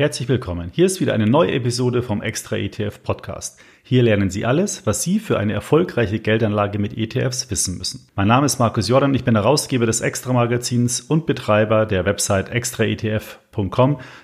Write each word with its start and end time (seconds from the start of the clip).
Herzlich 0.00 0.30
willkommen. 0.30 0.70
Hier 0.72 0.86
ist 0.86 1.02
wieder 1.02 1.12
eine 1.12 1.26
neue 1.26 1.52
Episode 1.52 2.02
vom 2.02 2.22
Extra 2.22 2.56
ETF 2.56 3.02
Podcast. 3.02 3.60
Hier 3.82 4.02
lernen 4.02 4.30
Sie 4.30 4.46
alles, 4.46 4.86
was 4.86 5.02
Sie 5.02 5.18
für 5.18 5.38
eine 5.38 5.52
erfolgreiche 5.52 6.20
Geldanlage 6.20 6.78
mit 6.78 6.96
ETFs 6.96 7.50
wissen 7.50 7.76
müssen. 7.76 8.08
Mein 8.14 8.26
Name 8.26 8.46
ist 8.46 8.58
Markus 8.58 8.88
Jordan, 8.88 9.12
ich 9.12 9.24
bin 9.24 9.34
Herausgeber 9.36 9.84
des 9.84 10.00
Extra 10.00 10.32
Magazins 10.32 11.02
und 11.02 11.26
Betreiber 11.26 11.84
der 11.84 12.06
Website 12.06 12.48
extraetf.com. 12.48 13.49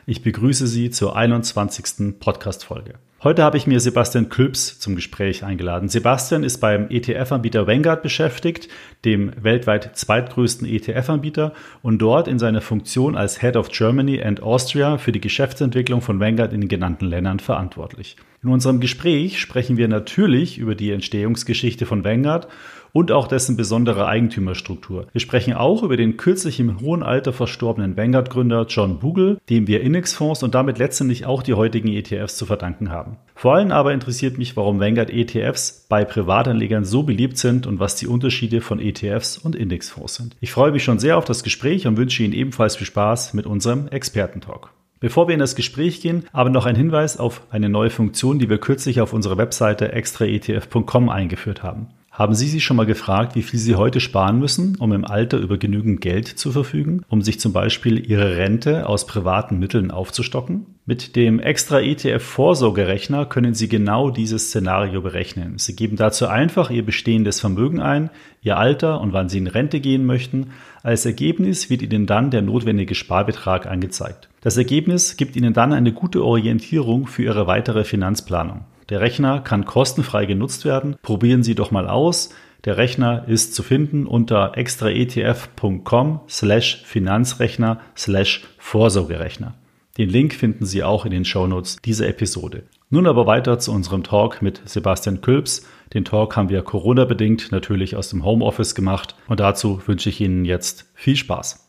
Ich 0.07 0.23
begrüße 0.23 0.67
Sie 0.67 0.91
zur 0.91 1.17
21. 1.17 2.19
Podcast 2.21 2.65
Folge. 2.65 2.95
Heute 3.25 3.43
habe 3.43 3.57
ich 3.57 3.67
mir 3.67 3.81
Sebastian 3.81 4.29
Külps 4.29 4.79
zum 4.79 4.95
Gespräch 4.95 5.43
eingeladen. 5.43 5.89
Sebastian 5.89 6.45
ist 6.45 6.59
beim 6.59 6.89
ETF-Anbieter 6.91 7.67
Vanguard 7.67 8.03
beschäftigt, 8.03 8.69
dem 9.05 9.33
weltweit 9.43 9.97
zweitgrößten 9.97 10.69
ETF-Anbieter 10.69 11.55
und 11.83 11.99
dort 11.99 12.29
in 12.29 12.39
seiner 12.39 12.61
Funktion 12.61 13.17
als 13.17 13.41
Head 13.41 13.57
of 13.57 13.71
Germany 13.71 14.23
and 14.23 14.43
Austria 14.43 14.97
für 14.99 15.11
die 15.11 15.21
Geschäftsentwicklung 15.21 16.03
von 16.03 16.21
Vanguard 16.21 16.53
in 16.53 16.61
den 16.61 16.69
genannten 16.69 17.07
Ländern 17.07 17.41
verantwortlich. 17.41 18.17
In 18.45 18.51
unserem 18.51 18.79
Gespräch 18.79 19.41
sprechen 19.41 19.77
wir 19.77 19.89
natürlich 19.89 20.59
über 20.59 20.77
die 20.77 20.93
Entstehungsgeschichte 20.93 21.85
von 21.85 22.05
Vanguard 22.05 22.47
und 22.97 23.13
auch 23.13 23.29
dessen 23.29 23.59
besondere 23.59 24.07
Eigentümerstruktur. 24.07 25.07
Wir 25.13 25.21
sprechen 25.21 25.53
auch 25.53 25.83
über 25.83 25.99
den 25.99 26.17
kürzlich 26.17 26.59
im 26.61 26.81
hohen 26.81 27.03
Alter 27.03 27.35
verstorbenen 27.35 27.95
Vanguard-Gründer 27.95 28.65
John 28.71 29.01
Bogle, 29.01 29.37
dem 29.51 29.67
wir 29.67 29.83
Indexfonds 29.83 30.43
und 30.43 30.55
damit 30.55 30.79
letztendlich 30.79 31.27
auch 31.27 31.43
die 31.43 31.53
heutigen 31.53 31.89
ETFs 31.89 32.39
zu 32.39 32.47
verdanken 32.47 32.89
haben. 32.89 33.19
Vor 33.35 33.55
allem 33.55 33.71
aber 33.71 33.93
interessiert 33.93 34.39
mich, 34.39 34.57
warum 34.57 34.81
Vanguard 34.81 35.11
ETFs 35.11 35.85
bei 35.91 36.07
Privatanlegern 36.07 36.87
so 36.87 37.03
beliebt 37.03 37.37
sind 37.37 37.67
und 37.67 37.81
was 37.81 37.97
die 37.97 38.07
Unterschiede 38.07 38.63
von 38.63 38.81
ETFs 38.81 39.37
und 39.37 39.55
Indexfonds 39.55 40.15
sind. 40.15 40.35
Ich 40.41 40.53
freue 40.53 40.73
mich 40.73 40.83
schon 40.83 40.99
sehr 40.99 41.19
auf 41.19 41.27
das 41.27 41.43
Gespräch 41.43 41.87
und 41.87 41.99
wünsche 41.99 42.23
Ihnen 42.23 42.33
ebenfalls 42.33 42.77
viel 42.77 42.87
Spaß 42.87 43.35
mit 43.35 43.45
unserem 43.45 43.89
Expertentalk. 43.89 44.71
Bevor 45.01 45.29
wir 45.29 45.35
in 45.35 45.41
das 45.41 45.55
Gespräch 45.55 46.01
gehen, 46.01 46.27
aber 46.33 46.49
noch 46.49 46.65
ein 46.65 46.77
Hinweis 46.77 47.19
auf 47.19 47.43
eine 47.51 47.69
neue 47.69 47.91
Funktion, 47.91 48.39
die 48.39 48.49
wir 48.49 48.57
kürzlich 48.57 49.03
auf 49.03 49.13
unserer 49.13 49.37
Webseite 49.37 49.93
extraetf.com 49.93 51.11
eingeführt 51.11 51.63
haben. 51.63 51.89
Haben 52.17 52.35
Sie 52.35 52.49
sich 52.49 52.65
schon 52.65 52.79
mal 52.79 52.87
gefragt, 52.87 53.35
wie 53.35 53.43
viel 53.43 53.61
Sie 53.61 53.75
heute 53.75 54.01
sparen 54.01 54.39
müssen, 54.39 54.77
um 54.77 54.95
im 54.95 55.05
Alter 55.05 55.37
über 55.37 55.59
genügend 55.59 56.01
Geld 56.01 56.27
zu 56.27 56.51
verfügen, 56.51 57.03
um 57.11 57.21
sich 57.21 57.39
zum 57.39 57.53
Beispiel 57.53 58.11
Ihre 58.11 58.39
Rente 58.39 58.89
aus 58.89 59.07
privaten 59.07 59.59
Mitteln 59.59 59.91
aufzustocken? 59.91 60.65
Mit 60.87 61.15
dem 61.15 61.41
extra 61.41 61.79
ETF 61.83 62.25
Vorsorgerechner 62.25 63.27
können 63.27 63.53
Sie 63.53 63.69
genau 63.69 64.09
dieses 64.09 64.47
Szenario 64.47 65.03
berechnen. 65.03 65.59
Sie 65.59 65.77
geben 65.77 65.97
dazu 65.97 66.27
einfach 66.27 66.71
Ihr 66.71 66.87
bestehendes 66.87 67.39
Vermögen 67.41 67.81
ein, 67.81 68.09
Ihr 68.41 68.57
Alter 68.57 69.03
und 69.03 69.13
wann 69.13 69.29
Sie 69.29 69.37
in 69.37 69.47
Rente 69.47 69.81
gehen 69.81 70.07
möchten. 70.07 70.53
Als 70.83 71.05
Ergebnis 71.05 71.69
wird 71.69 71.83
Ihnen 71.83 72.07
dann 72.07 72.31
der 72.31 72.41
notwendige 72.41 72.95
Sparbetrag 72.95 73.67
angezeigt. 73.67 74.31
Das 74.41 74.57
Ergebnis 74.57 75.19
gibt 75.19 75.37
Ihnen 75.37 75.53
dann 75.53 75.75
eine 75.75 75.93
gute 75.93 76.25
Orientierung 76.25 77.09
für 77.09 77.25
Ihre 77.25 77.47
weitere 77.47 77.85
Finanzplanung. 77.85 78.65
Der 78.89 79.01
Rechner 79.01 79.41
kann 79.41 79.65
kostenfrei 79.65 80.27
genutzt 80.27 80.65
werden. 80.65 80.97
Probieren 81.03 81.43
Sie 81.43 81.55
doch 81.55 81.71
mal 81.71 81.89
aus. 81.89 82.31
Der 82.65 82.77
Rechner 82.77 83.25
ist 83.29 83.55
zu 83.55 83.63
finden 83.63 84.07
unter 84.07 84.57
extraetf.com 84.57 86.21
slash 86.29 86.83
Finanzrechner 86.85 87.81
slash 87.97 88.45
Vorsorgerechner. 88.59 89.55
Den 89.99 90.09
Link 90.09 90.35
finden 90.35 90.67
Sie 90.67 90.85
auch 90.85 91.05
in 91.05 91.11
den 91.11 91.25
Shownotes 91.25 91.79
dieser 91.85 92.09
Episode. 92.09 92.65
Nun 92.91 93.07
aber 93.07 93.27
weiter 93.27 93.59
zu 93.59 93.73
unserem 93.73 94.05
Talk 94.05 94.43
mit 94.43 94.61
Sebastian 94.65 95.21
Külps. 95.21 95.67
Den 95.95 96.05
Talk 96.05 96.37
haben 96.37 96.49
wir 96.49 96.63
Corona-bedingt 96.63 97.51
natürlich 97.51 97.97
aus 97.97 98.11
dem 98.11 98.25
Homeoffice 98.25 98.75
gemacht 98.75 99.17
und 99.27 99.41
dazu 99.41 99.81
wünsche 99.87 100.09
ich 100.09 100.21
Ihnen 100.21 100.45
jetzt 100.45 100.91
viel 100.95 101.17
Spaß. 101.17 101.69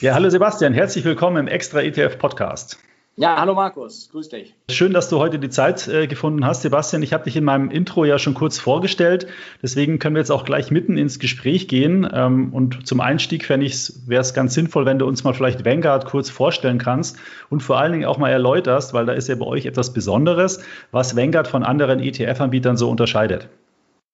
Ja, 0.00 0.14
hallo 0.14 0.30
Sebastian, 0.30 0.74
herzlich 0.74 1.04
willkommen 1.04 1.36
im 1.38 1.48
Extra 1.48 1.80
ETF 1.82 2.18
Podcast. 2.18 2.78
Ja, 3.16 3.38
hallo 3.38 3.52
Markus, 3.54 4.08
grüß 4.10 4.30
dich. 4.30 4.54
Schön, 4.70 4.94
dass 4.94 5.10
du 5.10 5.18
heute 5.18 5.38
die 5.38 5.50
Zeit 5.50 5.86
äh, 5.86 6.06
gefunden 6.06 6.46
hast, 6.46 6.62
Sebastian. 6.62 7.02
Ich 7.02 7.12
habe 7.12 7.24
dich 7.24 7.36
in 7.36 7.44
meinem 7.44 7.70
Intro 7.70 8.06
ja 8.06 8.18
schon 8.18 8.32
kurz 8.32 8.58
vorgestellt, 8.58 9.26
deswegen 9.62 9.98
können 9.98 10.14
wir 10.14 10.20
jetzt 10.20 10.30
auch 10.30 10.46
gleich 10.46 10.70
mitten 10.70 10.96
ins 10.96 11.18
Gespräch 11.18 11.68
gehen. 11.68 12.08
Ähm, 12.10 12.54
und 12.54 12.86
zum 12.86 13.02
Einstieg 13.02 13.44
fände 13.44 13.66
ich, 13.66 13.92
wäre 14.06 14.22
es 14.22 14.32
ganz 14.32 14.54
sinnvoll, 14.54 14.86
wenn 14.86 14.98
du 14.98 15.06
uns 15.06 15.24
mal 15.24 15.34
vielleicht 15.34 15.66
Vanguard 15.66 16.06
kurz 16.06 16.30
vorstellen 16.30 16.78
kannst 16.78 17.18
und 17.50 17.62
vor 17.62 17.78
allen 17.78 17.92
Dingen 17.92 18.06
auch 18.06 18.16
mal 18.16 18.30
erläuterst, 18.30 18.94
weil 18.94 19.04
da 19.04 19.12
ist 19.12 19.28
ja 19.28 19.34
bei 19.34 19.46
euch 19.46 19.66
etwas 19.66 19.92
Besonderes, 19.92 20.64
was 20.90 21.14
Vanguard 21.14 21.48
von 21.48 21.64
anderen 21.64 22.00
ETF-Anbietern 22.00 22.78
so 22.78 22.88
unterscheidet. 22.88 23.46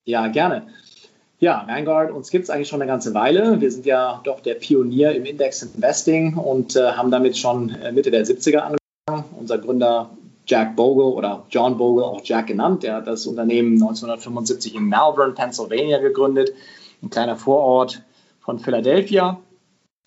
Ja, 0.06 0.26
gerne. 0.26 0.66
Ja, 1.38 1.64
Vanguard, 1.68 2.10
uns 2.10 2.30
gibt 2.30 2.44
es 2.44 2.50
eigentlich 2.50 2.66
schon 2.66 2.82
eine 2.82 2.90
ganze 2.90 3.14
Weile. 3.14 3.60
Wir 3.60 3.70
sind 3.70 3.86
ja 3.86 4.20
doch 4.24 4.40
der 4.40 4.54
Pionier 4.54 5.12
im 5.12 5.24
Index 5.24 5.62
Investing 5.62 6.34
und 6.34 6.74
äh, 6.74 6.92
haben 6.92 7.12
damit 7.12 7.38
schon 7.38 7.70
äh, 7.76 7.92
Mitte 7.92 8.10
der 8.10 8.26
70er 8.26 8.56
angefangen 8.56 8.77
unser 9.38 9.58
Gründer 9.58 10.10
Jack 10.46 10.76
Bogle 10.76 11.12
oder 11.12 11.44
John 11.50 11.76
Bogle, 11.76 12.04
auch 12.04 12.20
Jack 12.24 12.46
genannt, 12.46 12.82
der 12.82 12.96
hat 12.96 13.06
das 13.06 13.26
Unternehmen 13.26 13.74
1975 13.74 14.74
in 14.74 14.88
Malvern, 14.88 15.34
Pennsylvania 15.34 15.98
gegründet, 15.98 16.52
ein 17.02 17.10
kleiner 17.10 17.36
Vorort 17.36 18.02
von 18.40 18.58
Philadelphia. 18.58 19.38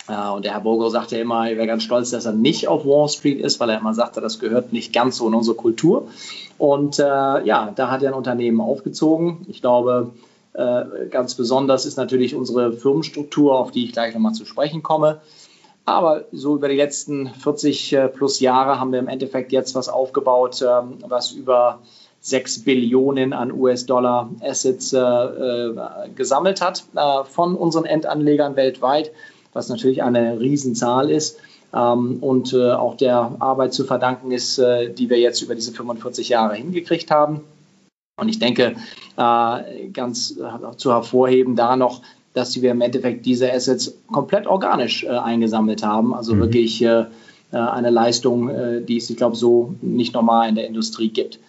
Und 0.07 0.45
der 0.45 0.53
Herr 0.53 0.61
Bogle 0.61 0.89
sagte 0.89 1.17
immer, 1.19 1.47
er 1.47 1.57
wäre 1.57 1.67
ganz 1.67 1.83
stolz, 1.83 2.09
dass 2.09 2.25
er 2.25 2.33
nicht 2.33 2.67
auf 2.67 2.85
Wall 2.85 3.07
Street 3.07 3.39
ist, 3.39 3.59
weil 3.59 3.69
er 3.69 3.79
immer 3.79 3.93
sagte, 3.93 4.19
das 4.19 4.39
gehört 4.39 4.73
nicht 4.73 4.93
ganz 4.93 5.17
so 5.17 5.27
in 5.27 5.35
unsere 5.35 5.55
Kultur. 5.55 6.07
Und 6.57 6.97
äh, 6.97 7.03
ja, 7.03 7.71
da 7.75 7.91
hat 7.91 8.01
er 8.01 8.09
ein 8.09 8.17
Unternehmen 8.17 8.61
aufgezogen. 8.61 9.45
Ich 9.47 9.61
glaube, 9.61 10.11
äh, 10.53 11.07
ganz 11.09 11.35
besonders 11.35 11.85
ist 11.85 11.97
natürlich 11.97 12.35
unsere 12.35 12.73
Firmenstruktur, 12.73 13.57
auf 13.57 13.71
die 13.71 13.85
ich 13.85 13.93
gleich 13.93 14.13
nochmal 14.13 14.33
zu 14.33 14.45
sprechen 14.45 14.81
komme. 14.81 15.21
Aber 15.85 16.25
so 16.31 16.55
über 16.55 16.69
die 16.69 16.75
letzten 16.75 17.27
40 17.27 17.93
äh, 17.93 18.07
plus 18.07 18.39
Jahre 18.39 18.79
haben 18.79 18.91
wir 18.91 18.99
im 18.99 19.07
Endeffekt 19.07 19.51
jetzt 19.51 19.73
was 19.73 19.89
aufgebaut, 19.89 20.61
ähm, 20.61 20.99
was 21.07 21.31
über 21.31 21.79
6 22.21 22.65
Billionen 22.65 23.33
an 23.33 23.51
US-Dollar 23.51 24.29
Assets 24.41 24.93
äh, 24.93 24.99
äh, 24.99 25.75
gesammelt 26.15 26.61
hat 26.61 26.83
von 27.31 27.55
unseren 27.55 27.85
Endanlegern 27.85 28.55
weltweit, 28.55 29.11
was 29.53 29.69
natürlich 29.69 30.03
eine 30.03 30.39
Riesenzahl 30.39 31.09
ist 31.09 31.39
ähm, 31.73 32.19
und 32.21 32.53
auch 32.53 32.95
der 32.95 33.37
Arbeit 33.39 33.73
zu 33.73 33.85
verdanken 33.85 34.31
ist, 34.31 34.59
die 34.59 35.09
wir 35.09 35.17
jetzt 35.17 35.41
über 35.41 35.55
diese 35.55 35.71
45 35.71 36.29
Jahre 36.29 36.53
hingekriegt 36.53 37.09
haben. 37.09 37.41
Und 38.17 38.29
ich 38.29 38.37
denke, 38.37 38.75
ganz 39.15 40.35
zu 40.77 40.93
hervorheben 40.93 41.55
da 41.55 41.75
noch, 41.75 42.01
dass 42.33 42.61
wir 42.61 42.71
im 42.71 42.81
Endeffekt 42.81 43.25
diese 43.25 43.51
Assets 43.51 43.97
komplett 44.11 44.47
organisch 44.47 45.03
äh, 45.03 45.09
eingesammelt 45.09 45.83
haben. 45.83 46.13
Also 46.13 46.35
mhm. 46.35 46.39
wirklich 46.39 46.81
äh, 46.83 47.05
äh 47.51 47.57
eine 47.57 47.89
Leistung, 47.89 48.49
äh, 48.49 48.81
die 48.81 48.97
es, 48.97 49.09
ich 49.09 49.17
glaube, 49.17 49.35
so 49.35 49.75
nicht 49.81 50.13
normal 50.13 50.49
in 50.49 50.55
der 50.55 50.67
Industrie 50.67 51.09
gibt. 51.09 51.39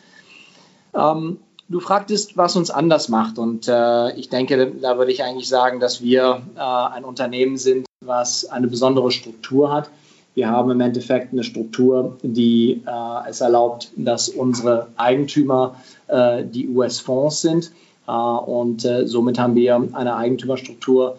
Ähm, 0.94 1.38
du 1.68 1.80
fragtest, 1.80 2.36
was 2.36 2.56
uns 2.56 2.70
anders 2.70 3.08
macht. 3.08 3.38
Und 3.38 3.68
äh, 3.68 4.16
ich 4.16 4.28
denke, 4.28 4.72
da 4.80 4.98
würde 4.98 5.12
ich 5.12 5.22
eigentlich 5.22 5.48
sagen, 5.48 5.80
dass 5.80 6.02
wir 6.02 6.42
äh, 6.56 6.60
ein 6.60 7.04
Unternehmen 7.04 7.56
sind, 7.56 7.86
was 8.00 8.44
eine 8.44 8.66
besondere 8.66 9.10
Struktur 9.12 9.72
hat. 9.72 9.90
Wir 10.34 10.48
haben 10.48 10.70
im 10.70 10.80
Endeffekt 10.80 11.32
eine 11.32 11.44
Struktur, 11.44 12.16
die 12.22 12.80
es 13.28 13.42
erlaubt, 13.42 13.90
dass 13.96 14.30
unsere 14.30 14.88
Eigentümer 14.96 15.76
die 16.08 16.70
US-Fonds 16.70 17.42
sind 17.42 17.70
und 18.10 18.84
äh, 18.84 19.06
somit 19.06 19.38
haben 19.38 19.54
wir 19.54 19.88
eine 19.92 20.16
Eigentümerstruktur, 20.16 21.16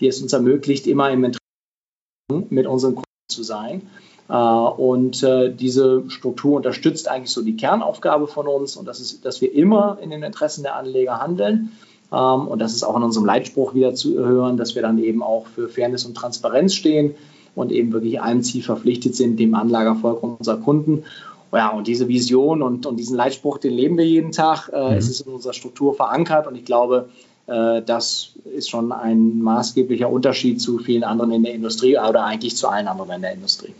die 0.00 0.06
es 0.06 0.22
uns 0.22 0.32
ermöglicht, 0.32 0.86
immer 0.86 1.10
im 1.10 1.24
Interesse 1.24 2.46
mit 2.50 2.66
unseren 2.66 2.94
Kunden 2.94 3.28
zu 3.28 3.42
sein. 3.42 3.82
Äh, 4.28 4.34
und 4.34 5.22
diese 5.22 6.04
Struktur 6.08 6.56
unterstützt 6.56 7.08
eigentlich 7.08 7.32
so 7.32 7.42
die 7.42 7.56
Kernaufgabe 7.56 8.28
von 8.28 8.46
uns 8.46 8.76
und 8.76 8.86
das 8.86 9.00
ist, 9.00 9.24
dass 9.24 9.40
wir 9.40 9.52
immer 9.52 9.98
in 10.00 10.10
den 10.10 10.22
Interessen 10.22 10.62
der 10.62 10.76
Anleger 10.76 11.20
handeln. 11.20 11.72
Ähm, 12.12 12.48
und 12.48 12.58
das 12.60 12.74
ist 12.74 12.82
auch 12.82 12.96
in 12.96 13.02
unserem 13.02 13.26
Leitspruch 13.26 13.74
wieder 13.74 13.94
zu 13.94 14.18
hören, 14.18 14.56
dass 14.56 14.74
wir 14.74 14.82
dann 14.82 14.98
eben 14.98 15.22
auch 15.22 15.46
für 15.46 15.68
Fairness 15.68 16.04
und 16.04 16.14
Transparenz 16.14 16.74
stehen 16.74 17.14
und 17.54 17.72
eben 17.72 17.92
wirklich 17.92 18.20
einem 18.20 18.42
Ziel 18.42 18.62
verpflichtet 18.62 19.16
sind, 19.16 19.38
dem 19.38 19.54
Anlagerfolg 19.54 20.22
unserer 20.22 20.58
Kunden 20.58 21.04
ja, 21.52 21.70
und 21.70 21.86
diese 21.86 22.08
Vision 22.08 22.62
und, 22.62 22.86
und 22.86 22.96
diesen 22.96 23.16
Leitspruch, 23.16 23.58
den 23.58 23.74
leben 23.74 23.98
wir 23.98 24.06
jeden 24.06 24.32
Tag. 24.32 24.68
Äh, 24.72 24.92
mhm. 24.92 24.96
Es 24.96 25.08
ist 25.08 25.20
in 25.20 25.32
unserer 25.32 25.52
Struktur 25.52 25.94
verankert 25.94 26.46
und 26.46 26.54
ich 26.54 26.64
glaube, 26.64 27.08
äh, 27.46 27.82
das 27.82 28.34
ist 28.44 28.70
schon 28.70 28.92
ein 28.92 29.40
maßgeblicher 29.42 30.08
Unterschied 30.08 30.60
zu 30.60 30.78
vielen 30.78 31.04
anderen 31.04 31.32
in 31.32 31.42
der 31.42 31.54
Industrie 31.54 31.98
oder 31.98 32.24
eigentlich 32.24 32.56
zu 32.56 32.68
allen 32.68 32.88
anderen 32.88 33.10
in 33.10 33.22
der 33.22 33.32
Industrie. 33.32 33.74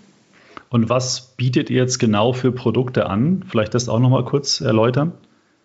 Und 0.70 0.88
was 0.88 1.32
bietet 1.36 1.70
ihr 1.70 1.78
jetzt 1.78 1.98
genau 1.98 2.32
für 2.32 2.52
Produkte 2.52 3.06
an? 3.06 3.44
Vielleicht 3.48 3.74
das 3.74 3.88
auch 3.88 3.98
nochmal 3.98 4.24
kurz 4.24 4.60
erläutern. 4.60 5.12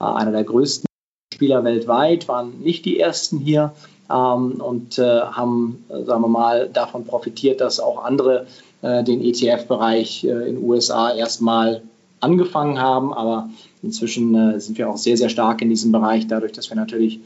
äh, 0.00 0.04
einer 0.04 0.30
der 0.30 0.44
größten 0.44 0.86
Spieler 1.34 1.64
weltweit, 1.64 2.28
waren 2.28 2.60
nicht 2.60 2.84
die 2.84 3.00
ersten 3.00 3.38
hier 3.38 3.72
ähm, 4.08 4.60
und 4.60 4.98
haben, 4.98 5.84
sagen 5.88 6.22
wir 6.22 6.28
mal, 6.28 6.68
davon 6.68 7.04
profitiert, 7.04 7.60
dass 7.60 7.80
auch 7.80 8.04
andere 8.04 8.46
den 8.82 9.22
ETF-Bereich 9.22 10.24
in 10.24 10.38
den 10.38 10.64
USA 10.64 11.14
erstmal 11.14 11.82
angefangen 12.18 12.80
haben. 12.80 13.14
Aber 13.14 13.48
inzwischen 13.80 14.60
sind 14.60 14.76
wir 14.76 14.90
auch 14.90 14.96
sehr, 14.96 15.16
sehr 15.16 15.28
stark 15.28 15.62
in 15.62 15.68
diesem 15.68 15.92
Bereich, 15.92 16.26
dadurch, 16.26 16.50
dass 16.50 16.68
wir 16.68 16.76
natürlich 16.76 17.20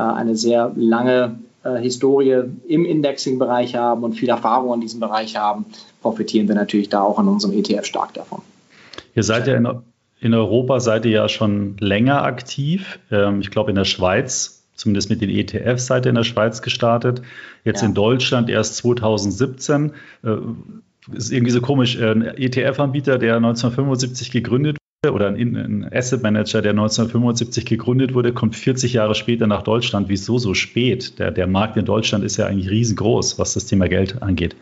eine 0.00 0.36
sehr 0.36 0.72
lange 0.76 1.38
äh, 1.64 1.78
Historie 1.78 2.42
im 2.68 2.84
Indexing-Bereich 2.84 3.74
haben 3.74 4.04
und 4.04 4.14
viel 4.14 4.28
Erfahrung 4.28 4.74
in 4.74 4.80
diesem 4.80 5.00
Bereich 5.00 5.36
haben, 5.36 5.64
profitieren 6.02 6.46
wir 6.46 6.54
natürlich 6.54 6.90
da 6.90 7.02
auch 7.02 7.18
an 7.18 7.26
unserem 7.28 7.54
ETF 7.54 7.84
stark 7.84 8.12
davon. 8.14 8.42
Ihr 9.14 9.22
seid 9.22 9.46
ja 9.46 9.54
in, 9.54 9.68
in 10.20 10.34
Europa 10.34 10.80
seid 10.80 11.06
ihr 11.06 11.12
ja 11.12 11.28
schon 11.28 11.76
länger 11.78 12.22
aktiv. 12.22 12.98
Ähm, 13.10 13.40
ich 13.40 13.50
glaube 13.50 13.70
in 13.70 13.76
der 13.76 13.84
Schweiz, 13.84 14.62
zumindest 14.74 15.08
mit 15.08 15.22
den 15.22 15.30
ETFs 15.30 15.86
seid 15.86 16.06
ihr 16.06 16.10
in 16.10 16.16
der 16.16 16.24
Schweiz 16.24 16.60
gestartet. 16.60 17.22
Jetzt 17.64 17.80
ja. 17.80 17.88
in 17.88 17.94
Deutschland 17.94 18.50
erst 18.50 18.76
2017. 18.76 19.92
Äh, 20.22 20.36
ist 21.12 21.32
irgendwie 21.32 21.52
so 21.52 21.60
komisch. 21.60 22.00
Ein 22.00 22.22
ETF-Anbieter, 22.22 23.18
der 23.18 23.36
1975 23.36 24.30
gegründet 24.30 24.76
oder 25.12 25.28
ein, 25.28 25.88
Asset 25.92 26.22
Manager, 26.22 26.62
der 26.62 26.72
1975 26.72 27.66
gegründet 27.66 28.14
wurde, 28.14 28.32
kommt 28.32 28.56
40 28.56 28.92
Jahre 28.94 29.14
später 29.14 29.46
nach 29.46 29.62
Deutschland. 29.62 30.08
Wieso 30.08 30.38
so 30.38 30.54
spät? 30.54 31.18
Der, 31.18 31.30
der 31.30 31.46
Markt 31.46 31.76
in 31.76 31.84
Deutschland 31.84 32.24
ist 32.24 32.36
ja 32.36 32.46
eigentlich 32.46 32.70
riesengroß, 32.70 33.38
was 33.38 33.54
das 33.54 33.66
Thema 33.66 33.88
Geld 33.88 34.22
angeht. 34.22 34.56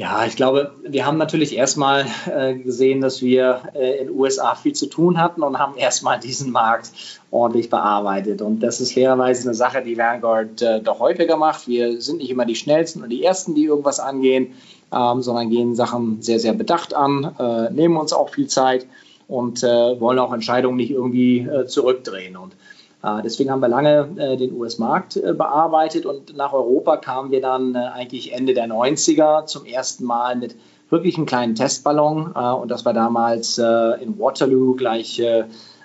Ja, 0.00 0.24
ich 0.24 0.34
glaube, 0.34 0.72
wir 0.82 1.04
haben 1.04 1.18
natürlich 1.18 1.54
erstmal 1.54 2.06
äh, 2.34 2.54
gesehen, 2.54 3.02
dass 3.02 3.20
wir 3.20 3.60
äh, 3.74 3.98
in 3.98 4.06
den 4.06 4.16
USA 4.16 4.54
viel 4.54 4.72
zu 4.72 4.86
tun 4.86 5.20
hatten 5.20 5.42
und 5.42 5.58
haben 5.58 5.76
erstmal 5.76 6.18
diesen 6.18 6.52
Markt 6.52 6.90
ordentlich 7.30 7.68
bearbeitet. 7.68 8.40
Und 8.40 8.60
das 8.60 8.80
ist 8.80 8.94
fairerweise 8.94 9.46
eine 9.46 9.54
Sache, 9.54 9.82
die 9.82 9.98
Vanguard 9.98 10.62
äh, 10.62 10.80
doch 10.80 11.00
häufiger 11.00 11.36
macht. 11.36 11.68
Wir 11.68 12.00
sind 12.00 12.16
nicht 12.18 12.30
immer 12.30 12.46
die 12.46 12.54
Schnellsten 12.54 13.02
und 13.02 13.10
die 13.10 13.22
Ersten, 13.22 13.54
die 13.54 13.64
irgendwas 13.64 14.00
angehen, 14.00 14.54
ähm, 14.90 15.20
sondern 15.20 15.50
gehen 15.50 15.74
Sachen 15.74 16.22
sehr, 16.22 16.40
sehr 16.40 16.54
bedacht 16.54 16.94
an, 16.94 17.34
äh, 17.38 17.70
nehmen 17.70 17.98
uns 17.98 18.14
auch 18.14 18.30
viel 18.30 18.46
Zeit 18.46 18.86
und 19.30 19.62
äh, 19.62 20.00
wollen 20.00 20.18
auch 20.18 20.32
Entscheidungen 20.32 20.76
nicht 20.76 20.90
irgendwie 20.90 21.38
äh, 21.38 21.66
zurückdrehen. 21.66 22.36
Und 22.36 22.54
äh, 23.02 23.22
deswegen 23.22 23.50
haben 23.50 23.60
wir 23.60 23.68
lange 23.68 24.36
den 24.36 24.52
US-Markt 24.52 25.20
bearbeitet 25.22 26.04
und 26.04 26.36
nach 26.36 26.52
Europa 26.52 26.96
kamen 26.96 27.30
wir 27.30 27.40
dann 27.40 27.76
eigentlich 27.76 28.32
Ende 28.32 28.54
der 28.54 28.66
90er 28.66 29.46
zum 29.46 29.64
ersten 29.64 30.04
Mal 30.04 30.36
mit 30.36 30.56
wirklich 30.90 31.16
einem 31.16 31.26
kleinen 31.26 31.54
Testballon. 31.54 32.32
und 32.32 32.68
das 32.68 32.84
war 32.84 32.92
damals 32.92 33.58
in 33.58 34.18
Waterloo 34.18 34.74
gleich 34.74 35.22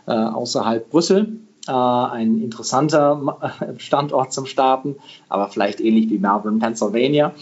außerhalb 0.07 0.89
Brüssel. 0.89 1.37
ein 1.67 2.41
interessanter 2.41 3.37
Standort 3.77 4.33
zum 4.33 4.47
Starten, 4.47 4.95
aber 5.29 5.47
vielleicht 5.49 5.79
ähnlich 5.79 6.09
wie 6.09 6.17
Melbourne, 6.17 6.59
Pennsylvania. 6.59 7.33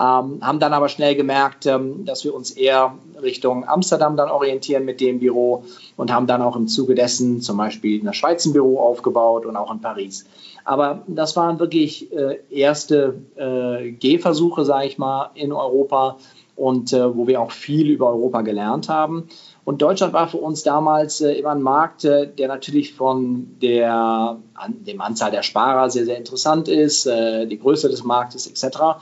Ähm, 0.00 0.38
haben 0.42 0.60
dann 0.60 0.72
aber 0.72 0.88
schnell 0.88 1.16
gemerkt, 1.16 1.66
ähm, 1.66 2.04
dass 2.04 2.24
wir 2.24 2.32
uns 2.32 2.52
eher 2.52 2.94
Richtung 3.20 3.68
Amsterdam 3.68 4.16
dann 4.16 4.30
orientieren 4.30 4.84
mit 4.84 5.00
dem 5.00 5.18
Büro 5.18 5.64
und 5.96 6.12
haben 6.12 6.28
dann 6.28 6.40
auch 6.40 6.54
im 6.54 6.68
Zuge 6.68 6.94
dessen 6.94 7.40
zum 7.40 7.56
Beispiel 7.56 8.00
ein 8.04 8.52
Büro 8.52 8.78
aufgebaut 8.78 9.44
und 9.44 9.56
auch 9.56 9.72
in 9.72 9.80
Paris. 9.80 10.24
Aber 10.64 11.02
das 11.08 11.34
waren 11.34 11.58
wirklich 11.58 12.12
äh, 12.12 12.38
erste 12.50 13.22
äh, 13.36 13.90
Gehversuche, 13.90 14.64
sage 14.64 14.86
ich 14.86 14.98
mal, 14.98 15.30
in 15.34 15.50
Europa 15.52 16.18
und 16.54 16.92
äh, 16.92 17.16
wo 17.16 17.26
wir 17.26 17.40
auch 17.40 17.52
viel 17.52 17.90
über 17.90 18.08
Europa 18.08 18.42
gelernt 18.42 18.88
haben. 18.88 19.28
Und 19.64 19.80
Deutschland 19.80 20.12
war 20.12 20.28
für 20.28 20.38
uns 20.38 20.62
damals 20.62 21.20
äh, 21.20 21.32
immer 21.32 21.50
ein 21.50 21.62
Markt, 21.62 22.04
äh, 22.04 22.26
der 22.26 22.48
natürlich 22.48 22.94
von 22.94 23.56
der 23.62 24.38
an, 24.54 24.84
dem 24.84 25.00
Anzahl 25.00 25.30
der 25.30 25.42
Sparer 25.42 25.88
sehr, 25.88 26.04
sehr 26.04 26.16
interessant 26.16 26.68
ist, 26.68 27.06
äh, 27.06 27.46
die 27.46 27.58
Größe 27.58 27.88
des 27.88 28.02
Marktes 28.02 28.46
etc. 28.46 28.98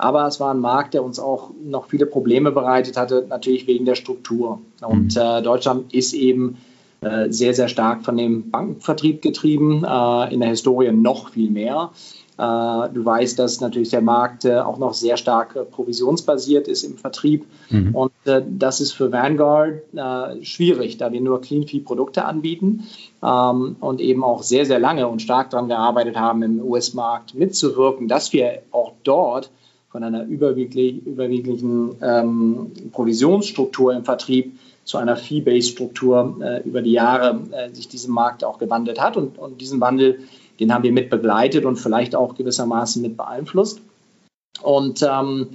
Aber 0.00 0.26
es 0.26 0.40
war 0.40 0.52
ein 0.52 0.60
Markt, 0.60 0.94
der 0.94 1.04
uns 1.04 1.18
auch 1.18 1.50
noch 1.62 1.86
viele 1.86 2.06
Probleme 2.06 2.50
bereitet 2.52 2.96
hatte, 2.96 3.26
natürlich 3.28 3.66
wegen 3.66 3.84
der 3.84 3.94
Struktur. 3.94 4.60
Und 4.80 5.14
mhm. 5.14 5.20
äh, 5.20 5.42
Deutschland 5.42 5.92
ist 5.94 6.12
eben 6.14 6.58
äh, 7.00 7.30
sehr, 7.30 7.54
sehr 7.54 7.68
stark 7.68 8.04
von 8.04 8.16
dem 8.16 8.50
Bankenvertrieb 8.50 9.22
getrieben, 9.22 9.84
äh, 9.84 10.34
in 10.34 10.40
der 10.40 10.50
Historie 10.50 10.92
noch 10.92 11.30
viel 11.30 11.50
mehr. 11.50 11.90
Äh, 12.40 12.88
du 12.94 13.04
weißt, 13.04 13.38
dass 13.38 13.60
natürlich 13.60 13.90
der 13.90 14.00
Markt 14.00 14.46
äh, 14.46 14.60
auch 14.60 14.78
noch 14.78 14.94
sehr 14.94 15.18
stark 15.18 15.56
äh, 15.56 15.64
provisionsbasiert 15.64 16.68
ist 16.68 16.84
im 16.84 16.96
Vertrieb. 16.96 17.44
Mhm. 17.68 17.94
Und 17.94 18.12
das 18.24 18.80
ist 18.80 18.92
für 18.92 19.12
Vanguard 19.12 19.82
schwierig, 20.42 20.98
da 20.98 21.10
wir 21.10 21.20
nur 21.20 21.40
Clean-Fee-Produkte 21.40 22.24
anbieten 22.24 22.84
ähm, 23.22 23.76
und 23.80 24.00
eben 24.00 24.22
auch 24.22 24.42
sehr, 24.42 24.66
sehr 24.66 24.78
lange 24.78 25.08
und 25.08 25.20
stark 25.20 25.50
daran 25.50 25.68
gearbeitet 25.68 26.16
haben, 26.16 26.42
im 26.42 26.60
US-Markt 26.62 27.34
mitzuwirken, 27.34 28.08
dass 28.08 28.32
wir 28.32 28.62
auch 28.70 28.92
dort 29.04 29.50
von 29.90 30.04
einer 30.04 30.24
überwieglich, 30.24 31.04
überwieglichen 31.04 31.96
ähm, 32.00 32.72
Provisionsstruktur 32.92 33.92
im 33.92 34.04
Vertrieb 34.04 34.58
zu 34.84 34.98
einer 34.98 35.16
Fee-Based-Struktur 35.16 36.36
äh, 36.40 36.68
über 36.68 36.80
die 36.80 36.92
Jahre 36.92 37.40
äh, 37.50 37.74
sich 37.74 37.88
diesem 37.88 38.14
Markt 38.14 38.44
auch 38.44 38.58
gewandelt 38.58 39.00
hat. 39.00 39.16
Und, 39.16 39.38
und 39.38 39.60
diesen 39.60 39.80
Wandel, 39.80 40.20
den 40.60 40.72
haben 40.72 40.84
wir 40.84 40.92
mit 40.92 41.10
begleitet 41.10 41.64
und 41.64 41.76
vielleicht 41.76 42.14
auch 42.14 42.34
gewissermaßen 42.34 43.02
mit 43.02 43.16
beeinflusst. 43.16 43.80
Und 44.62 45.02
ähm, 45.02 45.50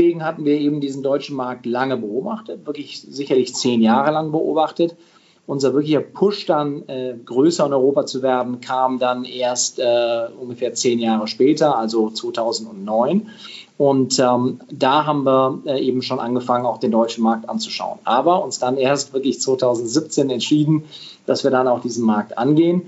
deswegen 0.00 0.24
hatten 0.24 0.44
wir 0.44 0.58
eben 0.58 0.80
diesen 0.80 1.02
deutschen 1.02 1.36
Markt 1.36 1.64
lange 1.66 1.96
beobachtet, 1.96 2.66
wirklich 2.66 3.00
sicherlich 3.00 3.54
zehn 3.54 3.80
Jahre 3.80 4.12
lang 4.12 4.30
beobachtet 4.30 4.96
unser 5.50 5.74
wirklicher 5.74 6.00
Push 6.00 6.46
dann 6.46 6.88
äh, 6.88 7.16
größer 7.24 7.66
in 7.66 7.72
Europa 7.72 8.06
zu 8.06 8.22
werden, 8.22 8.60
kam 8.60 9.00
dann 9.00 9.24
erst 9.24 9.80
äh, 9.80 10.28
ungefähr 10.40 10.74
zehn 10.74 11.00
Jahre 11.00 11.26
später, 11.26 11.76
also 11.76 12.08
2009. 12.08 13.26
Und 13.76 14.20
ähm, 14.20 14.60
da 14.70 15.06
haben 15.06 15.24
wir 15.24 15.58
äh, 15.66 15.80
eben 15.80 16.02
schon 16.02 16.20
angefangen, 16.20 16.66
auch 16.66 16.78
den 16.78 16.92
deutschen 16.92 17.24
Markt 17.24 17.48
anzuschauen. 17.48 17.98
Aber 18.04 18.44
uns 18.44 18.60
dann 18.60 18.76
erst 18.76 19.12
wirklich 19.12 19.40
2017 19.40 20.30
entschieden, 20.30 20.84
dass 21.26 21.42
wir 21.42 21.50
dann 21.50 21.66
auch 21.66 21.80
diesen 21.80 22.06
Markt 22.06 22.38
angehen. 22.38 22.82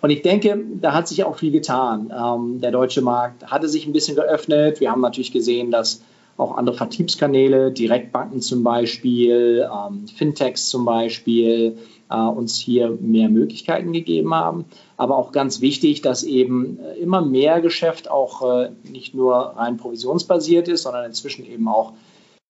Und 0.00 0.10
ich 0.10 0.22
denke, 0.22 0.56
da 0.80 0.92
hat 0.92 1.08
sich 1.08 1.24
auch 1.24 1.34
viel 1.34 1.50
getan. 1.50 2.12
Ähm, 2.16 2.60
der 2.60 2.70
deutsche 2.70 3.02
Markt 3.02 3.50
hatte 3.50 3.68
sich 3.68 3.86
ein 3.86 3.92
bisschen 3.92 4.14
geöffnet. 4.14 4.78
Wir 4.78 4.92
haben 4.92 5.00
natürlich 5.00 5.32
gesehen, 5.32 5.72
dass 5.72 6.00
auch 6.36 6.56
andere 6.56 6.76
Vertriebskanäle, 6.76 7.72
Direktbanken 7.72 8.40
zum 8.40 8.62
Beispiel, 8.62 9.68
ähm, 9.68 10.06
Fintechs 10.08 10.68
zum 10.68 10.84
Beispiel, 10.84 11.78
äh, 12.10 12.16
uns 12.16 12.58
hier 12.58 12.96
mehr 13.00 13.28
Möglichkeiten 13.28 13.92
gegeben 13.92 14.34
haben. 14.34 14.64
Aber 14.96 15.16
auch 15.16 15.32
ganz 15.32 15.60
wichtig, 15.60 16.02
dass 16.02 16.22
eben 16.22 16.78
äh, 16.80 16.98
immer 16.98 17.22
mehr 17.22 17.60
Geschäft 17.60 18.10
auch 18.10 18.42
äh, 18.42 18.70
nicht 18.90 19.14
nur 19.14 19.34
rein 19.34 19.76
provisionsbasiert 19.76 20.68
ist, 20.68 20.82
sondern 20.82 21.06
inzwischen 21.06 21.44
eben 21.46 21.68
auch 21.68 21.92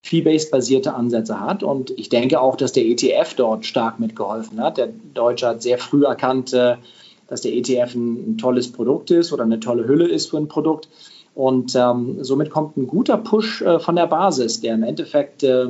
fee-based 0.03 0.51
basierte 0.51 0.93
Ansätze 0.93 1.39
hat. 1.39 1.63
Und 1.63 1.91
ich 1.91 2.09
denke 2.09 2.39
auch, 2.39 2.55
dass 2.55 2.73
der 2.73 2.85
ETF 2.85 3.33
dort 3.35 3.65
stark 3.65 3.99
mitgeholfen 3.99 4.61
hat. 4.61 4.77
Der 4.77 4.89
Deutsche 5.13 5.47
hat 5.47 5.63
sehr 5.63 5.79
früh 5.79 6.05
erkannt, 6.05 6.53
dass 6.53 7.41
der 7.41 7.53
ETF 7.53 7.95
ein, 7.95 8.31
ein 8.33 8.37
tolles 8.37 8.71
Produkt 8.71 9.09
ist 9.09 9.33
oder 9.33 9.43
eine 9.43 9.59
tolle 9.59 9.87
Hülle 9.87 10.07
ist 10.07 10.29
für 10.29 10.37
ein 10.37 10.47
Produkt. 10.47 10.89
Und 11.35 11.75
ähm, 11.75 12.23
somit 12.23 12.49
kommt 12.49 12.77
ein 12.77 12.87
guter 12.87 13.17
Push 13.17 13.61
äh, 13.61 13.79
von 13.79 13.97
der 13.97 14.07
Basis, 14.07 14.61
der 14.61 14.73
im 14.75 14.83
Endeffekt 14.83 15.43
äh, 15.43 15.67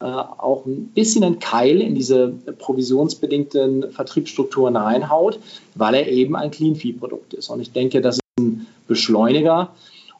äh, 0.00 0.04
auch 0.04 0.64
ein 0.64 0.86
bisschen 0.94 1.24
einen 1.24 1.38
Keil 1.40 1.80
in 1.80 1.94
diese 1.94 2.28
provisionsbedingten 2.58 3.92
Vertriebsstrukturen 3.92 4.76
reinhaut, 4.76 5.38
weil 5.74 5.94
er 5.94 6.08
eben 6.08 6.36
ein 6.36 6.50
Clean-Fee-Produkt 6.50 7.34
ist. 7.34 7.50
Und 7.50 7.60
ich 7.60 7.72
denke, 7.72 8.00
das 8.00 8.16
ist 8.16 8.22
ein 8.38 8.66
Beschleuniger. 8.88 9.72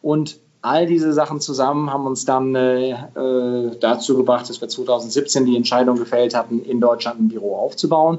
Und 0.03 0.39
all 0.61 0.87
diese 0.87 1.15
Sachen 1.15 1.41
zusammen 1.41 1.91
haben 1.91 2.07
uns 2.07 2.27
dann 2.27 2.55
äh, 2.55 2.91
äh 2.91 3.71
dazu 3.81 4.17
gebracht, 4.17 4.51
dass 4.51 4.61
wir 4.61 4.69
2017 4.69 5.47
die 5.47 5.57
Entscheidung 5.57 5.97
gefällt 5.97 6.35
hatten, 6.35 6.61
in 6.61 6.81
Deutschland 6.81 7.21
ein 7.21 7.29
Büro 7.29 7.57
aufzubauen. 7.57 8.19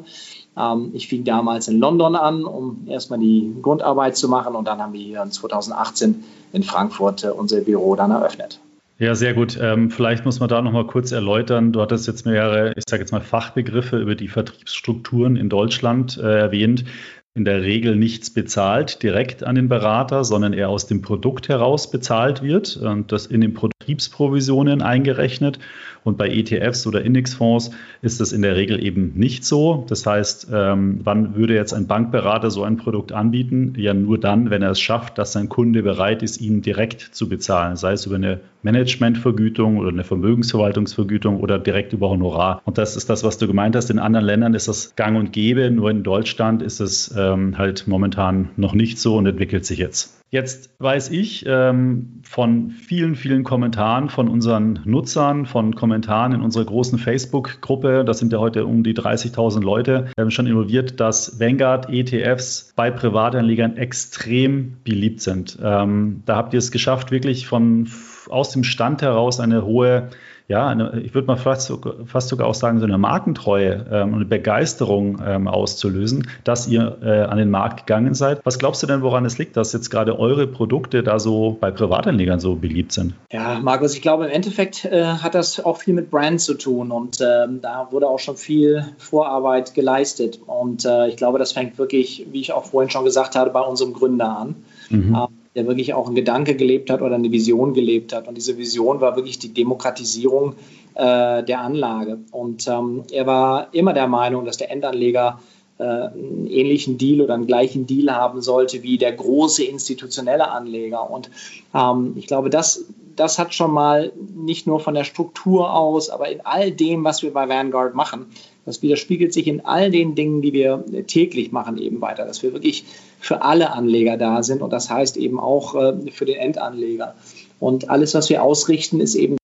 Ähm, 0.57 0.89
ich 0.93 1.07
fing 1.07 1.23
damals 1.23 1.67
in 1.67 1.79
London 1.79 2.15
an, 2.15 2.43
um 2.43 2.87
erstmal 2.87 3.19
die 3.19 3.55
Grundarbeit 3.61 4.17
zu 4.17 4.27
machen 4.27 4.55
und 4.55 4.67
dann 4.67 4.81
haben 4.81 4.93
wir 4.93 5.01
hier 5.01 5.21
in 5.21 5.31
2018 5.31 6.23
in 6.53 6.63
Frankfurt 6.63 7.23
äh, 7.23 7.29
unser 7.29 7.61
Büro 7.61 7.95
dann 7.95 8.09
eröffnet. 8.09 8.59
Ja, 9.01 9.15
sehr 9.15 9.33
gut. 9.33 9.57
Ähm, 9.59 9.89
vielleicht 9.89 10.25
muss 10.25 10.39
man 10.39 10.47
da 10.47 10.61
noch 10.61 10.73
mal 10.73 10.85
kurz 10.85 11.11
erläutern. 11.11 11.73
Du 11.73 11.81
hattest 11.81 12.05
jetzt 12.05 12.27
mehrere, 12.27 12.73
ich 12.75 12.83
sage 12.87 13.01
jetzt 13.01 13.11
mal 13.11 13.19
Fachbegriffe 13.19 13.97
über 13.97 14.13
die 14.13 14.27
Vertriebsstrukturen 14.27 15.37
in 15.37 15.49
Deutschland 15.49 16.19
äh, 16.19 16.41
erwähnt 16.41 16.85
in 17.33 17.45
der 17.45 17.61
Regel 17.61 17.95
nichts 17.95 18.29
bezahlt 18.29 19.03
direkt 19.03 19.43
an 19.43 19.55
den 19.55 19.69
Berater, 19.69 20.25
sondern 20.25 20.51
er 20.51 20.67
aus 20.67 20.87
dem 20.87 21.01
Produkt 21.01 21.47
heraus 21.47 21.89
bezahlt 21.89 22.43
wird 22.43 22.75
und 22.75 23.13
das 23.13 23.25
in 23.25 23.39
den 23.39 23.53
Betriebsprovisionen 23.53 24.81
eingerechnet. 24.81 25.59
Und 26.03 26.17
bei 26.17 26.29
ETFs 26.29 26.87
oder 26.87 27.03
Indexfonds 27.03 27.71
ist 28.01 28.19
das 28.19 28.31
in 28.31 28.41
der 28.41 28.55
Regel 28.55 28.83
eben 28.83 29.13
nicht 29.15 29.45
so. 29.45 29.85
Das 29.87 30.05
heißt, 30.05 30.47
ähm, 30.51 30.99
wann 31.03 31.35
würde 31.35 31.53
jetzt 31.53 31.73
ein 31.73 31.85
Bankberater 31.85 32.49
so 32.49 32.63
ein 32.63 32.77
Produkt 32.77 33.11
anbieten? 33.11 33.75
Ja, 33.77 33.93
nur 33.93 34.19
dann, 34.19 34.49
wenn 34.49 34.63
er 34.63 34.71
es 34.71 34.79
schafft, 34.79 35.19
dass 35.19 35.33
sein 35.33 35.47
Kunde 35.47 35.83
bereit 35.83 36.23
ist, 36.23 36.41
ihn 36.41 36.63
direkt 36.63 37.01
zu 37.01 37.29
bezahlen, 37.29 37.75
sei 37.75 37.93
es 37.93 38.07
über 38.07 38.15
eine 38.15 38.39
Managementvergütung 38.63 39.77
oder 39.77 39.89
eine 39.89 40.03
Vermögensverwaltungsvergütung 40.03 41.39
oder 41.39 41.59
direkt 41.59 41.93
über 41.93 42.09
Honorar. 42.09 42.63
Und 42.65 42.79
das 42.79 42.95
ist 42.95 43.09
das, 43.09 43.23
was 43.23 43.37
du 43.37 43.45
gemeint 43.45 43.75
hast. 43.75 43.91
In 43.91 43.99
anderen 43.99 44.25
Ländern 44.25 44.55
ist 44.55 44.67
das 44.67 44.95
gang 44.95 45.17
und 45.17 45.31
gäbe, 45.31 45.69
nur 45.69 45.91
in 45.91 46.01
Deutschland 46.01 46.63
ist 46.63 46.79
es 46.79 47.15
ähm, 47.21 47.57
halt 47.57 47.87
momentan 47.87 48.49
noch 48.55 48.73
nicht 48.73 48.99
so 48.99 49.17
und 49.17 49.25
entwickelt 49.25 49.65
sich 49.65 49.79
jetzt. 49.79 50.21
Jetzt 50.31 50.69
weiß 50.79 51.11
ich 51.11 51.43
ähm, 51.45 52.21
von 52.23 52.69
vielen, 52.69 53.15
vielen 53.15 53.43
Kommentaren 53.43 54.07
von 54.07 54.29
unseren 54.29 54.79
Nutzern, 54.85 55.45
von 55.45 55.75
Kommentaren 55.75 56.31
in 56.31 56.41
unserer 56.41 56.63
großen 56.63 56.97
Facebook-Gruppe, 56.99 58.05
das 58.05 58.19
sind 58.19 58.31
ja 58.31 58.39
heute 58.39 58.65
um 58.65 58.81
die 58.83 58.93
30.000 58.93 59.61
Leute, 59.61 60.09
ähm, 60.17 60.31
schon 60.31 60.47
involviert, 60.47 61.01
dass 61.01 61.37
Vanguard 61.41 61.89
ETFs 61.89 62.71
bei 62.77 62.91
Privatanlegern 62.91 63.75
extrem 63.75 64.77
beliebt 64.85 65.19
sind. 65.19 65.59
Ähm, 65.61 66.23
da 66.25 66.37
habt 66.37 66.53
ihr 66.53 66.59
es 66.59 66.71
geschafft, 66.71 67.11
wirklich 67.11 67.45
von 67.45 67.89
aus 68.29 68.51
dem 68.51 68.63
Stand 68.63 69.01
heraus 69.01 69.41
eine 69.41 69.65
hohe 69.65 70.11
ja, 70.51 70.67
eine, 70.67 70.99
ich 70.99 71.13
würde 71.13 71.27
mal 71.27 71.37
fast, 71.37 71.71
fast, 72.05 72.27
sogar 72.27 72.45
auch 72.45 72.53
sagen, 72.53 72.79
so 72.79 72.85
eine 72.85 72.97
Markentreue 72.97 73.85
ähm, 73.89 74.09
und 74.09 74.15
eine 74.15 74.25
Begeisterung 74.25 75.21
ähm, 75.25 75.47
auszulösen, 75.47 76.27
dass 76.43 76.67
ihr 76.67 76.97
äh, 77.01 77.21
an 77.21 77.37
den 77.37 77.49
Markt 77.49 77.87
gegangen 77.87 78.13
seid. 78.13 78.41
Was 78.43 78.59
glaubst 78.59 78.83
du 78.83 78.87
denn, 78.87 79.01
woran 79.01 79.23
es 79.23 79.37
liegt, 79.37 79.55
dass 79.55 79.71
jetzt 79.71 79.89
gerade 79.89 80.19
eure 80.19 80.47
Produkte 80.47 81.03
da 81.03 81.19
so 81.19 81.57
bei 81.59 81.71
Privatanlegern 81.71 82.41
so 82.41 82.55
beliebt 82.55 82.91
sind? 82.91 83.13
Ja, 83.31 83.59
Markus, 83.61 83.95
ich 83.95 84.01
glaube, 84.01 84.25
im 84.25 84.31
Endeffekt 84.31 84.83
äh, 84.83 85.05
hat 85.05 85.35
das 85.35 85.63
auch 85.63 85.77
viel 85.77 85.93
mit 85.93 86.11
Brand 86.11 86.41
zu 86.41 86.55
tun 86.55 86.91
und 86.91 87.21
ähm, 87.21 87.61
da 87.61 87.87
wurde 87.91 88.07
auch 88.07 88.19
schon 88.19 88.35
viel 88.35 88.85
Vorarbeit 88.97 89.73
geleistet. 89.73 90.41
Und 90.45 90.83
äh, 90.83 91.07
ich 91.07 91.15
glaube, 91.15 91.39
das 91.39 91.53
fängt 91.53 91.77
wirklich, 91.77 92.27
wie 92.29 92.41
ich 92.41 92.51
auch 92.51 92.65
vorhin 92.65 92.89
schon 92.89 93.05
gesagt 93.05 93.37
habe, 93.37 93.51
bei 93.51 93.61
unserem 93.61 93.93
Gründer 93.93 94.37
an. 94.37 94.55
Mhm. 94.89 95.15
Ähm, 95.15 95.40
der 95.55 95.67
wirklich 95.67 95.93
auch 95.93 96.07
einen 96.07 96.15
Gedanke 96.15 96.55
gelebt 96.55 96.89
hat 96.89 97.01
oder 97.01 97.15
eine 97.15 97.31
Vision 97.31 97.73
gelebt 97.73 98.13
hat. 98.13 98.27
Und 98.27 98.35
diese 98.35 98.57
Vision 98.57 99.01
war 99.01 99.15
wirklich 99.15 99.39
die 99.39 99.53
Demokratisierung 99.53 100.55
äh, 100.95 101.43
der 101.43 101.61
Anlage. 101.61 102.19
Und 102.31 102.67
ähm, 102.67 103.03
er 103.11 103.27
war 103.27 103.73
immer 103.73 103.93
der 103.93 104.07
Meinung, 104.07 104.45
dass 104.45 104.57
der 104.57 104.71
Endanleger 104.71 105.39
äh, 105.77 105.83
einen 105.83 106.47
ähnlichen 106.47 106.97
Deal 106.97 107.21
oder 107.21 107.33
einen 107.33 107.47
gleichen 107.47 107.85
Deal 107.85 108.15
haben 108.15 108.41
sollte 108.41 108.83
wie 108.83 108.97
der 108.97 109.11
große 109.11 109.63
institutionelle 109.63 110.51
Anleger. 110.51 111.09
Und 111.09 111.29
ähm, 111.73 112.13
ich 112.15 112.27
glaube, 112.27 112.49
das, 112.49 112.85
das 113.15 113.39
hat 113.39 113.53
schon 113.53 113.71
mal 113.71 114.11
nicht 114.35 114.67
nur 114.67 114.79
von 114.79 114.93
der 114.93 115.03
Struktur 115.03 115.73
aus, 115.73 116.09
aber 116.09 116.29
in 116.29 116.41
all 116.45 116.71
dem, 116.71 117.03
was 117.03 117.23
wir 117.23 117.33
bei 117.33 117.47
Vanguard 117.49 117.95
machen, 117.95 118.27
das 118.65 118.81
widerspiegelt 118.81 119.33
sich 119.33 119.47
in 119.47 119.65
all 119.65 119.89
den 119.89 120.15
Dingen, 120.15 120.41
die 120.41 120.53
wir 120.53 120.83
täglich 121.07 121.51
machen, 121.51 121.77
eben 121.77 122.01
weiter, 122.01 122.25
dass 122.25 122.43
wir 122.43 122.53
wirklich 122.53 122.85
für 123.19 123.41
alle 123.41 123.71
Anleger 123.71 124.17
da 124.17 124.43
sind 124.43 124.61
und 124.61 124.71
das 124.71 124.89
heißt 124.89 125.17
eben 125.17 125.39
auch 125.39 125.75
äh, 125.75 126.11
für 126.11 126.25
den 126.25 126.37
Endanleger. 126.37 127.15
Und 127.59 127.89
alles, 127.89 128.13
was 128.13 128.29
wir 128.29 128.43
ausrichten, 128.43 128.99
ist 128.99 129.15
eben, 129.15 129.37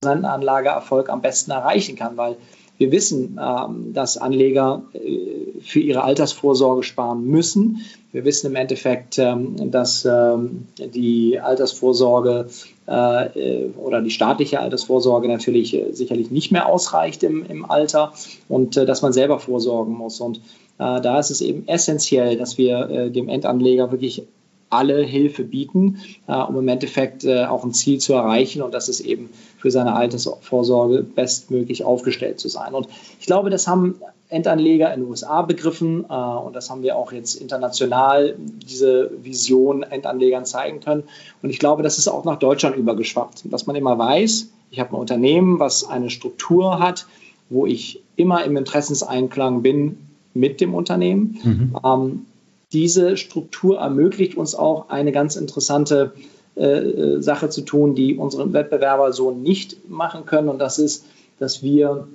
dass 0.00 0.12
ein 0.12 0.24
Anlageerfolg 0.24 1.08
am 1.08 1.20
besten 1.20 1.50
erreichen 1.50 1.96
kann, 1.96 2.16
weil 2.16 2.36
wir 2.80 2.92
wissen, 2.92 3.38
ähm, 3.38 3.92
dass 3.92 4.16
Anleger 4.16 4.84
äh, 4.94 5.60
für 5.60 5.80
ihre 5.80 6.02
Altersvorsorge 6.02 6.82
sparen 6.82 7.26
müssen. 7.26 7.82
Wir 8.10 8.24
wissen 8.24 8.46
im 8.46 8.56
Endeffekt, 8.56 9.18
ähm, 9.18 9.70
dass 9.70 10.06
ähm, 10.06 10.66
die 10.78 11.38
Altersvorsorge 11.38 12.46
äh, 12.86 13.66
oder 13.76 14.00
die 14.00 14.10
staatliche 14.10 14.60
Altersvorsorge 14.60 15.28
natürlich 15.28 15.78
sicherlich 15.92 16.30
nicht 16.30 16.52
mehr 16.52 16.66
ausreicht 16.66 17.22
im, 17.22 17.66
Alter 17.68 18.14
und 18.48 18.76
dass 18.76 19.02
man 19.02 19.12
selber 19.12 19.38
vorsorgen 19.38 19.94
muss. 19.94 20.18
Und 20.20 20.38
äh, 20.78 21.02
da 21.02 21.18
ist 21.18 21.30
es 21.30 21.42
eben 21.42 21.68
essentiell, 21.68 22.38
dass 22.38 22.56
wir 22.56 22.88
äh, 22.88 23.10
dem 23.10 23.28
Endanleger 23.28 23.92
wirklich 23.92 24.22
alle 24.70 25.02
Hilfe 25.02 25.44
bieten, 25.44 25.98
äh, 26.26 26.34
um 26.34 26.58
im 26.58 26.68
Endeffekt 26.68 27.26
auch 27.26 27.64
ein 27.64 27.72
Ziel 27.72 27.98
zu 27.98 28.14
erreichen 28.14 28.62
und 28.62 28.72
das 28.72 28.88
ist 28.88 29.00
eben 29.00 29.30
für 29.58 29.70
seine 29.70 29.94
Altersvorsorge 29.94 31.02
bestmöglich 31.02 31.84
aufgestellt 31.84 32.40
zu 32.40 32.48
sein. 32.48 32.72
Und 32.74 32.88
ich 33.20 33.26
glaube, 33.26 33.50
das 33.50 33.66
haben 33.66 33.96
Endanleger 34.30 34.94
in 34.94 35.00
den 35.00 35.10
USA 35.10 35.42
begriffen 35.42 36.02
und 36.02 36.54
das 36.54 36.70
haben 36.70 36.82
wir 36.82 36.96
auch 36.96 37.12
jetzt 37.12 37.34
international 37.34 38.36
diese 38.38 39.10
Vision 39.22 39.82
Endanlegern 39.82 40.46
zeigen 40.46 40.80
können. 40.80 41.02
Und 41.42 41.50
ich 41.50 41.58
glaube, 41.58 41.82
das 41.82 41.98
ist 41.98 42.08
auch 42.08 42.24
nach 42.24 42.38
Deutschland 42.38 42.76
übergeschwappt, 42.76 43.52
dass 43.52 43.66
man 43.66 43.76
immer 43.76 43.98
weiß, 43.98 44.48
ich 44.70 44.78
habe 44.78 44.92
ein 44.92 45.00
Unternehmen, 45.00 45.58
was 45.58 45.88
eine 45.88 46.10
Struktur 46.10 46.78
hat, 46.78 47.06
wo 47.48 47.66
ich 47.66 48.02
immer 48.16 48.44
im 48.44 48.56
Interessenseinklang 48.56 49.62
bin 49.62 49.98
mit 50.32 50.60
dem 50.60 50.74
Unternehmen. 50.74 51.38
Mhm. 51.42 51.76
Ähm, 51.84 52.26
diese 52.72 53.16
Struktur 53.16 53.78
ermöglicht 53.78 54.36
uns 54.36 54.54
auch 54.54 54.88
eine 54.88 55.12
ganz 55.12 55.36
interessante 55.36 56.12
äh, 56.56 56.64
äh, 56.64 57.22
Sache 57.22 57.48
zu 57.48 57.62
tun, 57.62 57.94
die 57.94 58.16
unsere 58.16 58.52
Wettbewerber 58.52 59.12
so 59.12 59.30
nicht 59.30 59.88
machen 59.88 60.26
können. 60.26 60.48
Und 60.48 60.58
das 60.58 60.78
ist, 60.78 61.04
dass 61.38 61.62
wir 61.62 62.08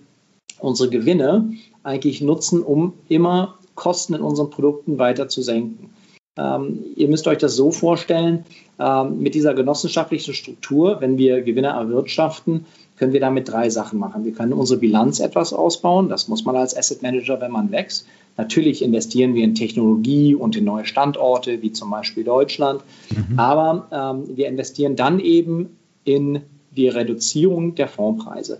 unsere 0.59 0.89
Gewinne 0.89 1.53
eigentlich 1.83 2.21
nutzen, 2.21 2.63
um 2.63 2.93
immer 3.09 3.55
Kosten 3.75 4.13
in 4.13 4.21
unseren 4.21 4.49
Produkten 4.49 4.97
weiter 4.97 5.27
zu 5.27 5.41
senken. 5.41 5.89
Ähm, 6.37 6.83
ihr 6.95 7.07
müsst 7.07 7.27
euch 7.27 7.37
das 7.37 7.55
so 7.55 7.71
vorstellen, 7.71 8.45
ähm, 8.77 9.19
mit 9.21 9.35
dieser 9.35 9.53
genossenschaftlichen 9.53 10.33
Struktur, 10.33 10.97
wenn 10.99 11.17
wir 11.17 11.41
Gewinne 11.41 11.69
erwirtschaften, 11.69 12.65
können 12.97 13.13
wir 13.13 13.19
damit 13.19 13.49
drei 13.49 13.69
Sachen 13.69 13.99
machen. 13.99 14.25
Wir 14.25 14.33
können 14.33 14.53
unsere 14.53 14.79
Bilanz 14.79 15.19
etwas 15.19 15.53
ausbauen. 15.53 16.09
Das 16.09 16.27
muss 16.27 16.45
man 16.45 16.55
als 16.55 16.75
Asset 16.75 17.01
Manager, 17.01 17.39
wenn 17.39 17.51
man 17.51 17.71
wächst. 17.71 18.05
Natürlich 18.37 18.81
investieren 18.81 19.33
wir 19.33 19.43
in 19.43 19.55
Technologie 19.55 20.35
und 20.35 20.55
in 20.57 20.65
neue 20.65 20.85
Standorte, 20.85 21.61
wie 21.61 21.71
zum 21.71 21.89
Beispiel 21.89 22.23
Deutschland. 22.23 22.81
Mhm. 23.09 23.39
Aber 23.39 23.87
ähm, 23.91 24.35
wir 24.35 24.47
investieren 24.47 24.95
dann 24.95 25.19
eben 25.19 25.77
in 26.03 26.41
die 26.75 26.89
Reduzierung 26.89 27.75
der 27.75 27.87
Fondspreise. 27.87 28.59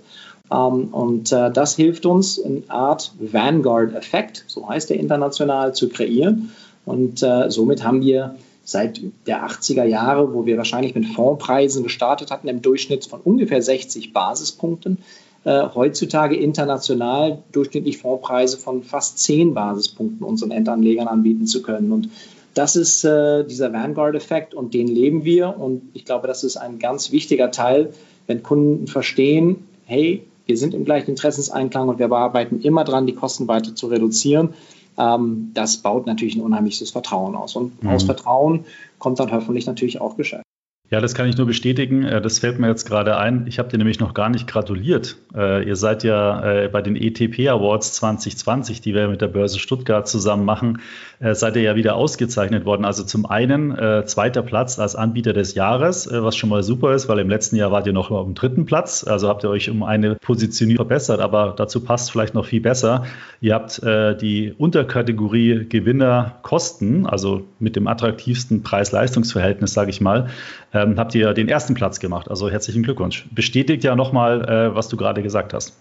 Ähm, 0.51 0.89
und 0.94 1.32
äh, 1.32 1.51
das 1.51 1.75
hilft 1.75 2.05
uns, 2.05 2.41
eine 2.41 2.63
Art 2.70 3.12
Vanguard-Effekt, 3.20 4.46
so 4.48 4.67
heißt 4.67 4.89
der 4.89 5.00
international, 5.00 5.74
zu 5.74 5.89
kreieren. 5.89 6.51
Und 6.86 7.24
äh, 7.24 7.50
somit 7.50 7.84
haben 7.84 8.01
wir 8.01 8.36
seit 8.63 9.01
der 9.27 9.46
80er 9.46 9.84
Jahre, 9.84 10.34
wo 10.34 10.46
wir 10.46 10.58
wahrscheinlich 10.58 10.96
mit 10.96 11.05
Fondspreisen 11.05 11.84
gestartet 11.84 12.32
hatten, 12.32 12.48
im 12.48 12.62
Durchschnitt 12.62 13.05
von 13.05 13.22
ungefähr 13.22 13.62
60 13.62 14.13
Basispunkten, 14.13 14.98
äh, 15.46 15.68
heutzutage 15.74 16.36
international 16.36 17.44
durchschnittlich 17.52 17.98
Fondspreise 18.00 18.58
von 18.58 18.84
fast 18.84 19.20
10 19.20 19.54
Basispunkten 19.54 20.25
unseren 20.25 20.52
Endanlegern 20.52 21.08
anbieten 21.08 21.48
zu 21.48 21.62
können. 21.62 21.92
Und 21.92 22.10
das 22.54 22.75
ist 22.75 23.04
äh, 23.06 23.46
dieser 23.46 23.72
Vanguard-Effekt 23.72 24.54
und 24.54 24.74
den 24.74 24.88
leben 24.88 25.24
wir. 25.24 25.58
Und 25.58 25.84
ich 25.94 26.06
glaube, 26.06 26.28
das 26.28 26.44
ist 26.44 26.58
ein 26.58 26.80
ganz 26.80 27.12
wichtiger 27.12 27.52
Teil, 27.52 27.94
wenn 28.28 28.44
Kunden 28.44 28.88
verstehen, 28.88 29.68
hey, 29.86 30.25
wir 30.46 30.58
sind 30.58 30.74
im 30.74 30.86
gleichen 30.86 31.12
Interessenseinklang 31.12 31.90
und 31.90 32.00
wir 32.00 32.12
arbeiten 32.12 32.62
immer 32.62 32.84
dran, 32.84 33.08
die 33.08 33.16
Kosten 33.16 33.48
weiter 33.48 33.75
zu 33.75 33.88
reduzieren 33.88 34.54
ähm, 34.98 35.52
das 35.54 35.78
baut 35.78 36.06
natürlich 36.06 36.36
ein 36.36 36.42
unheimliches 36.42 36.92
Vertrauen 36.92 37.36
aus. 37.36 37.56
Und 37.56 37.84
mhm. 37.84 37.90
aus 37.90 38.04
Vertrauen 38.04 38.66
kommt 39.00 39.20
dann 39.20 39.32
hoffentlich 39.32 39.66
natürlich 39.66 40.02
auch 40.02 40.18
Geschäft. 40.18 40.45
Ja, 40.92 41.01
das 41.01 41.15
kann 41.15 41.27
ich 41.27 41.36
nur 41.36 41.48
bestätigen. 41.48 42.04
Äh, 42.04 42.22
das 42.22 42.39
fällt 42.39 42.60
mir 42.60 42.68
jetzt 42.68 42.86
gerade 42.86 43.18
ein. 43.18 43.48
Ich 43.48 43.58
habe 43.58 43.70
dir 43.70 43.77
nämlich 43.77 44.00
noch 44.00 44.13
gar 44.13 44.30
nicht 44.30 44.48
gratuliert. 44.48 45.18
Äh, 45.36 45.68
ihr 45.68 45.75
seid 45.75 46.04
ja 46.04 46.63
äh, 46.63 46.68
bei 46.68 46.84
den 46.84 46.96
ETP 46.96 47.50
Awards 47.50 47.94
2020, 47.94 48.82
die 48.82 48.94
wir 48.94 49.08
mit 49.08 49.20
der 49.20 49.27
Börse 49.27 49.58
Stuttgart 49.58 50.08
zusammen 50.08 50.46
machen, 50.46 50.80
seid 51.20 51.56
ihr 51.56 51.62
ja 51.62 51.75
wieder 51.75 51.96
ausgezeichnet 51.96 52.65
worden. 52.65 52.84
Also 52.84 53.04
zum 53.04 53.25
einen 53.25 53.74
zweiter 54.06 54.42
Platz 54.42 54.80
als 54.80 54.98
Anbieter 54.98 55.32
des 55.32 55.56
Jahres, 55.56 56.10
was 56.12 56.36
schon 56.36 56.50
mal 56.50 56.62
super 56.62 56.94
ist, 56.94 57.08
weil 57.08 57.20
im 57.20 57.30
letzten 57.30 57.56
Jahr 57.56 57.72
wart 57.72 57.88
ihr 57.88 57.94
noch 57.94 58.12
auf 58.12 58.25
dem 58.25 58.36
dritten 58.36 58.65
Platz. 58.65 59.06
Also 59.08 59.30
habt 59.30 59.46
ihr 59.46 59.50
euch 59.50 59.70
um 59.70 59.84
eine 59.84 60.15
Positionierung 60.15 60.86
verbessert, 60.86 61.22
aber 61.22 61.54
dazu 61.56 61.80
passt 61.80 62.12
vielleicht 62.12 62.34
noch 62.34 62.46
viel 62.46 62.60
besser. 62.60 63.06
Ihr 63.39 63.54
habt 63.54 63.82
die 63.82 64.54
Unterkategorie 64.58 65.68
Gewinner 65.70 66.36
Kosten, 66.42 67.06
also 67.06 67.44
mit 67.60 67.77
dem 67.77 67.88
attraktivsten 67.88 68.62
Preis-Leistungs-Verhältnis, 68.62 69.74
sage 69.74 69.92
ich 69.92 70.01
mal, 70.01 70.27
ähm, 70.75 71.00
habt 71.00 71.15
ihr 71.15 71.34
den 71.34 71.48
ersten 71.48 71.74
Platz 71.74 72.00
gemacht. 72.00 72.29
Also 72.29 72.50
herzlichen 72.50 72.84
Glückwunsch. 72.84 73.27
Bestätigt 73.34 73.84
ja 73.84 73.96
nochmal, 73.96 74.44
äh, 74.44 74.75
was 74.75 74.89
du 74.89 74.98
gerade 74.98 75.24
gesagt 75.24 75.53
hast. 75.53 75.75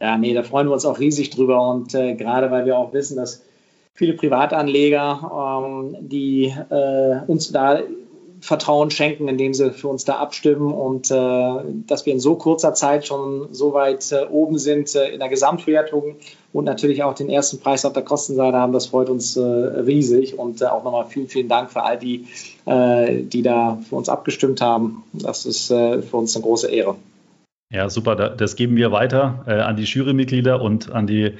Ja, 0.00 0.18
nee, 0.18 0.34
da 0.34 0.42
freuen 0.42 0.66
wir 0.66 0.72
uns 0.72 0.84
auch 0.84 0.98
riesig 0.98 1.30
drüber 1.30 1.70
und 1.70 1.94
äh, 1.94 2.14
gerade 2.14 2.50
weil 2.50 2.66
wir 2.66 2.76
auch 2.76 2.92
wissen, 2.92 3.16
dass 3.16 3.44
viele 3.94 4.14
Privatanleger, 4.14 5.62
ähm, 5.64 5.96
die 6.00 6.52
äh, 6.70 7.20
uns 7.26 7.52
da 7.52 7.80
Vertrauen 8.40 8.90
schenken, 8.90 9.28
indem 9.28 9.54
sie 9.54 9.70
für 9.70 9.86
uns 9.86 10.04
da 10.04 10.16
abstimmen 10.16 10.72
und 10.72 11.12
äh, 11.12 11.60
dass 11.86 12.04
wir 12.04 12.12
in 12.12 12.18
so 12.18 12.34
kurzer 12.34 12.74
Zeit 12.74 13.06
schon 13.06 13.54
so 13.54 13.72
weit 13.72 14.10
äh, 14.10 14.26
oben 14.28 14.58
sind 14.58 14.92
äh, 14.96 15.10
in 15.10 15.20
der 15.20 15.28
Gesamtwertung 15.28 16.16
und 16.52 16.64
natürlich 16.64 17.02
auch 17.02 17.14
den 17.14 17.30
ersten 17.30 17.60
Preis 17.60 17.84
auf 17.84 17.92
der 17.92 18.02
Kostenseite 18.02 18.56
haben, 18.56 18.72
das 18.72 18.86
freut 18.86 19.08
uns 19.08 19.36
äh, 19.36 19.40
riesig 19.40 20.38
und 20.38 20.60
äh, 20.60 20.66
auch 20.66 20.84
nochmal 20.84 21.06
vielen, 21.06 21.28
vielen 21.28 21.48
Dank 21.48 21.70
für 21.70 21.82
all 21.82 21.98
die, 21.98 22.26
äh, 22.66 23.22
die 23.22 23.42
da 23.42 23.78
für 23.88 23.96
uns 23.96 24.08
abgestimmt 24.08 24.60
haben. 24.60 25.04
Das 25.12 25.46
ist 25.46 25.68
für 25.68 26.16
uns 26.16 26.36
eine 26.36 26.42
große 26.42 26.68
Ehre. 26.68 26.96
Ja, 27.70 27.88
super. 27.88 28.16
Das 28.16 28.56
geben 28.56 28.76
wir 28.76 28.92
weiter 28.92 29.44
an 29.46 29.76
die 29.76 29.84
Jurymitglieder 29.84 30.60
und 30.60 30.92
an 30.92 31.06
die 31.06 31.38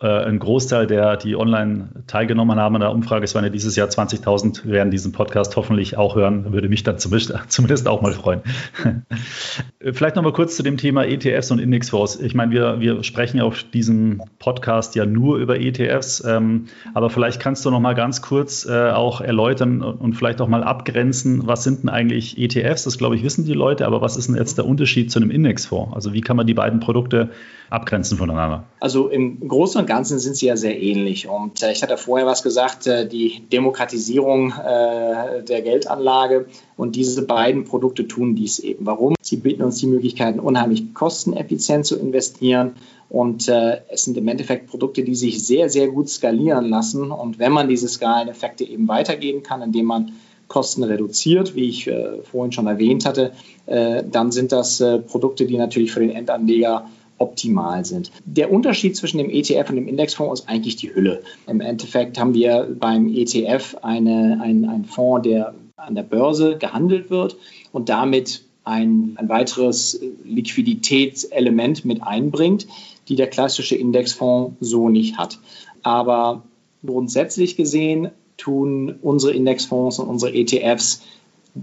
äh, 0.00 0.06
ein 0.06 0.38
Großteil 0.38 0.86
der, 0.86 1.18
die 1.18 1.36
online 1.36 1.90
teilgenommen 2.06 2.58
haben 2.58 2.74
an 2.74 2.80
der 2.80 2.90
Umfrage, 2.90 3.24
es 3.24 3.34
waren 3.34 3.44
ja 3.44 3.50
dieses 3.50 3.76
Jahr 3.76 3.88
20.000, 3.88 4.66
werden 4.66 4.90
diesen 4.90 5.12
Podcast 5.12 5.56
hoffentlich 5.56 5.98
auch 5.98 6.16
hören. 6.16 6.52
Würde 6.52 6.68
mich 6.70 6.82
dann 6.82 6.98
zumindest 7.48 7.86
auch 7.86 8.00
mal 8.00 8.12
freuen. 8.12 8.40
Vielleicht 9.92 10.16
noch 10.16 10.22
mal 10.22 10.32
kurz 10.32 10.56
zu 10.56 10.62
dem 10.62 10.78
Thema 10.78 11.04
ETFs 11.04 11.50
und 11.50 11.58
Indexfonds. 11.58 12.18
Ich 12.20 12.34
meine, 12.34 12.52
wir, 12.52 12.80
wir 12.80 13.02
sprechen 13.02 13.40
auf 13.40 13.62
diesem 13.62 14.22
Podcast 14.38 14.94
ja 14.94 15.04
nur 15.04 15.36
über 15.36 15.60
ETFs, 15.60 16.24
ähm, 16.26 16.66
aber 16.94 17.10
vielleicht 17.10 17.40
kannst 17.40 17.64
du 17.64 17.70
noch 17.70 17.80
mal 17.80 17.94
ganz 17.94 18.22
kurz 18.22 18.66
äh, 18.66 18.90
auch 18.90 19.20
erläutern 19.20 19.82
und 19.82 20.14
vielleicht 20.14 20.40
auch 20.40 20.48
mal 20.48 20.62
abgrenzen, 20.62 21.46
was 21.46 21.64
sind 21.64 21.82
denn 21.82 21.88
eigentlich 21.88 22.38
ETFs? 22.38 22.84
Das 22.84 22.98
glaube 22.98 23.16
ich 23.16 23.22
wissen 23.22 23.44
die 23.44 23.52
Leute, 23.52 23.86
aber 23.86 24.00
was 24.00 24.16
ist 24.16 24.28
denn 24.28 24.36
jetzt 24.36 24.58
der 24.58 24.66
Unterschied 24.66 25.10
zu 25.10 25.18
einem 25.18 25.30
Indexfonds? 25.30 25.94
Also 25.94 26.12
wie 26.12 26.20
kann 26.20 26.36
man 26.36 26.46
die 26.46 26.54
beiden 26.54 26.80
Produkte 26.80 27.30
abgrenzen 27.70 28.18
voneinander? 28.18 28.64
Also 28.80 29.08
im 29.08 29.48
Großen 29.48 29.80
und 29.80 29.86
Ganzen 29.86 30.18
sind 30.18 30.36
sie 30.36 30.46
ja 30.46 30.56
sehr 30.56 30.80
ähnlich. 30.80 31.28
Und 31.28 31.62
äh, 31.62 31.72
ich 31.72 31.82
hatte 31.82 31.96
vorher 31.96 32.26
was 32.26 32.42
gesagt, 32.42 32.86
äh, 32.86 33.08
die 33.08 33.42
Demokratisierung 33.50 34.50
äh, 34.50 35.42
der 35.44 35.62
Geldanlage 35.62 36.46
und 36.76 36.96
diese 36.96 37.22
beiden 37.24 37.64
Produkte 37.64 38.06
tun 38.06 38.34
dies 38.34 38.58
eben. 38.58 38.84
Warum? 38.86 39.14
Sie 39.22 39.36
bieten 39.36 39.62
uns 39.62 39.78
die 39.78 39.86
Möglichkeiten, 39.86 40.40
unheimlich 40.40 40.92
kosteneffizient 40.92 41.86
zu 41.86 41.98
investieren. 41.98 42.72
Und 43.08 43.48
äh, 43.48 43.80
es 43.88 44.04
sind 44.04 44.16
im 44.16 44.28
Endeffekt 44.28 44.68
Produkte, 44.68 45.02
die 45.02 45.14
sich 45.14 45.44
sehr, 45.44 45.68
sehr 45.68 45.88
gut 45.88 46.08
skalieren 46.08 46.68
lassen. 46.68 47.10
Und 47.10 47.38
wenn 47.38 47.52
man 47.52 47.68
diese 47.68 47.88
Skaleneffekte 47.88 48.64
eben 48.64 48.88
weitergeben 48.88 49.42
kann, 49.42 49.62
indem 49.62 49.86
man 49.86 50.12
Kosten 50.48 50.82
reduziert, 50.82 51.54
wie 51.54 51.68
ich 51.68 51.86
äh, 51.86 52.22
vorhin 52.22 52.50
schon 52.50 52.66
erwähnt 52.66 53.06
hatte, 53.06 53.32
äh, 53.66 54.02
dann 54.04 54.32
sind 54.32 54.50
das 54.50 54.82
Produkte, 55.06 55.46
die 55.46 55.56
natürlich 55.56 55.92
für 55.92 56.00
den 56.00 56.10
Endanleger 56.10 56.86
optimal 57.20 57.84
sind. 57.84 58.10
Der 58.24 58.50
Unterschied 58.50 58.96
zwischen 58.96 59.18
dem 59.18 59.30
ETF 59.30 59.70
und 59.70 59.76
dem 59.76 59.88
Indexfonds 59.88 60.40
ist 60.40 60.48
eigentlich 60.48 60.76
die 60.76 60.92
Hülle. 60.92 61.22
Im 61.46 61.60
Endeffekt 61.60 62.18
haben 62.18 62.34
wir 62.34 62.68
beim 62.78 63.08
ETF 63.14 63.76
eine, 63.82 64.40
ein, 64.42 64.64
einen 64.64 64.84
Fonds, 64.86 65.28
der 65.28 65.54
an 65.76 65.94
der 65.94 66.02
Börse 66.02 66.58
gehandelt 66.58 67.10
wird 67.10 67.36
und 67.72 67.88
damit 67.88 68.42
ein, 68.64 69.14
ein 69.16 69.28
weiteres 69.28 70.00
Liquiditätselement 70.24 71.84
mit 71.84 72.02
einbringt, 72.02 72.66
die 73.08 73.16
der 73.16 73.28
klassische 73.28 73.76
Indexfonds 73.76 74.56
so 74.60 74.88
nicht 74.88 75.18
hat. 75.18 75.38
Aber 75.82 76.42
grundsätzlich 76.84 77.56
gesehen 77.56 78.10
tun 78.36 78.94
unsere 79.02 79.32
Indexfonds 79.32 79.98
und 79.98 80.08
unsere 80.08 80.34
ETFs 80.34 81.02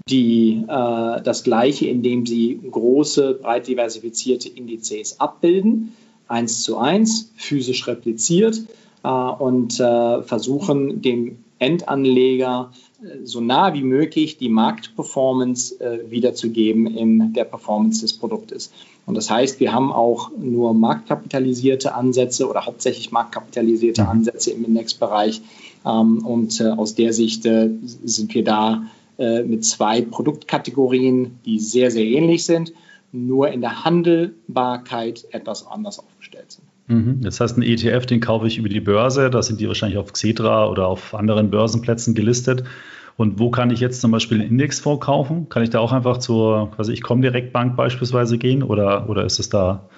die 0.10 0.63
äh, 0.67 1.22
das 1.22 1.44
Gleiche, 1.44 1.88
indem 1.88 2.25
sie 2.25 2.60
große, 2.70 3.39
breit 3.41 3.67
diversifizierte 3.67 4.50
Indizes 4.50 5.20
abbilden, 5.20 5.94
eins 6.27 6.63
zu 6.63 6.77
eins, 6.77 7.32
physisch 7.36 7.88
repliziert 7.88 8.62
äh, 9.03 9.10
und 9.10 9.79
äh, 9.79 10.22
versuchen 10.24 11.01
dem 11.01 11.38
Endanleger 11.60 12.72
äh, 13.01 13.25
so 13.25 13.41
nah 13.41 13.74
wie 13.74 13.84
möglich 13.84 14.38
die 14.38 14.50
Marktperformance 14.50 15.79
äh, 15.79 16.10
wiederzugeben 16.10 16.88
in 16.88 17.34
der 17.34 17.46
Performance 17.46 18.01
des 18.01 18.13
Produktes. 18.13 18.72
Und 19.06 19.15
das 19.15 19.29
heißt, 19.29 19.60
wir 19.62 19.72
haben 19.72 19.91
auch 19.91 20.32
nur 20.38 20.74
marktkapitalisierte 20.74 21.96
Ansätze 21.96 22.50
oder 22.50 22.65
hauptsächlich 22.65 23.12
marktkapitalisierte 23.12 24.03
mhm. 24.03 24.10
Ansätze 24.10 24.51
im 24.51 24.65
Indexbereich. 24.65 25.41
Ähm, 25.86 26.25
und 26.25 26.60
äh, 26.60 26.65
aus 26.72 26.94
der 26.94 27.14
Sicht 27.14 27.44
sind 27.44 28.33
wir 28.33 28.44
da 28.44 28.83
äh, 29.18 29.44
mit 29.44 29.66
zwei 29.66 30.01
Produktkategorien, 30.01 31.40
die 31.46 31.60
sehr, 31.60 31.92
sehr 31.92 32.06
ähnlich 32.06 32.46
sind, 32.46 32.74
nur 33.12 33.50
in 33.50 33.62
der 33.62 33.84
Handelbarkeit 33.86 35.25
etwas 35.32 35.66
anders 35.66 36.00
aufgestellt 36.00 36.51
sind. 36.51 36.68
Mhm. 36.88 37.22
Das 37.22 37.40
heißt, 37.40 37.58
ein 37.58 37.64
ETF, 37.64 38.06
den 38.06 38.22
kaufe 38.22 38.48
ich 38.48 38.58
über 38.58 38.70
die 38.70 38.80
Börse, 38.80 39.30
da 39.30 39.42
sind 39.42 39.60
die 39.60 39.68
wahrscheinlich 39.68 39.98
auf 39.98 40.14
Xetra 40.14 40.68
oder 40.70 40.88
auf 40.88 41.14
anderen 41.14 41.50
Börsenplätzen 41.50 42.16
gelistet. 42.16 42.64
Und 43.18 43.40
wo 43.40 43.50
kann 43.50 43.72
ich 43.72 43.80
jetzt 43.80 44.00
zum 44.00 44.12
Beispiel 44.12 44.40
einen 44.40 44.51
Indexfonds 44.51 45.03
kaufen? 45.03 45.50
Kann 45.50 45.64
ich 45.64 45.72
da 45.72 45.80
auch 45.80 45.92
einfach 45.92 46.20
zur, 46.20 46.72
also 46.77 46.92
ich 46.92 47.01
komme 47.01 47.22
Direktbank 47.22 47.75
beispielsweise 47.75 48.38
gehen 48.38 48.62
oder, 48.62 49.10
oder 49.10 49.25
ist 49.25 49.40
es 49.40 49.50
da? 49.50 49.90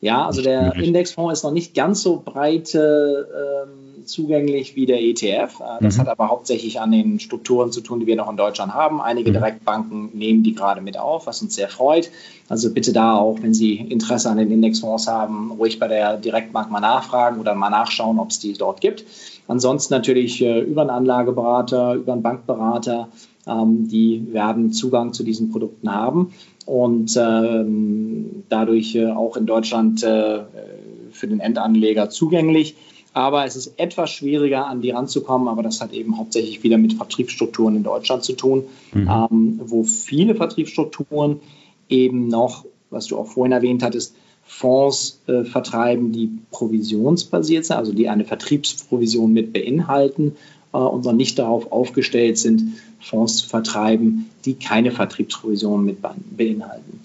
Ja, 0.00 0.26
also 0.26 0.40
der? 0.40 0.74
Indexfonds 0.76 1.38
ist 1.38 1.44
noch 1.44 1.52
nicht 1.52 1.74
ganz 1.74 2.02
so 2.02 2.22
breit 2.24 2.74
äh, 2.74 2.78
ähm, 2.78 4.06
zugänglich 4.06 4.74
wie 4.74 4.86
der 4.86 5.02
ETF. 5.02 5.60
Äh, 5.60 5.84
das 5.84 5.96
mhm. 5.96 6.00
hat 6.00 6.08
aber 6.08 6.28
hauptsächlich 6.28 6.80
an 6.80 6.90
den 6.90 7.20
Strukturen 7.20 7.70
zu 7.70 7.82
tun, 7.82 8.00
die 8.00 8.06
wir 8.06 8.16
noch 8.16 8.30
in 8.30 8.38
Deutschland 8.38 8.72
haben. 8.72 9.02
Einige 9.02 9.28
mhm. 9.30 9.34
Direktbanken 9.34 10.10
nehmen 10.14 10.42
die 10.42 10.54
gerade 10.54 10.80
mit 10.80 10.98
auf, 10.98 11.26
was 11.26 11.42
uns 11.42 11.54
sehr 11.54 11.68
freut. 11.68 12.10
Also 12.48 12.72
bitte 12.72 12.94
da 12.94 13.16
auch, 13.16 13.42
wenn 13.42 13.52
Sie 13.52 13.74
Interesse 13.76 14.30
an 14.30 14.38
den 14.38 14.50
Indexfonds 14.50 15.06
haben, 15.06 15.52
ruhig 15.52 15.78
bei 15.78 15.88
der 15.88 16.16
Direktbank 16.16 16.70
mal 16.70 16.80
nachfragen 16.80 17.38
oder 17.38 17.54
mal 17.54 17.70
nachschauen, 17.70 18.18
ob 18.18 18.30
es 18.30 18.38
die 18.38 18.54
dort 18.54 18.80
gibt. 18.80 19.04
Ansonsten 19.48 19.92
natürlich 19.92 20.40
äh, 20.42 20.60
über 20.60 20.80
einen 20.80 20.90
Anlageberater, 20.90 21.94
über 21.94 22.14
einen 22.14 22.22
Bankberater. 22.22 23.08
Ähm, 23.46 23.88
die 23.88 24.32
werden 24.32 24.72
Zugang 24.72 25.12
zu 25.12 25.24
diesen 25.24 25.50
Produkten 25.50 25.92
haben 25.92 26.32
und 26.70 27.18
ähm, 27.20 28.44
dadurch 28.48 28.94
äh, 28.94 29.06
auch 29.06 29.36
in 29.36 29.46
Deutschland 29.46 30.00
für 30.00 31.26
den 31.26 31.40
Endanleger 31.40 32.10
zugänglich. 32.10 32.76
Aber 33.12 33.44
es 33.44 33.56
ist 33.56 33.74
etwas 33.76 34.10
schwieriger, 34.10 34.66
an 34.66 34.80
die 34.80 34.90
ranzukommen. 34.90 35.48
Aber 35.48 35.64
das 35.64 35.80
hat 35.80 35.92
eben 35.92 36.16
hauptsächlich 36.16 36.62
wieder 36.62 36.78
mit 36.78 36.92
Vertriebsstrukturen 36.92 37.74
in 37.74 37.82
Deutschland 37.82 38.22
zu 38.22 38.34
tun, 38.34 38.64
mhm. 38.92 39.10
ähm, 39.10 39.60
wo 39.64 39.82
viele 39.82 40.36
Vertriebsstrukturen 40.36 41.40
eben 41.88 42.28
noch, 42.28 42.64
was 42.90 43.08
du 43.08 43.18
auch 43.18 43.26
vorhin 43.26 43.52
erwähnt 43.52 43.82
hattest, 43.82 44.14
Fonds 44.44 45.20
äh, 45.26 45.44
vertreiben, 45.44 46.12
die 46.12 46.30
provisionsbasiert 46.52 47.64
sind, 47.64 47.76
also 47.76 47.92
die 47.92 48.08
eine 48.08 48.24
Vertriebsprovision 48.24 49.32
mit 49.32 49.52
beinhalten 49.52 50.36
äh, 50.72 50.78
und 50.78 51.04
noch 51.04 51.12
nicht 51.12 51.38
darauf 51.38 51.72
aufgestellt 51.72 52.38
sind, 52.38 52.74
Fonds 53.00 53.38
zu 53.38 53.48
vertreiben, 53.48 54.26
die 54.44 54.54
keine 54.54 54.90
Vertriebsprovision 54.90 55.84
mit 55.84 55.98
beinhalten. 56.02 57.00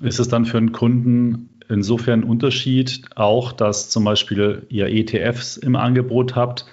Ist 0.00 0.20
es 0.20 0.28
dann 0.28 0.44
für 0.44 0.58
einen 0.58 0.72
Kunden 0.72 1.48
insofern 1.68 2.20
ein 2.20 2.28
Unterschied 2.28 3.02
auch, 3.14 3.52
dass 3.52 3.90
zum 3.90 4.04
Beispiel 4.04 4.66
ihr 4.68 4.88
ETFs 4.88 5.56
im 5.56 5.76
Angebot 5.76 6.34
habt, 6.34 6.66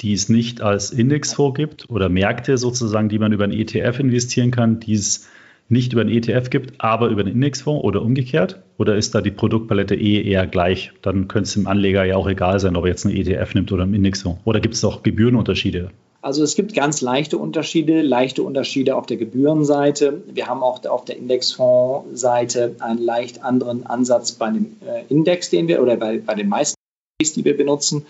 die 0.00 0.12
es 0.12 0.28
nicht 0.28 0.62
als 0.62 0.90
Index 0.90 1.34
vorgibt 1.34 1.88
oder 1.90 2.08
Märkte 2.08 2.56
sozusagen, 2.58 3.08
die 3.08 3.18
man 3.18 3.32
über 3.32 3.44
einen 3.44 3.52
ETF 3.52 4.00
investieren 4.00 4.50
kann, 4.50 4.80
die 4.80 4.94
es 4.94 5.28
nicht 5.68 5.92
über 5.92 6.02
einen 6.02 6.10
ETF 6.10 6.50
gibt, 6.50 6.80
aber 6.80 7.08
über 7.08 7.20
einen 7.20 7.32
Indexfonds 7.34 7.84
oder 7.84 8.02
umgekehrt? 8.02 8.62
Oder 8.76 8.96
ist 8.96 9.14
da 9.14 9.20
die 9.20 9.30
Produktpalette 9.30 9.94
eh 9.94 10.20
eher 10.22 10.46
gleich? 10.46 10.92
Dann 11.02 11.28
könnte 11.28 11.46
es 11.48 11.54
dem 11.54 11.66
Anleger 11.66 12.04
ja 12.04 12.16
auch 12.16 12.28
egal 12.28 12.58
sein, 12.58 12.76
ob 12.76 12.84
er 12.84 12.90
jetzt 12.90 13.06
einen 13.06 13.16
ETF 13.16 13.54
nimmt 13.54 13.70
oder 13.70 13.84
einen 13.84 13.94
Indexfonds. 13.94 14.40
Oder 14.44 14.60
gibt 14.60 14.74
es 14.74 14.84
auch 14.84 15.02
Gebührenunterschiede? 15.02 15.90
Also 16.22 16.42
es 16.42 16.54
gibt 16.54 16.74
ganz 16.74 17.00
leichte 17.00 17.38
Unterschiede, 17.38 18.02
leichte 18.02 18.42
Unterschiede 18.42 18.94
auf 18.94 19.06
der 19.06 19.16
Gebührenseite. 19.16 20.22
Wir 20.26 20.48
haben 20.48 20.62
auch 20.62 20.84
auf 20.84 21.06
der 21.06 21.16
Indexfondsseite 21.16 22.76
einen 22.80 22.98
leicht 22.98 23.42
anderen 23.42 23.86
Ansatz 23.86 24.32
bei 24.32 24.50
dem 24.50 24.76
äh, 24.86 25.04
Index, 25.08 25.48
den 25.48 25.66
wir 25.66 25.80
oder 25.80 25.96
bei, 25.96 26.18
bei 26.18 26.34
den 26.34 26.48
meisten, 26.48 26.76
die 27.22 27.44
wir 27.44 27.56
benutzen. 27.56 28.04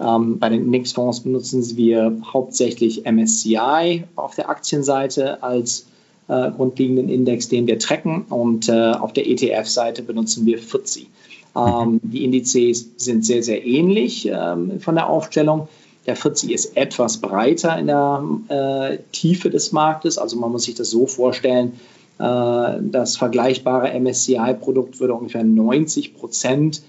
Ähm, 0.00 0.38
bei 0.38 0.48
den 0.48 0.64
Indexfonds 0.64 1.20
benutzen 1.20 1.76
wir 1.76 2.16
hauptsächlich 2.32 3.04
MSCI 3.04 4.04
auf 4.16 4.34
der 4.34 4.48
Aktienseite 4.48 5.42
als 5.42 5.86
äh, 6.28 6.50
grundlegenden 6.50 7.10
Index, 7.10 7.48
den 7.50 7.66
wir 7.66 7.78
tracken. 7.78 8.22
Und 8.30 8.70
äh, 8.70 8.92
auf 8.92 9.12
der 9.12 9.28
ETF-Seite 9.28 10.02
benutzen 10.02 10.46
wir 10.46 10.58
FTSE. 10.58 11.06
Ähm, 11.54 12.00
die 12.02 12.24
Indizes 12.24 12.88
sind 12.96 13.26
sehr, 13.26 13.42
sehr 13.42 13.66
ähnlich 13.66 14.26
ähm, 14.32 14.80
von 14.80 14.94
der 14.94 15.10
Aufstellung. 15.10 15.68
Der 16.06 16.16
FTSE 16.16 16.52
ist 16.52 16.76
etwas 16.76 17.18
breiter 17.18 17.78
in 17.78 17.86
der 17.86 18.24
äh, 18.48 18.98
Tiefe 19.12 19.50
des 19.50 19.72
Marktes. 19.72 20.18
Also 20.18 20.36
man 20.36 20.50
muss 20.50 20.64
sich 20.64 20.74
das 20.74 20.90
so 20.90 21.06
vorstellen, 21.06 21.78
äh, 22.18 22.78
das 22.80 23.16
vergleichbare 23.16 23.98
MSCI-Produkt 23.98 25.00
würde 25.00 25.14
ungefähr 25.14 25.44
90 25.44 26.14
Prozent 26.14 26.82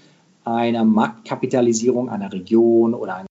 einer 0.44 0.84
Marktkapitalisierung 0.84 2.08
einer 2.08 2.32
Region 2.32 2.94
oder 2.94 3.16
einer 3.16 3.26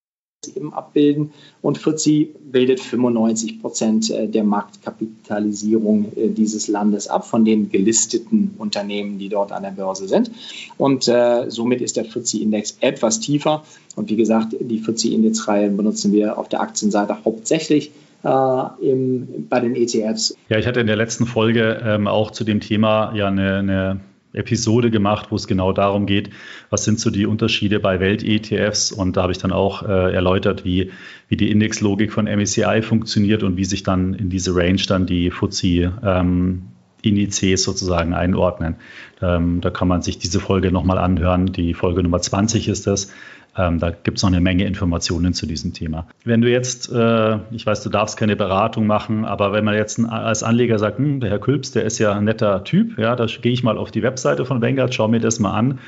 eben 0.56 0.74
abbilden 0.74 1.32
und 1.62 1.78
FTSE 1.78 2.28
bildet 2.52 2.80
95 2.80 3.62
Prozent 3.62 4.10
äh, 4.10 4.28
der 4.28 4.44
Marktkapitalisierung 4.44 6.12
äh, 6.16 6.30
dieses 6.30 6.68
Landes 6.68 7.08
ab 7.08 7.26
von 7.28 7.46
den 7.46 7.70
gelisteten 7.70 8.56
Unternehmen, 8.58 9.18
die 9.20 9.30
dort 9.30 9.52
an 9.52 9.64
der 9.64 9.72
Börse 9.72 10.08
sind. 10.08 10.32
Und 10.78 11.08
äh, 11.08 11.50
somit 11.50 11.82
ist 11.82 11.98
der 11.98 12.06
FTSE-Index 12.06 12.78
etwas 12.82 13.20
tiefer. 13.20 13.64
Und 13.96 14.10
wie 14.10 14.16
gesagt, 14.16 14.56
die 14.60 14.80
FTSE-Indexreihen 14.80 15.78
benutzen 15.78 16.12
wir 16.12 16.38
auf 16.38 16.50
der 16.50 16.62
Aktienseite 16.62 17.18
hauptsächlich 17.26 17.92
äh, 18.24 18.64
im, 18.82 19.48
bei 19.50 19.60
den 19.60 19.76
ETFs. 19.76 20.36
Ja, 20.50 20.58
ich 20.58 20.68
hatte 20.68 20.80
in 20.80 20.88
der 20.88 20.96
letzten 20.96 21.26
Folge 21.26 21.82
ähm, 21.84 22.08
auch 22.08 22.32
zu 22.32 22.44
dem 22.44 22.60
Thema 22.60 23.14
ja 23.16 23.28
eine, 23.28 23.58
eine 23.58 24.00
Episode 24.34 24.91
gemacht, 24.91 25.28
wo 25.30 25.36
es 25.36 25.48
genau 25.48 25.74
darum 25.74 26.06
geht, 26.06 26.30
was 26.70 26.84
sind 26.84 27.00
so 27.00 27.10
die 27.10 27.26
Unterschiede 27.26 27.80
bei 27.80 28.00
Welt-ETFs 28.00 28.91
und 28.91 29.17
da 29.17 29.24
habe 29.24 29.32
ich 29.32 29.38
dann 29.38 29.52
auch 29.52 29.84
äh, 29.84 30.13
erläutert, 30.13 30.65
wie, 30.65 30.91
wie 31.28 31.38
die 31.38 31.52
Indexlogik 31.52 32.13
von 32.13 32.26
MSCI 32.26 32.82
funktioniert 32.82 33.44
und 33.44 33.58
wie 33.58 33.65
sich 33.65 33.84
dann 33.84 34.13
in 34.13 34.30
diese 34.30 34.56
Range 34.56 34.82
dann 34.88 35.06
die 35.06 35.32
FTSE 35.32 35.94
ähm, 36.04 36.63
Indizes 37.02 37.63
sozusagen 37.63 38.13
einordnen. 38.13 38.76
Ähm, 39.22 39.62
da 39.62 39.70
kann 39.70 39.88
man 39.88 40.02
sich 40.02 40.20
diese 40.20 40.39
Folge 40.39 40.72
nochmal 40.72 40.98
anhören. 40.98 41.48
Die 41.48 41.74
Folge 41.74 42.04
Nummer 42.04 42.22
20 42.22 42.67
ist 42.67 42.88
das. 42.88 43.12
Ähm, 43.58 43.80
da 43.80 43.90
gibt 43.90 44.18
es 44.18 44.24
noch 44.24 44.30
eine 44.30 44.40
Menge 44.40 44.66
Informationen 44.66 45.34
zu 45.34 45.46
diesem 45.46 45.74
Thema. 45.74 46.08
Wenn 46.24 46.42
du 46.42 46.50
jetzt, 46.50 46.92
äh, 46.92 47.38
ich 47.52 47.66
weiß, 47.66 47.84
du 47.84 47.90
darfst 47.90 48.16
keine 48.16 48.36
Beratung 48.36 48.88
machen, 48.88 49.26
aber 49.26 49.52
wenn 49.52 49.66
man 49.66 49.76
jetzt 49.76 50.00
als 50.00 50.44
Anleger 50.44 50.80
sagt, 50.80 51.00
hm, 51.00 51.20
der 51.20 51.30
Herr 51.30 51.40
Külps, 51.40 51.72
der 51.72 51.84
ist 51.84 52.00
ja 52.00 52.14
ein 52.14 52.24
netter 52.24 52.64
Typ, 52.64 52.98
ja, 52.98 53.16
da 53.16 53.26
gehe 53.26 53.52
ich 53.52 53.64
mal 53.64 53.78
auf 53.78 53.92
die 53.92 54.04
Webseite 54.04 54.46
von 54.46 54.62
Vanguard, 54.62 54.94
schau 54.94 55.08
mir 55.08 55.20
das 55.20 55.40
mal 55.40 55.52
an. 55.52 55.80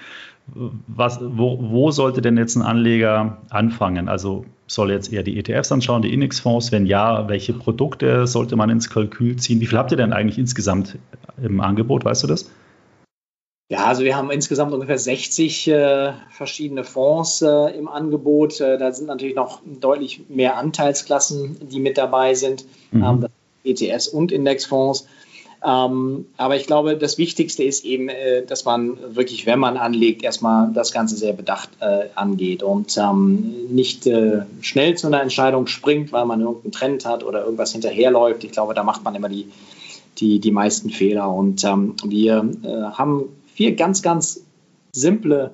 Was, 0.87 1.19
wo, 1.21 1.57
wo 1.61 1.91
sollte 1.91 2.21
denn 2.21 2.35
jetzt 2.35 2.57
ein 2.57 2.63
Anleger 2.63 3.37
anfangen? 3.49 4.09
Also 4.09 4.43
soll 4.67 4.91
jetzt 4.91 5.13
eher 5.13 5.23
die 5.23 5.39
ETFs 5.39 5.71
anschauen, 5.71 6.01
die 6.01 6.13
Indexfonds? 6.13 6.73
Wenn 6.73 6.85
ja, 6.85 7.29
welche 7.29 7.53
Produkte 7.53 8.27
sollte 8.27 8.57
man 8.57 8.69
ins 8.69 8.89
Kalkül 8.89 9.37
ziehen? 9.37 9.61
Wie 9.61 9.67
viel 9.67 9.77
habt 9.77 9.91
ihr 9.91 9.97
denn 9.97 10.11
eigentlich 10.11 10.37
insgesamt 10.37 10.97
im 11.41 11.61
Angebot? 11.61 12.03
Weißt 12.03 12.23
du 12.23 12.27
das? 12.27 12.51
Ja, 13.73 13.85
also 13.85 14.03
wir 14.03 14.15
haben 14.15 14.29
insgesamt 14.29 14.71
ungefähr 14.71 14.99
60 14.99 15.67
äh, 15.67 16.13
verschiedene 16.29 16.83
Fonds 16.83 17.41
äh, 17.41 17.75
im 17.75 17.87
Angebot. 17.87 18.61
Äh, 18.61 18.77
da 18.77 18.91
sind 18.91 19.07
natürlich 19.07 19.33
noch 19.33 19.61
deutlich 19.65 20.25
mehr 20.29 20.57
Anteilsklassen, 20.57 21.57
die 21.71 21.79
mit 21.79 21.97
dabei 21.97 22.35
sind. 22.35 22.65
Mhm. 22.91 23.03
Ähm, 23.03 23.27
ETS 23.63 24.09
und 24.09 24.31
Indexfonds. 24.31 25.07
Ähm, 25.65 26.27
aber 26.37 26.55
ich 26.55 26.67
glaube, 26.67 26.97
das 26.97 27.17
Wichtigste 27.17 27.63
ist 27.63 27.83
eben, 27.83 28.09
äh, 28.09 28.45
dass 28.45 28.63
man 28.63 29.15
wirklich, 29.15 29.47
wenn 29.47 29.57
man 29.57 29.77
anlegt, 29.77 30.21
erstmal 30.21 30.71
das 30.71 30.91
Ganze 30.91 31.15
sehr 31.15 31.33
bedacht 31.33 31.69
äh, 31.79 32.09
angeht 32.13 32.61
und 32.61 32.95
ähm, 32.97 33.55
nicht 33.71 34.05
äh, 34.05 34.43
schnell 34.61 34.95
zu 34.97 35.07
einer 35.07 35.23
Entscheidung 35.23 35.65
springt, 35.65 36.11
weil 36.11 36.25
man 36.25 36.41
irgendeinen 36.41 36.73
Trend 36.73 37.05
hat 37.07 37.23
oder 37.23 37.43
irgendwas 37.43 37.71
hinterherläuft. 37.71 38.43
Ich 38.43 38.51
glaube, 38.51 38.75
da 38.75 38.83
macht 38.83 39.03
man 39.03 39.15
immer 39.15 39.29
die, 39.29 39.47
die, 40.19 40.39
die 40.39 40.51
meisten 40.51 40.91
Fehler. 40.91 41.27
Und 41.33 41.63
ähm, 41.63 41.95
wir 42.05 42.47
haben 42.95 43.29
vier 43.53 43.75
ganz, 43.75 44.01
ganz 44.01 44.45
simple 44.91 45.51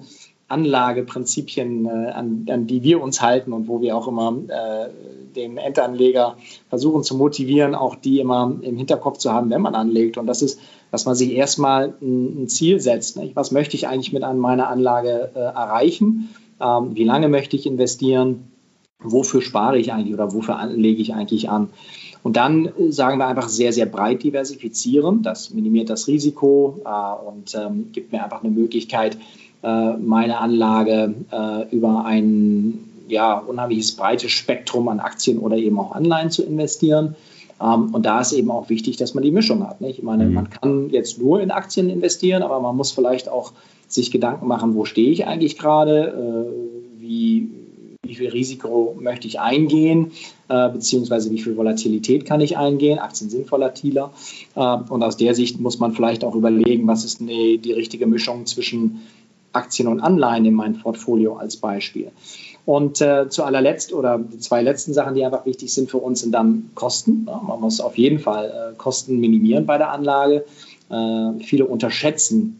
Anlageprinzipien, 0.49 1.85
äh, 1.85 1.89
an, 1.89 2.45
an, 2.49 2.67
die 2.67 2.83
wir 2.83 3.01
uns 3.01 3.21
halten 3.21 3.53
und 3.53 3.67
wo 3.67 3.81
wir 3.81 3.95
auch 3.95 4.07
immer 4.07 4.35
äh, 4.47 4.89
den 5.35 5.57
Endanleger 5.57 6.37
versuchen 6.69 7.03
zu 7.03 7.15
motivieren, 7.15 7.75
auch 7.75 7.95
die 7.95 8.19
immer 8.19 8.57
im 8.61 8.77
Hinterkopf 8.77 9.19
zu 9.19 9.31
haben, 9.31 9.51
wenn 9.51 9.61
man 9.61 9.75
anlegt. 9.75 10.17
Und 10.17 10.25
das 10.25 10.41
ist, 10.41 10.59
dass 10.91 11.05
man 11.05 11.15
sich 11.15 11.33
erstmal 11.33 11.93
ein, 12.01 12.43
ein 12.43 12.47
Ziel 12.47 12.79
setzt. 12.79 13.15
Nicht? 13.15 13.35
Was 13.35 13.51
möchte 13.51 13.75
ich 13.75 13.87
eigentlich 13.87 14.11
mit 14.11 14.23
meiner 14.23 14.69
Anlage 14.69 15.31
äh, 15.35 15.39
erreichen? 15.39 16.29
Ähm, 16.59 16.95
wie 16.95 17.03
lange 17.03 17.29
möchte 17.29 17.55
ich 17.55 17.67
investieren? 17.67 18.51
Wofür 19.01 19.41
spare 19.41 19.77
ich 19.77 19.93
eigentlich 19.93 20.13
oder 20.13 20.33
wofür 20.33 20.65
lege 20.65 21.01
ich 21.01 21.13
eigentlich 21.13 21.49
an? 21.49 21.69
Und 22.23 22.37
dann 22.37 22.65
äh, 22.65 22.91
sagen 22.91 23.17
wir 23.17 23.27
einfach 23.27 23.49
sehr, 23.49 23.73
sehr 23.73 23.85
breit 23.85 24.23
diversifizieren. 24.23 25.23
Das 25.23 25.51
minimiert 25.51 25.89
das 25.89 26.07
Risiko 26.07 26.81
äh, 26.85 27.27
und 27.27 27.55
ähm, 27.55 27.89
gibt 27.91 28.11
mir 28.11 28.23
einfach 28.23 28.43
eine 28.43 28.51
Möglichkeit, 28.51 29.17
äh, 29.63 29.93
meine 29.93 30.39
Anlage 30.39 31.15
äh, 31.31 31.75
über 31.75 32.05
ein 32.05 32.85
ja, 33.07 33.37
unheimliches 33.39 33.93
breites 33.93 34.31
Spektrum 34.31 34.87
an 34.87 34.99
Aktien 34.99 35.39
oder 35.39 35.57
eben 35.57 35.79
auch 35.79 35.93
Anleihen 35.93 36.29
zu 36.29 36.43
investieren. 36.43 37.15
Ähm, 37.61 37.93
und 37.93 38.05
da 38.05 38.21
ist 38.21 38.33
eben 38.33 38.51
auch 38.51 38.69
wichtig, 38.69 38.97
dass 38.97 39.13
man 39.13 39.23
die 39.23 39.31
Mischung 39.31 39.67
hat. 39.67 39.81
Nicht? 39.81 39.99
Ich 39.99 40.03
meine, 40.03 40.25
mhm. 40.25 40.33
man 40.33 40.49
kann 40.49 40.89
jetzt 40.91 41.19
nur 41.19 41.41
in 41.41 41.51
Aktien 41.51 41.89
investieren, 41.89 42.43
aber 42.43 42.59
man 42.59 42.75
muss 42.75 42.91
vielleicht 42.91 43.29
auch 43.29 43.51
sich 43.87 44.11
Gedanken 44.11 44.47
machen, 44.47 44.75
wo 44.75 44.85
stehe 44.85 45.11
ich 45.11 45.25
eigentlich 45.25 45.57
gerade, 45.57 46.47
äh, 46.47 47.01
wie, 47.01 47.49
wie 48.03 48.15
viel 48.15 48.29
Risiko 48.29 48.95
möchte 48.99 49.27
ich 49.27 49.39
eingehen, 49.39 50.11
äh, 50.49 50.69
beziehungsweise 50.69 51.29
wie 51.29 51.39
viel 51.39 51.55
Volatilität 51.55 52.25
kann 52.25 52.41
ich 52.41 52.57
eingehen. 52.57 52.97
Aktien 52.97 53.29
sind 53.29 53.49
volatiler. 53.51 54.11
Äh, 54.55 54.77
und 54.89 55.03
aus 55.03 55.15
der 55.15 55.35
Sicht 55.35 55.59
muss 55.59 55.77
man 55.77 55.93
vielleicht 55.93 56.23
auch 56.23 56.33
überlegen, 56.33 56.87
was 56.87 57.05
ist 57.05 57.21
eine, 57.21 57.59
die 57.59 57.71
richtige 57.71 58.07
Mischung 58.07 58.47
zwischen 58.47 59.01
Aktien 59.53 59.87
und 59.87 59.99
Anleihen 59.99 60.45
in 60.45 60.55
meinem 60.55 60.79
Portfolio 60.79 61.37
als 61.37 61.57
Beispiel. 61.57 62.11
Und 62.65 62.99
äh, 62.99 63.29
zu 63.29 63.43
allerletzt 63.43 63.93
oder 63.93 64.17
die 64.17 64.39
zwei 64.39 64.63
letzten 64.63 64.93
Sachen, 64.93 65.13
die 65.13 65.23
einfach 65.23 65.45
wichtig 65.45 65.71
sind 65.71 65.89
für 65.89 65.97
uns, 65.97 66.21
sind 66.21 66.31
dann 66.31 66.71
Kosten. 66.73 67.25
Ja, 67.27 67.41
man 67.45 67.61
muss 67.61 67.79
auf 67.79 67.97
jeden 67.97 68.17
Fall 68.17 68.73
äh, 68.73 68.75
Kosten 68.75 69.19
minimieren 69.19 69.67
bei 69.67 69.77
der 69.77 69.91
Anlage. 69.91 70.45
Äh, 70.89 71.43
viele 71.43 71.65
unterschätzen, 71.65 72.59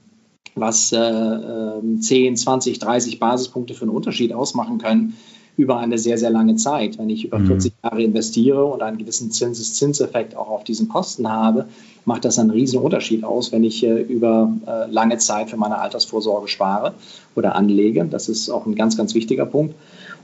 was 0.56 0.90
10, 0.90 2.36
20, 2.36 2.80
30 2.80 3.20
Basispunkte 3.20 3.74
für 3.76 3.84
einen 3.84 3.92
Unterschied 3.92 4.34
ausmachen 4.34 4.78
können 4.78 5.16
über 5.60 5.78
eine 5.78 5.98
sehr, 5.98 6.18
sehr 6.18 6.30
lange 6.30 6.56
Zeit. 6.56 6.98
Wenn 6.98 7.10
ich 7.10 7.26
über 7.26 7.38
40 7.38 7.74
mhm. 7.74 7.78
Jahre 7.84 8.02
investiere 8.02 8.64
und 8.64 8.82
einen 8.82 8.98
gewissen 8.98 9.30
Zinseszinseffekt 9.30 10.34
auch 10.38 10.48
auf 10.48 10.64
diesen 10.64 10.88
Kosten 10.88 11.30
habe, 11.30 11.66
macht 12.06 12.24
das 12.24 12.40
einen 12.40 12.50
riesen 12.50 12.80
Unterschied 12.80 13.26
aus, 13.26 13.52
wenn 13.52 13.66
ich 13.66 13.84
äh, 13.84 14.02
über 14.02 14.54
äh, 14.66 14.90
lange 14.90 15.18
Zeit 15.18 15.50
für 15.50 15.58
meine 15.58 15.80
Altersvorsorge 15.80 16.48
spare 16.48 16.94
oder 17.36 17.56
anlege. 17.56 18.06
Das 18.06 18.30
ist 18.30 18.50
auch 18.50 18.66
ein 18.66 18.76
ganz, 18.76 18.96
ganz 18.96 19.14
wichtiger 19.16 19.46
Punkt. 19.46 19.76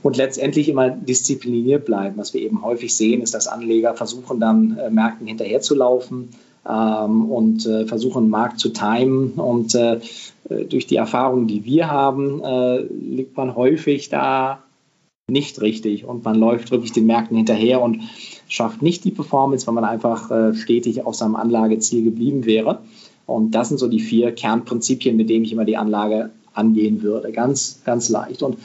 Und 0.02 0.16
letztendlich 0.16 0.70
immer 0.70 0.88
diszipliniert 0.88 1.84
bleiben. 1.84 2.16
Was 2.16 2.32
wir 2.32 2.40
eben 2.40 2.62
häufig 2.62 2.96
sehen, 2.96 3.20
ist, 3.20 3.34
dass 3.34 3.46
Anleger 3.46 3.92
versuchen 3.92 4.40
dann 4.40 4.78
äh, 4.78 4.88
Märkten 4.88 5.26
hinterherzulaufen 5.26 6.30
ähm, 6.66 7.30
und 7.30 7.66
äh, 7.66 7.84
versuchen, 7.84 8.24
den 8.24 8.30
Markt 8.30 8.58
zu 8.58 8.70
timen. 8.70 9.32
Und 9.32 9.76
durch 10.48 10.86
die 10.86 10.94
Erfahrungen, 10.94 11.48
die 11.48 11.64
wir 11.64 11.90
haben, 11.90 12.40
liegt 12.88 13.36
man 13.36 13.56
häufig 13.56 14.10
da 14.10 14.62
nicht 15.28 15.60
richtig 15.60 16.04
und 16.04 16.24
man 16.24 16.36
läuft 16.36 16.70
wirklich 16.70 16.92
den 16.92 17.06
Märkten 17.06 17.36
hinterher 17.36 17.82
und 17.82 18.00
schafft 18.46 18.80
nicht 18.80 19.02
die 19.02 19.10
Performance, 19.10 19.66
weil 19.66 19.74
man 19.74 19.84
einfach 19.84 20.30
äh, 20.30 20.54
stetig 20.54 21.04
auf 21.04 21.16
seinem 21.16 21.34
Anlageziel 21.34 22.04
geblieben 22.04 22.44
wäre. 22.44 22.82
Und 23.26 23.50
das 23.50 23.68
sind 23.68 23.78
so 23.78 23.88
die 23.88 23.98
vier 23.98 24.30
Kernprinzipien, 24.30 25.16
mit 25.16 25.28
denen 25.28 25.44
ich 25.44 25.50
immer 25.50 25.64
die 25.64 25.76
Anlage 25.76 26.30
angehen 26.54 27.02
würde. 27.02 27.32
Ganz, 27.32 27.82
ganz 27.84 28.08
leicht. 28.08 28.44
Und 28.44 28.58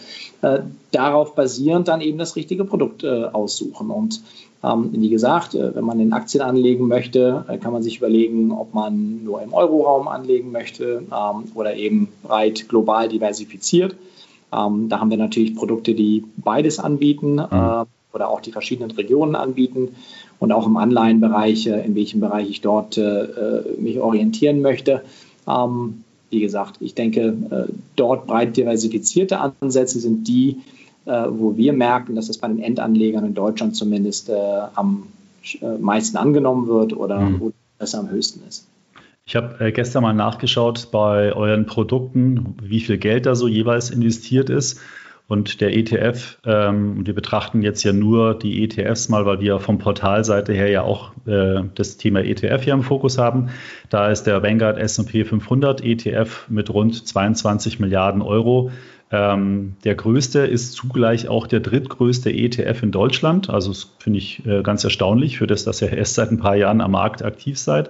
äh, 0.44 0.60
darauf 0.92 1.34
basierend 1.34 1.88
dann 1.88 2.00
eben 2.00 2.20
das 2.20 2.36
richtige 2.36 2.64
Produkt 2.64 3.04
äh, 3.04 3.24
aussuchen. 3.24 3.90
Und 3.90 4.22
ähm, 4.64 4.92
wie 4.92 5.10
gesagt, 5.10 5.56
äh, 5.56 5.74
wenn 5.76 5.84
man 5.84 6.00
in 6.00 6.14
Aktien 6.14 6.44
anlegen 6.44 6.88
möchte, 6.88 7.44
äh, 7.48 7.58
kann 7.58 7.74
man 7.74 7.82
sich 7.82 7.98
überlegen, 7.98 8.52
ob 8.52 8.76
man 8.76 9.24
nur 9.24 9.42
im 9.42 9.56
Euroraum 9.56 10.08
anlegen 10.08 10.52
möchte 10.52 11.06
ähm, 11.12 11.44
oder 11.56 11.76
eben 11.76 12.10
breit 12.22 12.70
global 12.70 13.10
diversifiziert. 13.10 13.96
Ähm, 14.54 14.90
da 14.90 15.00
haben 15.00 15.10
wir 15.10 15.18
natürlich 15.18 15.56
Produkte, 15.56 15.94
die 15.94 16.24
beides 16.38 16.80
anbieten 16.80 17.36
mhm. 17.36 17.48
äh, 17.52 17.86
oder 18.14 18.30
auch 18.30 18.42
die 18.42 18.52
verschiedenen 18.52 18.92
Regionen 18.92 19.36
anbieten 19.36 19.90
und 20.40 20.52
auch 20.52 20.68
im 20.68 20.78
Anleihenbereich, 20.78 21.68
äh, 21.68 21.86
in 21.86 21.96
welchem 21.96 22.20
Bereich 22.20 22.50
ich 22.50 22.62
dort 22.62 22.98
äh, 22.98 23.24
äh 23.24 23.78
mich 23.80 24.00
orientieren 24.00 24.62
möchte. 24.62 25.04
Ähm, 25.48 26.04
wie 26.30 26.42
gesagt, 26.42 26.78
ich 26.80 26.96
denke, 26.96 27.36
äh, 27.50 27.72
dort 27.96 28.28
breit 28.28 28.58
diversifizierte 28.58 29.40
Ansätze 29.40 30.00
sind 30.00 30.28
die, 30.28 30.58
äh, 31.06 31.26
wo 31.30 31.58
wir 31.58 31.74
merken, 31.74 32.16
dass 32.16 32.28
das 32.28 32.38
bei 32.38 32.48
den 32.48 32.60
Endanlegern 32.60 33.26
in 33.26 33.34
Deutschland 33.34 33.76
zumindest 33.76 34.30
am 34.76 35.08
meisten 35.80 36.18
angenommen 36.18 36.68
wird 36.68 36.96
oder 36.96 37.20
mhm. 37.20 37.40
wo 37.40 37.52
das 37.80 37.96
am 37.96 38.12
höchsten 38.12 38.42
ist. 38.48 38.68
Ich 39.26 39.36
habe 39.36 39.64
äh, 39.64 39.72
gestern 39.72 40.04
mal 40.04 40.14
nachgeschaut 40.14 40.90
bei 40.92 41.34
euren 41.34 41.66
Produkten, 41.66 42.58
wie 42.62 42.82
viel 42.82 42.98
Geld 42.98 43.26
da 43.26 43.36
so 43.36 43.48
jeweils 43.48 43.90
investiert 43.90 44.50
ist. 44.50 44.82
Und 45.32 45.62
der 45.62 45.74
ETF, 45.78 46.40
ähm, 46.46 47.06
wir 47.06 47.16
betrachten 47.16 47.62
jetzt 47.62 47.84
ja 47.84 47.94
nur 47.94 48.38
die 48.38 48.66
ETFs 48.66 49.08
mal, 49.08 49.26
weil 49.26 49.40
wir 49.40 49.60
vom 49.60 49.78
Portalseite 49.78 50.52
her 50.52 50.70
ja 50.70 50.82
auch 50.82 51.14
äh, 51.26 51.62
das 51.74 51.96
Thema 51.96 52.20
ETF 52.20 52.64
hier 52.64 52.74
im 52.74 52.84
Fokus 52.84 53.18
haben. 53.18 53.50
Da 53.90 54.10
ist 54.10 54.24
der 54.24 54.44
Vanguard 54.44 54.78
S&P 54.78 55.24
500 55.24 55.86
ETF 55.86 56.48
mit 56.50 56.70
rund 56.70 57.08
22 57.08 57.80
Milliarden 57.80 58.22
Euro. 58.22 58.72
Ähm, 59.10 59.78
der 59.86 59.96
größte 59.96 60.40
ist 60.40 60.74
zugleich 60.74 61.30
auch 61.30 61.48
der 61.48 61.62
drittgrößte 61.62 62.30
ETF 62.30 62.84
in 62.84 62.92
Deutschland. 62.92 63.50
Also 63.50 63.70
das 63.70 63.94
finde 64.00 64.20
ich 64.20 64.46
äh, 64.46 64.64
ganz 64.64 64.84
erstaunlich 64.84 65.38
für 65.38 65.48
das, 65.48 65.64
dass 65.64 65.82
ihr 65.82 65.94
erst 65.94 66.16
seit 66.16 66.32
ein 66.32 66.40
paar 66.40 66.58
Jahren 66.58 66.82
am 66.82 66.92
Markt 66.92 67.24
aktiv 67.24 67.58
seid. 67.58 67.90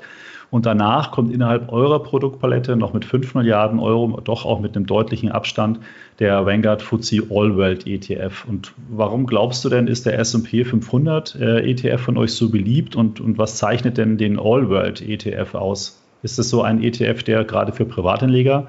Und 0.51 0.65
danach 0.65 1.11
kommt 1.11 1.33
innerhalb 1.33 1.71
eurer 1.71 2.03
Produktpalette 2.03 2.75
noch 2.75 2.93
mit 2.93 3.05
5 3.05 3.35
Milliarden 3.35 3.79
Euro, 3.79 4.19
doch 4.21 4.45
auch 4.45 4.59
mit 4.59 4.75
einem 4.75 4.85
deutlichen 4.85 5.31
Abstand, 5.31 5.79
der 6.19 6.45
Vanguard 6.45 6.81
FTSE 6.81 7.23
All 7.29 7.55
World 7.55 7.87
ETF. 7.87 8.45
Und 8.49 8.73
warum 8.89 9.25
glaubst 9.25 9.63
du 9.63 9.69
denn, 9.69 9.87
ist 9.87 10.05
der 10.05 10.19
S&P 10.19 10.65
500 10.65 11.35
äh, 11.35 11.71
ETF 11.71 12.01
von 12.01 12.17
euch 12.17 12.33
so 12.33 12.49
beliebt 12.49 12.97
und, 12.97 13.21
und 13.21 13.37
was 13.37 13.55
zeichnet 13.55 13.97
denn 13.97 14.17
den 14.17 14.37
All 14.37 14.69
World 14.69 15.01
ETF 15.01 15.55
aus? 15.55 16.01
Ist 16.21 16.37
das 16.37 16.49
so 16.49 16.61
ein 16.61 16.83
ETF, 16.83 17.23
der 17.23 17.45
gerade 17.45 17.71
für 17.71 17.85
Privatanleger 17.85 18.67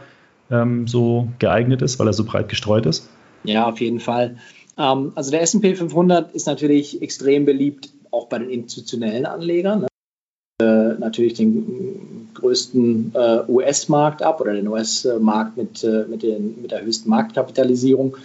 ähm, 0.53 0.87
so 0.87 1.29
geeignet 1.41 1.83
ist, 1.83 1.99
weil 1.99 2.07
er 2.07 2.13
so 2.13 2.25
breit 2.25 2.49
gestreut 2.49 2.87
ist? 2.87 3.11
Ja, 3.43 3.69
auf 3.69 3.81
jeden 3.81 3.99
Fall. 3.99 4.37
Ähm, 4.79 5.11
also 5.17 5.33
der 5.33 5.43
S&P 5.43 5.75
500 5.75 6.33
ist 6.33 6.47
natürlich 6.47 7.03
extrem 7.03 7.45
beliebt 7.45 7.91
auch 8.13 8.29
bei 8.29 8.39
den 8.39 8.51
institutionellen 8.51 9.27
Anlegern. 9.27 9.81
Ne? 9.81 9.87
Äh, 10.63 10.99
natürlich 10.99 11.35
den 11.35 12.29
größten 12.35 13.13
äh, 13.15 13.41
US-Markt 13.49 14.23
ab 14.23 14.41
oder 14.41 14.53
den 14.53 14.69
US-Markt 14.69 15.57
mit, 15.57 15.83
äh, 15.85 16.05
mit, 16.09 16.23
mit 16.61 16.71
der 16.71 16.83
höchsten 16.83 17.11
Marktkapitalisierung. 17.11 18.17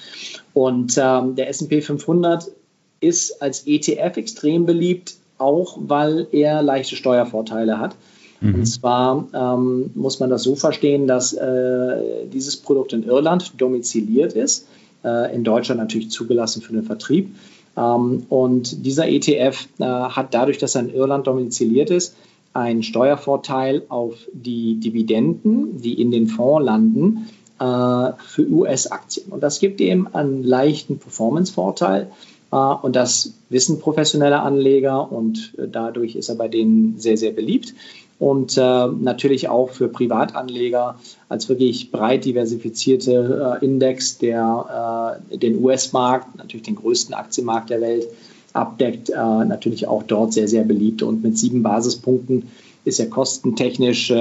Und 0.54 0.98
ähm, 0.98 1.36
der 1.36 1.50
SP 1.50 1.82
500 1.82 2.52
ist 3.00 3.42
als 3.42 3.64
ETF 3.66 4.18
extrem 4.18 4.66
beliebt, 4.66 5.16
auch 5.38 5.78
weil 5.80 6.28
er 6.32 6.62
leichte 6.62 6.96
Steuervorteile 6.96 7.80
hat. 7.80 7.96
Mhm. 8.42 8.56
Und 8.56 8.66
zwar 8.66 9.28
ähm, 9.34 9.92
muss 9.96 10.20
man 10.20 10.30
das 10.30 10.44
so 10.44 10.56
verstehen, 10.56 11.08
dass 11.08 11.34
äh, 11.34 12.28
dieses 12.32 12.58
Produkt 12.58 12.94
in 12.94 13.04
Irland 13.04 13.54
domiziliert 13.60 14.34
ist, 14.34 14.68
äh, 15.04 15.34
in 15.34 15.44
Deutschland 15.44 15.80
natürlich 15.80 16.12
zugelassen 16.12 16.62
für 16.62 16.74
den 16.74 16.84
Vertrieb. 16.84 17.36
Ähm, 17.78 18.26
und 18.30 18.86
dieser 18.86 19.08
ETF 19.08 19.68
äh, 19.80 19.84
hat 19.86 20.34
dadurch, 20.34 20.58
dass 20.58 20.76
er 20.76 20.82
in 20.82 20.94
Irland 20.94 21.28
domiziliert 21.28 21.90
ist, 21.90 22.16
einen 22.54 22.82
Steuervorteil 22.82 23.84
auf 23.88 24.16
die 24.34 24.80
Dividenden, 24.80 25.80
die 25.82 26.02
in 26.02 26.10
den 26.12 26.28
Fonds 26.28 26.66
landen, 26.66 27.30
äh, 27.60 28.12
für 28.18 28.48
US-Aktien. 28.50 29.28
Und 29.30 29.44
das 29.44 29.60
gibt 29.60 29.80
eben 29.80 30.08
einen 30.14 30.44
leichten 30.44 30.98
Performance-Vorteil. 30.98 32.10
Äh, 32.52 32.56
und 32.56 32.96
das 32.96 33.34
wissen 33.50 33.80
professionelle 33.80 34.40
Anleger 34.40 35.12
und 35.12 35.54
dadurch 35.58 36.16
ist 36.16 36.30
er 36.30 36.36
bei 36.36 36.48
denen 36.48 36.98
sehr, 36.98 37.18
sehr 37.18 37.32
beliebt. 37.32 37.76
Und 38.20 38.58
äh, 38.58 38.88
natürlich 38.88 39.48
auch 39.48 39.70
für 39.70 39.90
Privatanleger 39.90 41.00
als 41.30 41.50
wirklich 41.50 41.92
breit 41.92 42.26
diversifizierte 42.26 43.60
äh, 43.62 43.66
Index, 43.66 44.18
der 44.18 45.20
äh, 45.32 45.38
den 45.38 45.64
US-Markt, 45.64 46.36
natürlich 46.36 46.66
den 46.66 46.76
größten 46.76 47.14
Aktienmarkt 47.14 47.70
der 47.70 47.82
Welt, 47.82 48.08
abdeckt, 48.54 49.10
natürlich 49.10 49.88
auch 49.88 50.02
dort 50.02 50.34
sehr, 50.34 50.48
sehr 50.48 50.64
beliebt. 50.64 51.04
Und 51.04 51.22
mit 51.22 51.38
sieben 51.38 51.62
Basispunkten 51.62 52.50
ist 52.86 53.00
er 53.00 53.08
kostentechnisch 53.08 54.12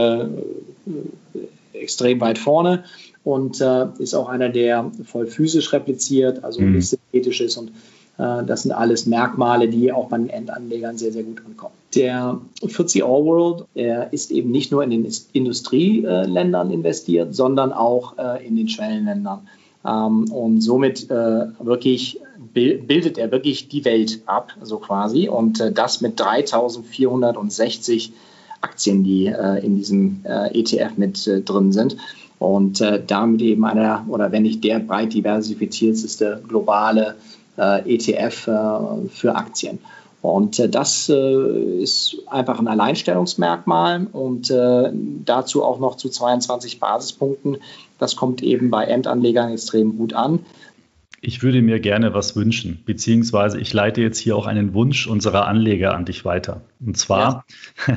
extrem 1.73 2.21
weit 2.21 2.37
vorne 2.37 2.85
und 3.25 3.63
ist 3.99 4.15
auch 4.15 4.29
einer, 4.29 4.51
der 4.51 4.91
voll 5.07 5.27
physisch 5.27 5.73
repliziert, 5.73 6.45
also 6.45 6.61
mhm. 6.61 6.73
nicht 6.73 6.89
synthetisch 6.89 7.41
ist 7.41 7.57
und 7.57 7.71
äh, 7.71 7.73
das 8.19 8.63
sind 8.63 8.73
alles 8.73 9.05
Merkmale, 9.07 9.69
die 9.69 9.93
auch 9.93 10.09
bei 10.09 10.17
den 10.17 10.31
Endanlegern 10.31 10.97
sehr, 10.97 11.13
sehr 11.13 11.23
gut 11.23 11.43
ankommen. 11.45 11.75
Der 11.95 12.41
FTSE 12.67 13.05
All 13.05 13.25
World 13.25 13.65
ist 14.13 14.31
eben 14.31 14.51
nicht 14.51 14.73
nur 14.73 14.83
in 14.83 14.91
den 14.91 15.07
Industrieländern 15.33 16.71
investiert, 16.71 17.35
sondern 17.35 17.73
auch 17.73 18.17
äh, 18.19 18.47
in 18.47 18.57
den 18.57 18.69
Schwellenländern. 18.69 19.49
Ähm, 19.85 20.31
und 20.31 20.61
somit 20.63 21.11
äh, 21.11 21.47
wirklich 21.59 22.21
bildet 22.53 23.19
er 23.19 23.31
wirklich 23.33 23.69
die 23.69 23.85
Welt 23.85 24.23
ab, 24.25 24.53
so 24.63 24.79
quasi. 24.79 25.29
Und 25.29 25.63
das 25.75 26.01
mit 26.01 26.19
3460 26.19 28.13
Aktien, 28.63 29.05
die 29.05 29.27
in 29.27 29.77
diesem 29.77 30.23
ETF 30.25 30.97
mit 30.97 31.31
drin 31.45 31.73
sind. 31.73 31.99
Und 32.39 32.83
damit 33.07 33.43
eben 33.43 33.65
einer, 33.67 34.07
oder 34.09 34.33
wenn 34.33 34.45
nicht 34.45 34.65
der 34.65 34.79
breit 34.79 35.13
diversifizierteste 35.13 36.43
globale 36.49 37.09
äh, 37.09 37.15
ETF 37.63 38.47
äh, 38.47 39.09
für 39.09 39.35
Aktien. 39.35 39.79
Und 40.23 40.59
äh, 40.59 40.69
das 40.69 41.09
ist 41.09 42.17
einfach 42.27 42.59
ein 42.59 42.69
Alleinstellungsmerkmal 42.69 44.07
und 44.13 44.53
dazu 45.25 45.65
auch 45.65 45.79
noch 45.79 45.97
zu 45.97 46.09
22 46.09 46.81
Basispunkten. 46.81 47.59
Das 47.99 48.17
kommt 48.17 48.43
eben 48.43 48.71
bei 48.71 48.85
Endanlegern 48.85 49.53
extrem 49.53 49.97
gut 49.97 50.13
an. 50.15 50.41
Ich 51.23 51.43
würde 51.43 51.63
mir 51.63 51.81
gerne 51.81 52.15
was 52.15 52.37
wünschen, 52.37 52.83
beziehungsweise 52.85 53.59
ich 53.59 53.73
leite 53.73 54.01
jetzt 54.01 54.19
hier 54.19 54.37
auch 54.37 54.47
einen 54.47 54.75
Wunsch 54.75 55.07
unserer 55.07 55.49
Anleger 55.49 55.95
an 55.95 56.05
dich 56.05 56.25
weiter. 56.25 56.61
Und 56.79 56.97
zwar 56.99 57.45
ja. 57.89 57.95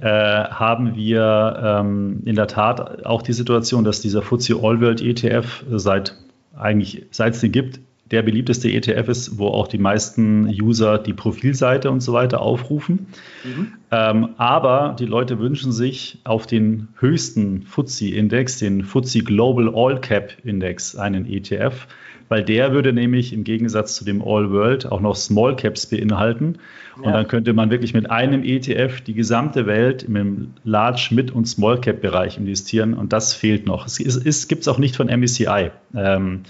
äh, 0.44 0.50
haben 0.50 0.94
wir 0.94 1.80
ähm, 1.80 2.22
in 2.24 2.36
der 2.36 2.46
Tat 2.46 3.04
auch 3.04 3.22
die 3.22 3.32
Situation, 3.32 3.84
dass 3.84 4.00
dieser 4.00 4.22
FTSE 4.22 4.56
All 4.62 4.80
World 4.80 5.00
ETF 5.00 5.64
seit 5.70 6.14
eigentlich, 6.56 7.06
seit 7.10 7.34
es 7.34 7.40
den 7.40 7.52
gibt, 7.52 7.80
der 8.10 8.22
beliebteste 8.22 8.70
ETF 8.70 9.08
ist, 9.08 9.38
wo 9.38 9.48
auch 9.48 9.68
die 9.68 9.78
meisten 9.78 10.46
User 10.48 10.98
die 10.98 11.12
Profilseite 11.12 11.90
und 11.90 12.00
so 12.00 12.12
weiter 12.12 12.40
aufrufen. 12.40 13.06
Mhm. 13.44 13.72
Ähm, 13.90 14.28
aber 14.38 14.96
die 14.98 15.04
Leute 15.04 15.38
wünschen 15.38 15.72
sich 15.72 16.18
auf 16.24 16.46
den 16.46 16.88
höchsten 16.98 17.62
FTSE-Index, 17.62 18.58
den 18.58 18.84
FTSE 18.84 19.20
Global 19.20 19.72
All 19.74 20.00
Cap 20.00 20.32
Index, 20.44 20.96
einen 20.96 21.26
ETF, 21.26 21.86
weil 22.28 22.44
der 22.44 22.72
würde 22.72 22.92
nämlich 22.92 23.32
im 23.32 23.44
Gegensatz 23.44 23.96
zu 23.96 24.04
dem 24.04 24.22
All 24.22 24.50
World 24.50 24.90
auch 24.90 25.00
noch 25.00 25.16
Small 25.16 25.56
Caps 25.56 25.86
beinhalten. 25.86 26.58
Ja. 26.96 27.02
Und 27.02 27.12
dann 27.12 27.28
könnte 27.28 27.52
man 27.52 27.70
wirklich 27.70 27.94
mit 27.94 28.10
einem 28.10 28.42
ETF 28.42 29.00
die 29.02 29.14
gesamte 29.14 29.66
Welt 29.66 30.02
im 30.02 30.54
Large, 30.64 31.08
Mid- 31.12 31.30
und 31.30 31.46
Small 31.46 31.80
Cap 31.80 32.00
Bereich 32.00 32.36
investieren. 32.36 32.94
Und 32.94 33.12
das 33.12 33.34
fehlt 33.34 33.66
noch. 33.66 33.86
Es, 33.86 34.48
gibt 34.48 34.62
es 34.62 34.68
auch 34.68 34.78
nicht 34.78 34.96
von 34.96 35.08
MSCI. 35.08 35.70
Ähm, 35.94 36.42
äh, 36.44 36.48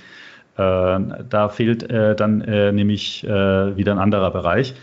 da 0.59 1.49
fehlt 1.51 1.85
äh, 1.85 2.17
dann 2.17 2.41
äh, 2.41 2.73
nämlich 2.73 3.23
wieder 3.23 3.93
ein 3.93 3.99
anderer 3.99 4.31
Bereich. 4.31 4.75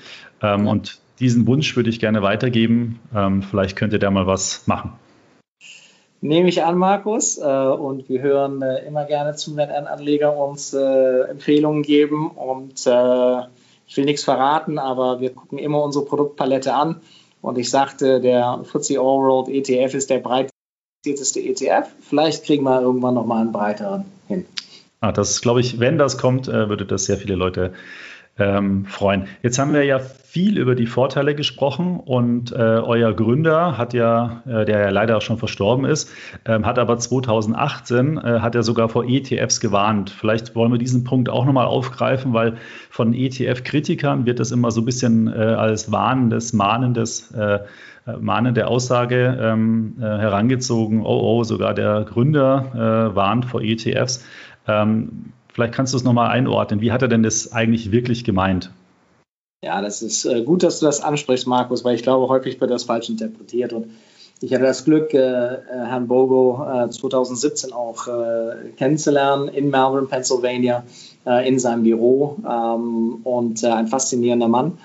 Ähm, 0.41 0.67
und 0.67 0.99
diesen 1.19 1.47
Wunsch 1.47 1.75
würde 1.75 1.89
ich 1.89 1.99
gerne 1.99 2.21
weitergeben. 2.21 2.99
Ähm, 3.13 3.41
vielleicht 3.41 3.75
könnt 3.75 3.93
ihr 3.93 3.99
da 3.99 4.11
mal 4.11 4.27
was 4.27 4.67
machen. 4.67 4.93
Nehme 6.21 6.49
ich 6.49 6.63
an, 6.63 6.77
Markus. 6.77 7.38
und 7.38 8.09
wir 8.09 8.21
hören 8.21 8.63
immer 8.88 9.05
gerne 9.05 9.35
zu, 9.35 9.55
wenn 9.57 9.69
ein 9.69 9.85
Anleger 9.85 10.35
uns 10.35 10.73
Empfehlungen 10.73 11.83
geben. 11.83 12.31
Und 12.31 12.79
ich 12.79 13.97
will 13.97 14.05
nichts 14.05 14.23
verraten, 14.23 14.79
aber 14.79 15.19
wir 15.19 15.31
gucken 15.31 15.59
immer 15.59 15.83
unsere 15.83 16.05
Produktpalette 16.05 16.73
an. 16.73 17.01
Und 17.45 17.59
ich 17.59 17.69
sagte, 17.69 18.21
der 18.21 18.61
FTSE 18.63 18.97
All 18.97 19.21
World 19.21 19.49
ETF 19.49 19.93
ist 19.93 20.09
der 20.09 20.17
breiteste 20.17 21.39
ETF. 21.39 21.88
Vielleicht 22.01 22.43
kriegen 22.43 22.63
wir 22.63 22.81
irgendwann 22.81 23.13
nochmal 23.13 23.41
einen 23.41 23.51
breiteren. 23.51 24.05
Ah, 25.01 25.12
das 25.12 25.41
glaube 25.41 25.60
ich, 25.60 25.79
wenn 25.79 25.97
das 25.97 26.17
kommt, 26.17 26.47
äh, 26.47 26.69
würde 26.69 26.86
das 26.86 27.05
sehr 27.05 27.17
viele 27.17 27.36
Leute 27.36 27.73
ähm, 28.38 28.86
freuen. 28.86 29.27
Jetzt 29.43 29.60
haben 29.60 29.73
wir 29.73 29.84
ja 29.84 29.99
viel 29.99 30.58
über 30.58 30.75
die 30.75 30.88
Vorteile 30.88 31.36
gesprochen 31.36 31.99
und 31.99 32.51
äh, 32.51 32.55
euer 32.55 33.13
Gründer 33.13 33.77
hat 33.77 33.93
ja, 33.93 34.43
äh, 34.45 34.65
der 34.65 34.79
ja 34.79 34.89
leider 34.89 35.15
auch 35.17 35.21
schon 35.21 35.38
verstorben 35.38 35.86
ist, 35.86 36.12
ähm, 36.45 36.65
hat 36.65 36.77
aber 36.77 36.97
2018 36.97 38.17
äh, 38.17 38.39
hat 38.41 38.55
er 38.55 38.63
sogar 38.63 38.89
vor 38.89 39.05
ETFs 39.05 39.62
gewarnt. 39.62 40.10
Vielleicht 40.10 40.53
wollen 40.55 40.71
wir 40.71 40.79
diesen 40.79 41.05
Punkt 41.05 41.29
auch 41.29 41.45
nochmal 41.45 41.67
aufgreifen, 41.67 42.34
weil 42.34 42.58
von 42.89 43.13
ETF-Kritikern 43.13 44.25
wird 44.25 44.41
das 44.41 44.51
immer 44.51 44.71
so 44.71 44.81
ein 44.81 44.86
bisschen 44.86 45.27
äh, 45.27 45.39
als 45.39 45.91
warnendes, 45.91 46.51
mahnendes 46.51 47.31
äh, 47.31 47.60
mahnende 48.19 48.67
Aussage 48.67 49.38
ähm, 49.41 49.95
äh, 49.99 50.03
herangezogen, 50.03 51.01
oh, 51.01 51.38
oh, 51.38 51.43
sogar 51.43 51.73
der 51.73 52.03
Gründer 52.03 53.12
äh, 53.12 53.15
warnt 53.15 53.45
vor 53.45 53.62
ETFs. 53.62 54.23
Ähm, 54.67 55.34
vielleicht 55.54 55.73
kannst 55.73 55.93
du 55.93 55.97
es 55.97 56.04
nochmal 56.04 56.30
einordnen. 56.30 56.82
Wie 56.82 56.91
hat 56.91 57.01
er 57.01 57.08
denn 57.08 57.23
das 57.23 57.51
eigentlich 57.51 57.91
wirklich 57.91 58.23
gemeint? 58.23 58.71
Ja, 59.63 59.82
das 59.82 60.01
ist 60.01 60.25
äh, 60.25 60.43
gut, 60.43 60.63
dass 60.63 60.80
du 60.80 60.86
das 60.86 61.01
ansprichst, 61.01 61.47
Markus, 61.47 61.84
weil 61.84 61.95
ich 61.95 62.04
glaube, 62.04 62.28
häufig 62.28 62.60
wird 62.62 62.71
das 62.71 62.84
falsch 62.84 63.10
interpretiert. 63.10 63.73
Und 63.73 63.88
ich 64.41 64.54
hatte 64.54 64.63
das 64.63 64.86
Glück, 64.86 65.13
äh, 65.13 65.17
äh 65.17 65.58
Herrn 65.71 66.08
Bogo 66.08 66.63
äh, 66.63 66.89
2017 66.89 67.73
auch 67.73 68.08
kennenzulernen 68.78 69.47
in 69.47 69.69
Melbourne, 69.69 70.08
Pennsylvania, 70.08 70.84
in 71.43 71.58
seinem 71.58 71.82
Büro. 71.84 72.38
Ähm, 72.47 73.21
und 73.23 73.63
ein 73.63 73.88
faszinierender 73.88 74.47
Mann. 74.47 74.78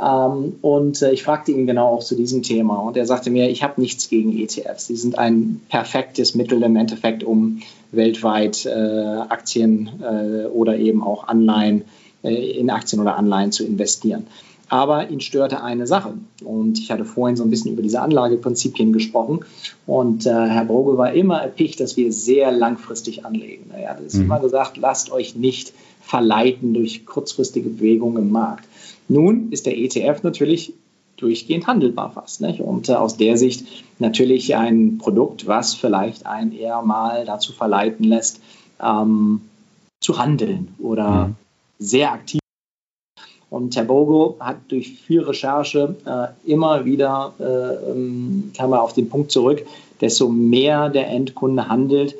Ähm, 0.00 0.56
und 0.62 1.02
ich 1.02 1.24
fragte 1.24 1.50
ihn 1.50 1.66
genau 1.66 1.88
auch 1.88 2.04
zu 2.04 2.14
diesem 2.14 2.42
Thema. 2.42 2.76
Und 2.76 2.96
er 2.96 3.06
sagte 3.06 3.30
mir, 3.30 3.50
ich 3.50 3.64
habe 3.64 3.80
nichts 3.80 4.08
gegen 4.08 4.38
ETFs. 4.38 4.86
Sie 4.86 4.96
sind 4.96 5.18
ein 5.18 5.60
perfektes 5.68 6.36
Mittel 6.36 6.62
im 6.62 6.76
Endeffekt, 6.76 7.24
um 7.24 7.62
weltweit 7.92 8.66
äh, 8.66 8.70
Aktien 8.70 9.90
äh, 10.02 10.46
oder 10.46 10.76
eben 10.76 11.02
auch 11.02 11.28
Anleihen 11.28 11.84
äh, 12.22 12.58
in 12.58 12.70
Aktien 12.70 13.00
oder 13.00 13.16
Anleihen 13.16 13.52
zu 13.52 13.64
investieren. 13.64 14.26
Aber 14.68 15.10
ihn 15.10 15.20
störte 15.20 15.64
eine 15.64 15.88
Sache. 15.88 16.14
Und 16.44 16.78
ich 16.78 16.92
hatte 16.92 17.04
vorhin 17.04 17.36
so 17.36 17.42
ein 17.42 17.50
bisschen 17.50 17.72
über 17.72 17.82
diese 17.82 18.00
Anlageprinzipien 18.00 18.92
gesprochen. 18.92 19.40
Und 19.84 20.26
äh, 20.26 20.30
Herr 20.30 20.64
Broge 20.64 20.96
war 20.96 21.12
immer 21.12 21.42
erpicht, 21.42 21.80
dass 21.80 21.96
wir 21.96 22.12
sehr 22.12 22.52
langfristig 22.52 23.24
anlegen. 23.24 23.72
Er 23.76 23.90
hat 23.90 24.14
mhm. 24.14 24.20
immer 24.20 24.38
gesagt, 24.38 24.76
lasst 24.76 25.10
euch 25.10 25.34
nicht 25.34 25.72
verleiten 26.00 26.72
durch 26.72 27.04
kurzfristige 27.04 27.68
Bewegungen 27.68 28.22
im 28.22 28.30
Markt. 28.30 28.68
Nun 29.08 29.50
ist 29.50 29.66
der 29.66 29.76
ETF 29.76 30.22
natürlich 30.22 30.74
durchgehend 31.20 31.66
handelbar 31.66 32.12
fast. 32.12 32.40
Nicht? 32.40 32.60
Und 32.60 32.88
äh, 32.88 32.94
aus 32.94 33.16
der 33.16 33.36
Sicht 33.36 33.66
natürlich 33.98 34.56
ein 34.56 34.98
Produkt, 34.98 35.46
was 35.46 35.74
vielleicht 35.74 36.26
einen 36.26 36.52
eher 36.52 36.82
mal 36.82 37.24
dazu 37.24 37.52
verleiten 37.52 38.04
lässt, 38.04 38.40
ähm, 38.82 39.42
zu 40.00 40.18
handeln 40.18 40.74
oder 40.78 41.28
mhm. 41.28 41.34
sehr 41.78 42.12
aktiv. 42.12 42.40
Und 43.50 43.74
Herr 43.74 43.84
Bogo 43.84 44.36
hat 44.38 44.58
durch 44.68 45.00
viel 45.00 45.22
Recherche 45.22 45.96
äh, 46.06 46.50
immer 46.50 46.84
wieder, 46.84 47.34
äh, 47.40 47.90
ähm, 47.90 48.52
kam 48.56 48.72
er 48.72 48.82
auf 48.82 48.92
den 48.92 49.08
Punkt 49.08 49.32
zurück, 49.32 49.66
desto 50.00 50.28
mehr 50.28 50.88
der 50.88 51.08
Endkunde 51.08 51.68
handelt, 51.68 52.14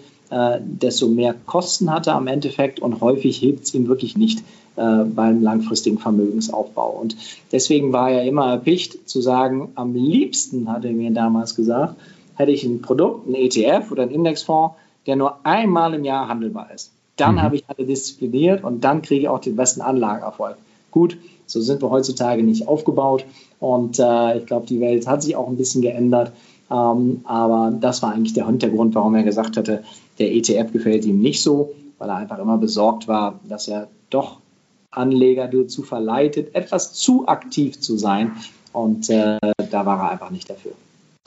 desto 0.61 1.09
mehr 1.09 1.35
Kosten 1.47 1.93
hat 1.93 2.07
er 2.07 2.15
am 2.15 2.29
Endeffekt 2.29 2.79
und 2.79 3.01
häufig 3.01 3.39
hilft 3.39 3.65
es 3.65 3.75
ihm 3.75 3.89
wirklich 3.89 4.17
nicht 4.17 4.45
beim 4.77 5.43
langfristigen 5.43 5.99
Vermögensaufbau. 5.99 6.91
Und 7.01 7.17
deswegen 7.51 7.93
war 7.93 8.11
er 8.11 8.25
immer 8.25 8.53
erpicht 8.53 9.09
zu 9.09 9.21
sagen, 9.21 9.73
am 9.75 9.95
liebsten, 9.95 10.71
hat 10.71 10.85
er 10.85 10.93
mir 10.93 11.11
damals 11.11 11.57
gesagt, 11.57 11.97
hätte 12.37 12.53
ich 12.53 12.65
ein 12.65 12.81
Produkt, 12.81 13.29
ein 13.29 13.35
ETF 13.35 13.91
oder 13.91 14.05
ein 14.05 14.11
Indexfonds, 14.11 14.77
der 15.07 15.17
nur 15.17 15.45
einmal 15.45 15.95
im 15.95 16.05
Jahr 16.05 16.29
handelbar 16.29 16.71
ist. 16.75 16.93
Dann 17.17 17.35
mhm. 17.35 17.43
habe 17.43 17.57
ich 17.57 17.65
alle 17.69 17.87
diszipliniert 17.87 18.65
und 18.65 18.83
dann 18.83 19.03
kriege 19.03 19.23
ich 19.23 19.29
auch 19.29 19.41
den 19.41 19.57
besten 19.57 19.83
Anlageerfolg. 19.83 20.57
Gut, 20.91 21.19
so 21.47 21.61
sind 21.61 21.83
wir 21.83 21.91
heutzutage 21.91 22.43
nicht 22.43 22.67
aufgebaut 22.67 23.25
und 23.59 23.99
äh, 23.99 24.39
ich 24.39 24.47
glaube, 24.47 24.67
die 24.67 24.81
Welt 24.81 25.07
hat 25.07 25.23
sich 25.23 25.37
auch 25.37 25.49
ein 25.49 25.57
bisschen 25.57 25.83
geändert. 25.83 26.33
Ähm, 26.71 27.21
aber 27.25 27.73
das 27.79 28.03
war 28.03 28.13
eigentlich 28.13 28.33
der 28.33 28.47
Hintergrund, 28.47 28.95
warum 28.95 29.15
er 29.15 29.25
gesagt 29.25 29.57
hatte, 29.57 29.83
der 30.21 30.33
ETF 30.33 30.73
gefällt 30.73 31.05
ihm 31.05 31.19
nicht 31.19 31.43
so, 31.43 31.75
weil 31.99 32.09
er 32.09 32.17
einfach 32.17 32.39
immer 32.39 32.59
besorgt 32.59 33.09
war, 33.09 33.41
dass 33.49 33.67
er 33.67 33.89
doch 34.11 34.39
Anleger 34.91 35.49
dazu 35.49 35.83
verleitet, 35.83 36.55
etwas 36.55 36.95
zu 36.95 37.27
aktiv 37.27 37.81
zu 37.81 37.97
sein. 37.97 38.33
Und 38.73 39.09
äh, 39.11 39.39
da 39.71 39.87
war 39.87 39.99
er 40.01 40.11
einfach 40.13 40.31
nicht 40.31 40.49
dafür. 40.49 40.73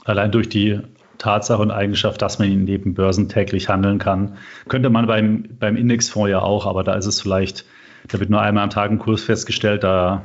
Allein 0.06 0.32
durch 0.32 0.50
die 0.50 0.80
Tatsache 1.18 1.62
und 1.62 1.72
Eigenschaft, 1.72 2.22
dass 2.22 2.40
man 2.40 2.50
ihn 2.50 2.66
neben 2.66 2.94
Börsen 2.94 3.30
täglich 3.30 3.70
handeln 3.70 4.00
kann. 4.00 4.38
Könnte 4.68 4.90
man 4.90 5.08
beim, 5.08 5.46
beim 5.60 5.78
Indexfonds 5.78 6.30
ja 6.30 6.42
auch, 6.42 6.66
aber 6.66 6.84
da 6.84 6.96
ist 6.96 7.06
es 7.06 7.22
vielleicht, 7.22 7.66
da 8.10 8.20
wird 8.20 8.30
nur 8.30 8.42
einmal 8.42 8.64
am 8.64 8.70
Tag 8.70 8.92
ein 8.92 9.00
Kurs 9.00 9.24
festgestellt, 9.24 9.84
da 9.84 10.24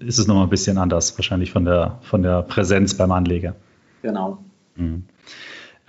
ist 0.00 0.18
es 0.18 0.26
nochmal 0.26 0.44
ein 0.44 0.50
bisschen 0.50 0.78
anders, 0.78 1.16
wahrscheinlich 1.16 1.52
von 1.52 1.64
der, 1.64 1.98
von 2.02 2.22
der 2.22 2.42
Präsenz 2.42 2.94
beim 2.94 3.12
Anleger. 3.12 3.54
Genau. 4.02 4.38
Mhm. 4.76 5.04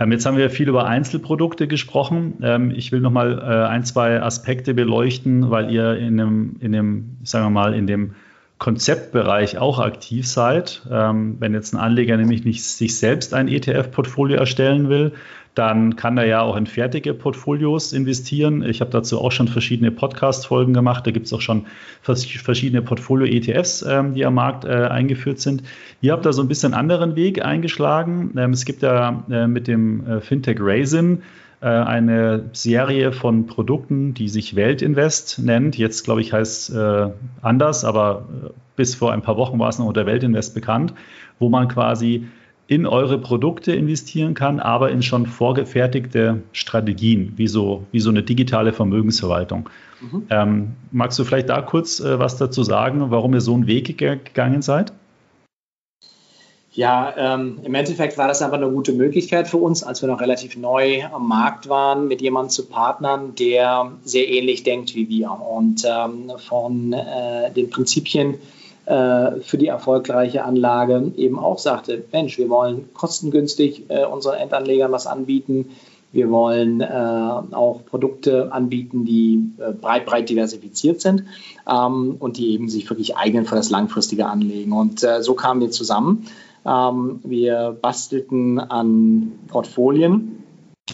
Ähm, 0.01 0.11
jetzt 0.11 0.25
haben 0.25 0.37
wir 0.37 0.49
viel 0.49 0.67
über 0.67 0.85
Einzelprodukte 0.85 1.67
gesprochen. 1.67 2.39
Ähm, 2.41 2.71
ich 2.75 2.91
will 2.91 3.01
nochmal 3.01 3.37
äh, 3.37 3.69
ein, 3.69 3.85
zwei 3.85 4.19
Aspekte 4.19 4.73
beleuchten, 4.73 5.51
weil 5.51 5.69
ihr 5.69 5.95
in 5.95 6.17
dem, 6.17 6.55
in 6.59 6.71
dem, 6.71 7.17
sagen 7.23 7.45
wir 7.45 7.49
mal, 7.51 7.75
in 7.75 7.85
dem 7.85 8.15
Konzeptbereich 8.57 9.59
auch 9.59 9.77
aktiv 9.77 10.27
seid. 10.27 10.81
Ähm, 10.89 11.35
wenn 11.39 11.53
jetzt 11.53 11.73
ein 11.73 11.79
Anleger 11.79 12.17
nämlich 12.17 12.43
nicht 12.45 12.63
sich 12.63 12.97
selbst 12.97 13.35
ein 13.35 13.47
ETF-Portfolio 13.47 14.37
erstellen 14.37 14.89
will, 14.89 15.13
dann 15.55 15.97
kann 15.97 16.17
er 16.17 16.25
ja 16.25 16.41
auch 16.41 16.55
in 16.55 16.65
fertige 16.65 17.13
Portfolios 17.13 17.91
investieren. 17.91 18.63
Ich 18.63 18.79
habe 18.79 18.91
dazu 18.91 19.19
auch 19.19 19.31
schon 19.31 19.49
verschiedene 19.49 19.91
Podcast-Folgen 19.91 20.73
gemacht. 20.73 21.05
Da 21.05 21.11
gibt 21.11 21.25
es 21.25 21.33
auch 21.33 21.41
schon 21.41 21.65
verschiedene 22.01 22.81
Portfolio-ETFs, 22.81 23.81
ähm, 23.87 24.13
die 24.13 24.25
am 24.25 24.35
Markt 24.35 24.63
äh, 24.63 24.69
eingeführt 24.69 25.39
sind. 25.39 25.63
Ihr 25.99 26.13
habt 26.13 26.25
da 26.25 26.31
so 26.31 26.41
ein 26.41 26.47
bisschen 26.47 26.73
anderen 26.73 27.15
Weg 27.17 27.43
eingeschlagen. 27.43 28.33
Ähm, 28.37 28.51
es 28.51 28.63
gibt 28.63 28.81
ja 28.81 29.23
äh, 29.29 29.47
mit 29.47 29.67
dem 29.67 30.07
äh, 30.07 30.21
Fintech 30.21 30.57
Raisin 30.61 31.23
äh, 31.59 31.67
eine 31.67 32.49
Serie 32.53 33.11
von 33.11 33.45
Produkten, 33.45 34.13
die 34.13 34.29
sich 34.29 34.55
Weltinvest 34.55 35.39
nennt. 35.39 35.77
Jetzt, 35.77 36.05
glaube 36.05 36.21
ich, 36.21 36.31
heißt 36.31 36.69
es 36.69 36.75
äh, 36.75 37.09
anders, 37.41 37.83
aber 37.83 38.25
äh, 38.45 38.49
bis 38.77 38.95
vor 38.95 39.11
ein 39.11 39.21
paar 39.21 39.35
Wochen 39.35 39.59
war 39.59 39.67
es 39.67 39.79
noch 39.79 39.85
unter 39.85 40.05
Weltinvest 40.05 40.55
bekannt, 40.55 40.93
wo 41.39 41.49
man 41.49 41.67
quasi 41.67 42.27
in 42.67 42.85
eure 42.85 43.17
Produkte 43.17 43.73
investieren 43.73 44.33
kann, 44.33 44.59
aber 44.59 44.91
in 44.91 45.01
schon 45.01 45.25
vorgefertigte 45.25 46.41
Strategien, 46.53 47.33
wie 47.35 47.47
so, 47.47 47.83
wie 47.91 47.99
so 47.99 48.09
eine 48.09 48.23
digitale 48.23 48.71
Vermögensverwaltung. 48.71 49.69
Mhm. 49.99 50.27
Ähm, 50.29 50.67
magst 50.91 51.19
du 51.19 51.23
vielleicht 51.23 51.49
da 51.49 51.61
kurz 51.61 51.99
äh, 51.99 52.17
was 52.17 52.37
dazu 52.37 52.63
sagen, 52.63 53.11
warum 53.11 53.33
ihr 53.33 53.41
so 53.41 53.53
einen 53.53 53.67
Weg 53.67 53.97
gegangen 53.97 54.61
seid? 54.61 54.93
Ja, 56.73 57.13
ähm, 57.17 57.59
im 57.63 57.75
Endeffekt 57.75 58.17
war 58.17 58.29
das 58.29 58.41
einfach 58.41 58.55
eine 58.55 58.69
gute 58.69 58.93
Möglichkeit 58.93 59.49
für 59.49 59.57
uns, 59.57 59.83
als 59.83 60.01
wir 60.01 60.07
noch 60.07 60.21
relativ 60.21 60.55
neu 60.55 61.03
am 61.03 61.27
Markt 61.27 61.67
waren, 61.67 62.07
mit 62.07 62.21
jemandem 62.21 62.49
zu 62.49 62.67
partnern, 62.67 63.35
der 63.35 63.91
sehr 64.03 64.29
ähnlich 64.29 64.63
denkt 64.63 64.95
wie 64.95 65.09
wir 65.09 65.31
und 65.31 65.83
ähm, 65.85 66.31
von 66.37 66.93
äh, 66.93 67.51
den 67.51 67.69
Prinzipien 67.69 68.35
für 68.93 69.57
die 69.57 69.67
erfolgreiche 69.67 70.43
Anlage 70.43 71.11
eben 71.15 71.39
auch 71.39 71.57
sagte, 71.59 72.03
Mensch, 72.11 72.37
wir 72.37 72.49
wollen 72.49 72.89
kostengünstig 72.93 73.85
äh, 73.89 74.05
unseren 74.05 74.37
Endanlegern 74.37 74.91
was 74.91 75.07
anbieten. 75.07 75.69
Wir 76.11 76.29
wollen 76.29 76.81
äh, 76.81 76.85
auch 76.85 77.85
Produkte 77.85 78.51
anbieten, 78.51 79.05
die 79.05 79.51
äh, 79.59 79.71
breit, 79.71 80.05
breit 80.05 80.29
diversifiziert 80.29 80.99
sind 80.99 81.23
ähm, 81.69 82.17
und 82.19 82.37
die 82.37 82.51
eben 82.51 82.67
sich 82.67 82.89
wirklich 82.89 83.15
eignen 83.15 83.45
für 83.45 83.55
das 83.55 83.69
langfristige 83.69 84.25
Anlegen. 84.25 84.73
Und 84.73 85.03
äh, 85.03 85.23
so 85.23 85.35
kamen 85.35 85.61
wir 85.61 85.71
zusammen. 85.71 86.27
Ähm, 86.65 87.21
wir 87.23 87.77
bastelten 87.81 88.59
an 88.59 89.39
Portfolien 89.47 90.43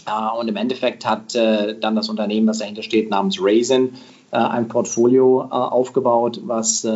äh, 0.06 0.38
und 0.38 0.48
im 0.48 0.56
Endeffekt 0.56 1.04
hat 1.04 1.34
äh, 1.34 1.76
dann 1.78 1.96
das 1.96 2.08
Unternehmen, 2.08 2.46
das 2.46 2.58
dahinter 2.58 2.82
steht, 2.82 3.10
namens 3.10 3.38
Raisin, 3.40 3.94
äh, 4.30 4.36
ein 4.36 4.68
Portfolio 4.68 5.42
aufgebaut, 5.42 6.40
was 6.44 6.86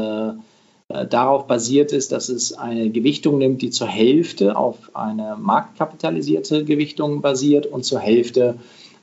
darauf 1.08 1.46
basiert 1.46 1.92
ist, 1.92 2.12
dass 2.12 2.28
es 2.28 2.52
eine 2.52 2.90
Gewichtung 2.90 3.38
nimmt, 3.38 3.62
die 3.62 3.70
zur 3.70 3.86
Hälfte 3.86 4.56
auf 4.56 4.94
eine 4.94 5.36
marktkapitalisierte 5.40 6.64
Gewichtung 6.64 7.20
basiert 7.20 7.66
und 7.66 7.84
zur 7.84 8.00
Hälfte 8.00 8.56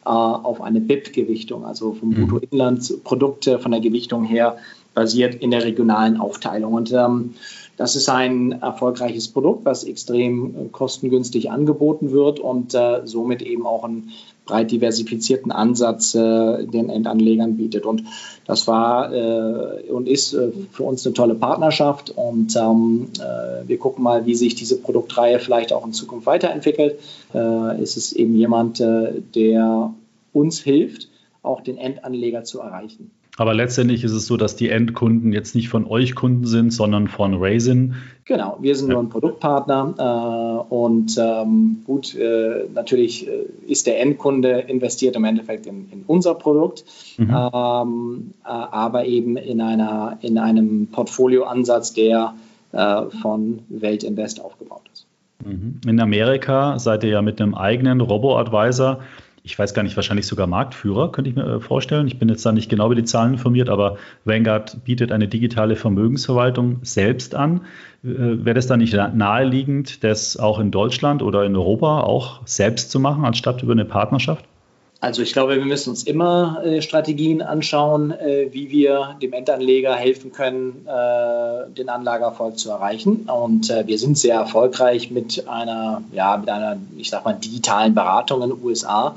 auf 0.04 0.62
eine 0.62 0.80
BIP-Gewichtung, 0.82 1.66
also 1.66 1.94
vom 1.94 2.10
mhm. 2.10 2.28
Bruttoinlandsprodukt 2.28 3.46
von 3.60 3.72
der 3.72 3.82
Gewichtung 3.82 4.24
her 4.24 4.58
basiert 4.94 5.36
in 5.36 5.52
der 5.52 5.64
regionalen 5.64 6.18
Aufteilung. 6.18 6.74
Und 6.74 6.92
ähm, 6.92 7.36
das 7.78 7.96
ist 7.96 8.10
ein 8.10 8.52
erfolgreiches 8.62 9.30
Produkt, 9.30 9.64
was 9.64 9.86
extrem 9.86 10.48
äh, 10.48 10.68
kostengünstig 10.70 11.50
angeboten 11.50 12.12
wird 12.12 12.42
und 12.42 12.74
äh, 12.74 13.02
somit 13.06 13.42
eben 13.42 13.66
auch 13.66 13.86
einen 13.86 14.12
breit 14.50 14.72
diversifizierten 14.72 15.52
Ansatz 15.52 16.16
äh, 16.16 16.66
den 16.66 16.90
Endanlegern 16.90 17.56
bietet. 17.56 17.86
Und 17.86 18.04
das 18.46 18.68
war 18.68 19.14
äh, 19.14 19.90
und 19.90 20.08
ist 20.08 20.34
äh, 20.34 20.52
für 20.72 20.84
uns 20.84 21.06
eine 21.06 21.14
tolle 21.14 21.36
Partnerschaft 21.36 22.10
und 22.10 22.56
ähm, 22.56 23.10
äh, 23.20 23.68
wir 23.68 23.78
gucken 23.78 24.04
mal, 24.04 24.26
wie 24.26 24.36
sich 24.36 24.56
diese 24.56 24.78
Produktreihe 24.78 25.40
vielleicht 25.40 25.72
auch 25.72 25.86
in 25.86 25.94
Zukunft 25.94 26.26
weiterentwickelt. 26.26 27.00
ist 27.80 27.98
es 27.98 28.12
eben 28.14 28.36
jemand, 28.36 28.80
der 28.80 29.94
uns 30.34 30.60
hilft, 30.60 31.10
auch 31.44 31.62
den 31.62 31.78
Endanleger 31.78 32.44
zu 32.44 32.60
erreichen. 32.60 33.12
Aber 33.40 33.54
letztendlich 33.54 34.04
ist 34.04 34.12
es 34.12 34.28
so, 34.28 34.36
dass 34.36 34.58
die 34.58 34.68
Endkunden 34.68 35.32
jetzt 35.32 35.56
nicht 35.56 35.70
von 35.70 35.88
euch 35.88 36.14
Kunden 36.14 36.46
sind, 36.46 36.74
sondern 36.74 37.08
von 37.08 37.36
Raisin. 37.36 37.96
Genau, 38.26 38.58
wir 38.60 38.76
sind 38.76 38.90
ja. 38.90 38.96
nur 38.96 39.04
ein 39.04 39.08
Produktpartner 39.08 39.94
äh, 39.98 40.74
und 40.74 41.18
ähm, 41.18 41.78
gut, 41.86 42.14
äh, 42.16 42.66
natürlich 42.74 43.30
äh, 43.30 43.46
ist 43.66 43.88
der 43.88 44.02
Endkunde 44.02 44.66
investiert 44.68 45.16
im 45.16 45.24
Endeffekt 45.24 45.68
in, 45.68 45.90
in 45.90 46.04
unser 46.06 46.36
Produkt, 46.36 46.84
mhm. 47.16 47.30
ähm, 47.30 48.34
äh, 48.44 48.50
aber 48.50 49.06
eben 49.06 49.38
in, 49.38 49.62
einer, 49.62 50.18
in 50.20 50.38
einem 50.38 50.88
Portfolioansatz, 50.88 51.94
der 51.94 52.34
äh, 52.74 53.04
von 53.22 53.60
Weltinvest 53.70 54.44
aufgebaut 54.44 54.82
ist. 54.92 55.08
Mhm. 55.46 55.80
In 55.88 56.02
Amerika 56.02 56.78
seid 56.78 57.06
ihr 57.06 57.12
ja 57.12 57.22
mit 57.22 57.40
einem 57.40 57.56
eigenen 57.56 58.02
Robo-Advisor 58.02 59.00
ich 59.50 59.58
weiß 59.58 59.74
gar 59.74 59.82
nicht, 59.82 59.96
wahrscheinlich 59.96 60.28
sogar 60.28 60.46
Marktführer, 60.46 61.12
könnte 61.12 61.32
ich 61.32 61.36
mir 61.36 61.56
äh, 61.56 61.60
vorstellen. 61.60 62.08
Ich 62.08 62.20
bin 62.20 62.30
jetzt 62.30 62.46
da 62.46 62.52
nicht 62.52 62.70
genau 62.70 62.86
über 62.86 62.96
die 62.96 63.04
Zahlen 63.04 63.34
informiert, 63.34 63.68
aber 63.68 63.98
Vanguard 64.24 64.84
bietet 64.86 65.12
eine 65.12 65.28
digitale 65.28 65.76
Vermögensverwaltung 65.76 66.80
selbst 66.84 67.34
an. 67.34 67.62
Äh, 68.04 68.46
wäre 68.46 68.54
das 68.54 68.68
dann 68.68 68.80
nicht 68.80 68.94
naheliegend, 68.94 70.04
das 70.04 70.38
auch 70.38 70.60
in 70.60 70.70
Deutschland 70.70 71.24
oder 71.24 71.46
in 71.46 71.56
Europa 71.56 72.02
auch 72.02 72.42
selbst 72.46 72.92
zu 72.92 73.00
machen, 73.00 73.26
anstatt 73.26 73.64
über 73.64 73.72
eine 73.72 73.86
Partnerschaft? 73.86 74.46
Also 75.02 75.22
ich 75.22 75.32
glaube, 75.32 75.56
wir 75.56 75.64
müssen 75.64 75.92
uns 75.92 76.04
immer 76.04 76.62
äh, 76.66 76.82
Strategien 76.82 77.42
anschauen, 77.42 78.12
äh, 78.12 78.50
wie 78.52 78.70
wir 78.70 79.16
dem 79.22 79.32
Endanleger 79.32 79.96
helfen 79.96 80.34
können, 80.34 80.86
äh, 80.88 81.70
den 81.72 81.88
Anlageerfolg 81.88 82.60
zu 82.60 82.70
erreichen. 82.70 83.30
Und 83.30 83.70
äh, 83.70 83.88
wir 83.88 83.98
sind 83.98 84.18
sehr 84.18 84.36
erfolgreich 84.36 85.10
mit 85.10 85.48
einer, 85.48 86.04
ja, 86.12 86.36
mit 86.36 86.50
einer, 86.50 86.78
ich 86.98 87.10
sag 87.10 87.24
mal, 87.24 87.34
digitalen 87.34 87.96
Beratung 87.96 88.42
in 88.42 88.50
den 88.50 88.62
USA. 88.62 89.16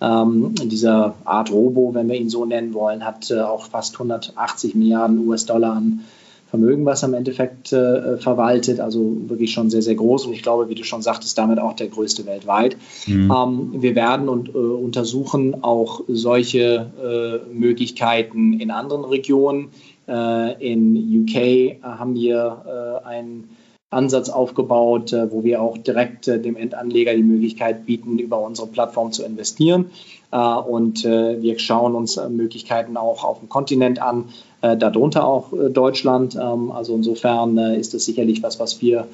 Ähm, 0.00 0.54
dieser 0.54 1.16
Art 1.24 1.50
Robo, 1.50 1.92
wenn 1.94 2.08
wir 2.08 2.16
ihn 2.16 2.30
so 2.30 2.44
nennen 2.44 2.72
wollen, 2.72 3.04
hat 3.04 3.28
äh, 3.32 3.40
auch 3.40 3.66
fast 3.66 3.94
180 3.94 4.76
Milliarden 4.76 5.26
US-Dollar 5.26 5.72
an 5.72 6.04
Vermögen, 6.54 6.86
was 6.86 7.02
er 7.02 7.08
im 7.08 7.14
Endeffekt 7.14 7.72
äh, 7.72 8.16
verwaltet. 8.16 8.78
Also 8.78 9.28
wirklich 9.28 9.52
schon 9.52 9.70
sehr, 9.70 9.82
sehr 9.82 9.96
groß. 9.96 10.26
Und 10.26 10.34
ich 10.34 10.42
glaube, 10.44 10.68
wie 10.68 10.76
du 10.76 10.84
schon 10.84 11.02
sagtest, 11.02 11.36
damit 11.36 11.58
auch 11.58 11.72
der 11.72 11.88
größte 11.88 12.26
weltweit. 12.26 12.76
Mhm. 13.08 13.32
Ähm, 13.32 13.82
wir 13.82 13.96
werden 13.96 14.28
und 14.28 14.50
äh, 14.50 14.58
untersuchen 14.58 15.64
auch 15.64 16.02
solche 16.06 17.42
äh, 17.50 17.52
Möglichkeiten 17.52 18.60
in 18.60 18.70
anderen 18.70 19.04
Regionen. 19.04 19.70
Äh, 20.06 20.72
in 20.72 20.94
UK 21.22 21.82
haben 21.82 22.14
wir 22.14 23.02
äh, 23.02 23.04
einen 23.08 23.48
Ansatz 23.90 24.28
aufgebaut, 24.28 25.12
äh, 25.12 25.32
wo 25.32 25.42
wir 25.42 25.60
auch 25.60 25.76
direkt 25.76 26.28
dem 26.28 26.54
Endanleger 26.54 27.16
die 27.16 27.24
Möglichkeit 27.24 27.84
bieten, 27.84 28.20
über 28.20 28.38
unsere 28.40 28.68
Plattform 28.68 29.10
zu 29.10 29.24
investieren. 29.24 29.86
Und 30.30 31.04
wir 31.04 31.60
schauen 31.60 31.94
uns 31.94 32.20
Möglichkeiten 32.28 32.96
auch 32.96 33.22
auf 33.22 33.38
dem 33.38 33.48
Kontinent 33.48 34.02
an, 34.02 34.30
äh, 34.64 34.76
darunter 34.78 35.26
auch 35.26 35.52
äh, 35.52 35.68
Deutschland. 35.68 36.36
Ähm, 36.36 36.72
also 36.72 36.94
insofern 36.94 37.58
äh, 37.58 37.78
ist 37.78 37.92
das 37.92 38.04
sicherlich 38.04 38.42
was, 38.42 38.58
was 38.58 38.80
wir 38.80 39.06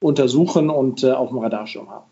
untersuchen 0.00 0.68
und 0.68 1.04
auf 1.04 1.28
dem 1.28 1.38
Radarschirm 1.38 1.88
haben. 1.88 2.04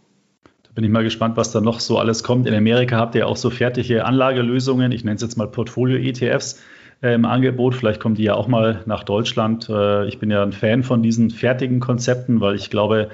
Bin 0.77 0.85
ich 0.85 0.91
mal 0.91 1.03
gespannt, 1.03 1.37
was 1.37 1.51
da 1.51 1.61
noch 1.61 1.81
so 1.81 1.99
alles 1.99 2.23
kommt. 2.23 2.47
In 2.47 2.55
Amerika 2.55 2.99
habt 2.99 3.17
ihr 3.17 3.27
auch 3.27 3.37
so 3.37 3.51
fertige 3.51 4.05
Anlagelösungen, 4.05 4.93
ich 4.93 5.03
nenne 5.03 5.17
es 5.17 5.23
jetzt 5.23 5.37
mal 5.37 5.49
Portfolio-ETFs 5.49 6.61
äh, 7.03 7.15
im 7.15 7.25
Angebot. 7.25 7.75
Vielleicht 7.75 7.99
kommen 7.99 8.15
die 8.15 8.23
ja 8.23 8.35
auch 8.35 8.47
mal 8.47 8.83
nach 8.87 9.03
Deutschland. 9.03 9.69
Äh, 9.69 10.07
ich 10.07 10.21
bin 10.21 10.31
ja 10.31 10.43
ein 10.45 10.53
Fan 10.53 10.85
von 10.85 11.03
diesen 11.03 11.31
fertigen 11.31 11.81
Konzepten, 11.81 12.41
weil 12.41 12.55
ich 12.55 12.71
glaube, 12.71 13.09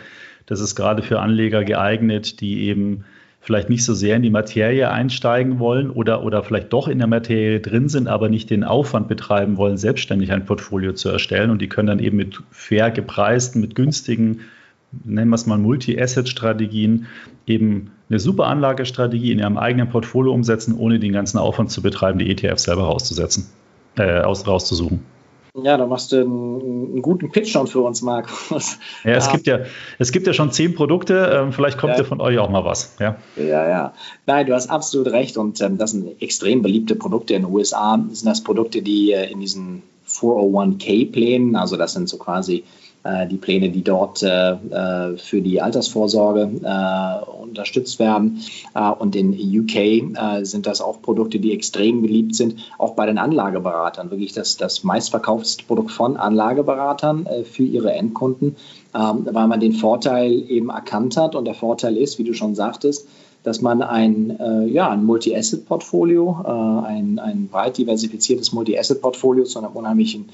das 0.44 0.60
ist 0.60 0.74
gerade 0.74 1.02
für 1.02 1.20
Anleger 1.20 1.64
geeignet, 1.64 2.40
die 2.40 2.64
eben 2.64 3.04
vielleicht 3.42 3.68
nicht 3.68 3.84
so 3.84 3.92
sehr 3.92 4.16
in 4.16 4.22
die 4.22 4.30
Materie 4.30 4.88
einsteigen 4.88 5.58
wollen 5.58 5.90
oder, 5.90 6.22
oder 6.22 6.44
vielleicht 6.44 6.72
doch 6.72 6.86
in 6.86 6.98
der 6.98 7.08
Materie 7.08 7.58
drin 7.58 7.88
sind, 7.88 8.06
aber 8.06 8.28
nicht 8.28 8.48
den 8.50 8.62
Aufwand 8.62 9.08
betreiben 9.08 9.56
wollen, 9.56 9.76
selbstständig 9.76 10.30
ein 10.30 10.46
Portfolio 10.46 10.92
zu 10.92 11.08
erstellen. 11.08 11.50
Und 11.50 11.60
die 11.60 11.68
können 11.68 11.88
dann 11.88 11.98
eben 11.98 12.16
mit 12.16 12.40
fair 12.52 12.92
gepreisten, 12.92 13.60
mit 13.60 13.74
günstigen, 13.74 14.42
nennen 15.04 15.30
wir 15.30 15.34
es 15.34 15.46
mal 15.46 15.58
Multi-Asset-Strategien, 15.58 17.06
eben 17.46 17.90
eine 18.08 18.20
super 18.20 18.46
Anlagestrategie 18.46 19.32
in 19.32 19.40
ihrem 19.40 19.58
eigenen 19.58 19.88
Portfolio 19.88 20.32
umsetzen, 20.32 20.76
ohne 20.76 21.00
den 21.00 21.12
ganzen 21.12 21.38
Aufwand 21.38 21.72
zu 21.72 21.82
betreiben, 21.82 22.20
die 22.20 22.30
ETF 22.30 22.58
selber 22.58 22.84
rauszusetzen, 22.84 23.48
äh, 23.96 24.20
aus, 24.20 24.46
rauszusuchen. 24.46 25.00
Ja, 25.54 25.76
da 25.76 25.86
machst 25.86 26.12
du 26.12 26.16
einen, 26.16 26.60
einen, 26.62 27.02
guten 27.02 27.30
Pitch 27.30 27.50
schon 27.50 27.66
für 27.66 27.80
uns, 27.80 28.00
Markus. 28.00 28.78
Ja, 29.04 29.12
es, 29.12 29.26
ja. 29.26 29.32
Gibt 29.32 29.46
ja, 29.46 29.58
es 29.98 30.10
gibt 30.10 30.26
ja 30.26 30.32
schon 30.32 30.50
zehn 30.50 30.74
Produkte. 30.74 31.30
Ähm, 31.30 31.52
vielleicht 31.52 31.76
kommt 31.76 31.92
ja. 31.92 31.98
ja 31.98 32.04
von 32.04 32.22
euch 32.22 32.38
auch 32.38 32.48
mal 32.48 32.64
was. 32.64 32.96
Ja, 32.98 33.16
ja. 33.36 33.68
ja. 33.68 33.94
Nein, 34.24 34.46
du 34.46 34.54
hast 34.54 34.70
absolut 34.70 35.08
recht. 35.08 35.36
Und 35.36 35.60
ähm, 35.60 35.76
das 35.76 35.90
sind 35.90 36.22
extrem 36.22 36.62
beliebte 36.62 36.96
Produkte 36.96 37.34
in 37.34 37.42
den 37.42 37.52
USA. 37.52 37.98
Das 37.98 38.20
sind 38.20 38.28
das 38.30 38.42
Produkte, 38.42 38.80
die 38.80 39.12
äh, 39.12 39.30
in 39.30 39.40
diesen 39.40 39.82
401k-Plänen, 40.08 41.56
also 41.56 41.76
das 41.76 41.92
sind 41.92 42.08
so 42.08 42.16
quasi 42.18 42.64
die 43.30 43.36
Pläne, 43.36 43.70
die 43.70 43.82
dort 43.82 44.22
äh, 44.22 44.52
äh, 44.52 45.16
für 45.16 45.40
die 45.40 45.60
Altersvorsorge 45.60 46.50
unterstützt 47.42 47.98
werden. 47.98 48.40
und 48.98 49.16
in 49.16 49.32
UK 49.32 50.46
sind 50.46 50.66
das 50.66 50.80
auch 50.80 51.02
Produkte, 51.02 51.38
die 51.38 51.52
extrem 51.52 52.00
beliebt 52.02 52.34
sind, 52.34 52.56
auch 52.78 52.94
bei 52.94 53.06
den 53.06 53.18
Anlageberatern. 53.18 54.10
Wirklich 54.10 54.32
das, 54.32 54.56
das 54.56 54.84
meistverkaufteste 54.84 55.64
Produkt 55.64 55.90
von 55.90 56.16
Anlageberatern 56.16 57.26
für 57.44 57.64
ihre 57.64 57.92
Endkunden, 57.92 58.56
ähm, 58.94 59.26
weil 59.30 59.48
man 59.48 59.60
den 59.60 59.72
Vorteil 59.72 60.32
eben 60.50 60.68
erkannt 60.68 61.16
hat. 61.16 61.34
Und 61.34 61.46
der 61.46 61.54
Vorteil 61.54 61.96
ist, 61.96 62.18
wie 62.18 62.24
du 62.24 62.34
schon 62.34 62.54
sagtest, 62.54 63.06
dass 63.42 63.60
man 63.60 63.82
ein, 63.82 64.38
äh, 64.38 64.66
ja, 64.66 64.90
ein 64.90 65.04
Multi-Asset-Portfolio, 65.04 66.36
äh, 66.44 66.86
ein, 66.86 67.18
ein 67.18 67.48
breit 67.48 67.78
diversifiziertes 67.78 68.52
Multi-Asset-Portfolio 68.52 69.44
zu 69.44 69.58
einem 69.58 69.72
unheimlichen 69.72 70.28